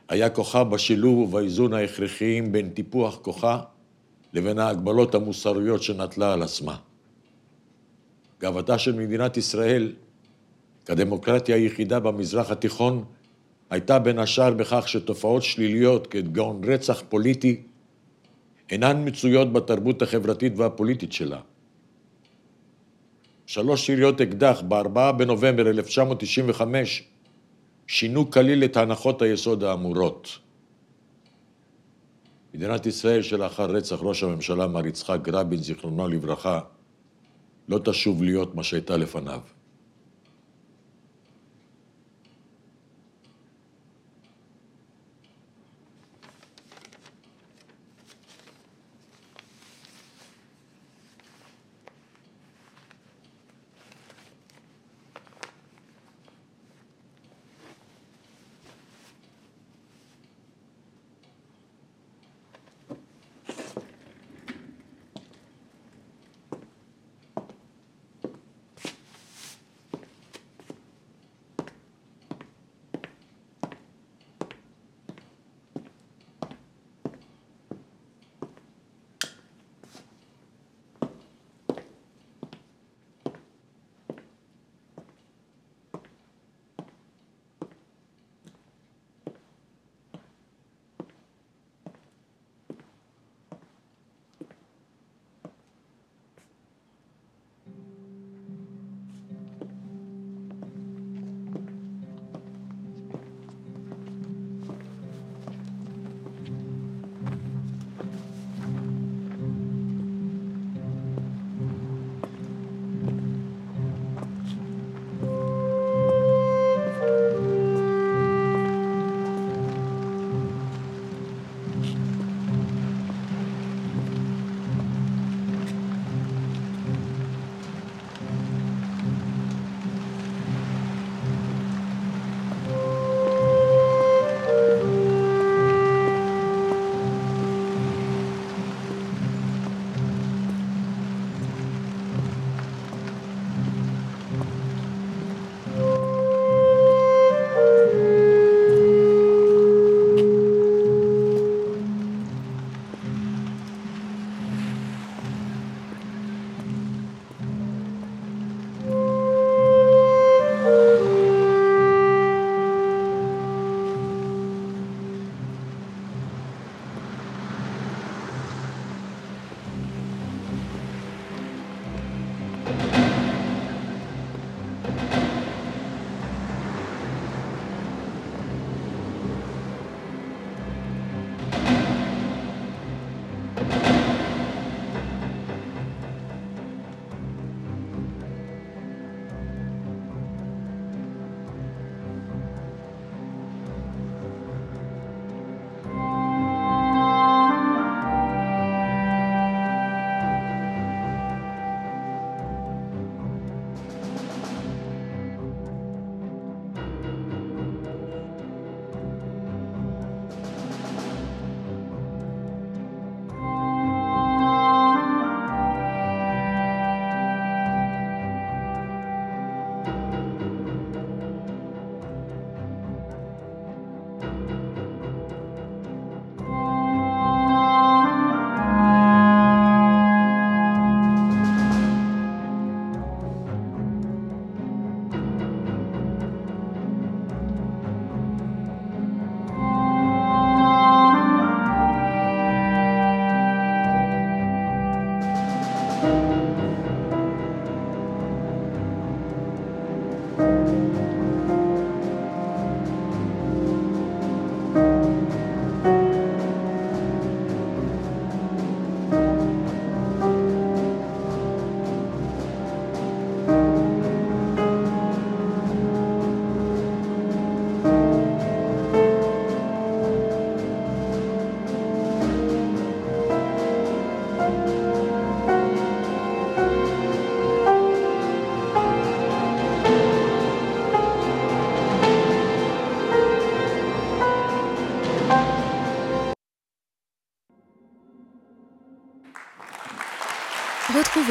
היה 0.09 0.31
כוחה 0.31 0.65
בשילוב 0.65 1.19
ובאיזון 1.19 1.73
ההכרחיים 1.75 2.53
בין 2.53 2.69
טיפוח 2.71 3.19
כוחה 3.23 3.61
לבין 4.33 4.59
ההגבלות 4.59 5.15
המוסריות 5.15 5.83
שנטלה 5.83 6.33
על 6.33 6.43
עצמה. 6.43 6.77
גאוותה 8.41 8.79
של 8.79 8.95
מדינת 8.95 9.37
ישראל 9.37 9.93
כדמוקרטיה 10.87 11.57
היחידה 11.57 12.01
במזרח 12.01 12.51
התיכון 12.51 13.05
הייתה 13.71 13.99
בין 13.99 14.19
השאר 14.19 14.55
בכך 14.55 14.89
שתופעות 14.89 15.43
שליליות 15.43 16.07
כגון 16.07 16.61
רצח 16.65 17.03
פוליטי 17.09 17.63
אינן 18.71 19.09
מצויות 19.09 19.53
בתרבות 19.53 20.03
החברתית 20.03 20.53
והפוליטית 20.57 21.13
שלה. 21.13 21.41
שלוש 23.53 23.89
יריות 23.89 24.21
אקדח 24.21 24.63
ב-4 24.69 25.13
בנובמבר 25.13 25.71
1995 25.71 27.05
שינו 27.87 28.31
כליל 28.31 28.65
את 28.65 28.77
הנחות 28.77 29.23
היסוד 29.23 29.65
האמורות. 29.65 30.39
מדינת 32.55 32.87
ישראל 32.87 33.23
שלאחר 33.23 33.71
רצח 33.71 33.99
ראש 34.01 34.23
הממשלה 34.23 34.67
מר 34.67 34.87
יצחק 34.87 35.29
רבין, 35.33 35.59
זיכרונו 35.59 36.09
לברכה, 36.09 36.61
לא 37.69 37.79
תשוב 37.85 38.23
להיות 38.23 38.55
מה 38.55 38.63
שהייתה 38.63 38.97
לפניו. 38.97 39.41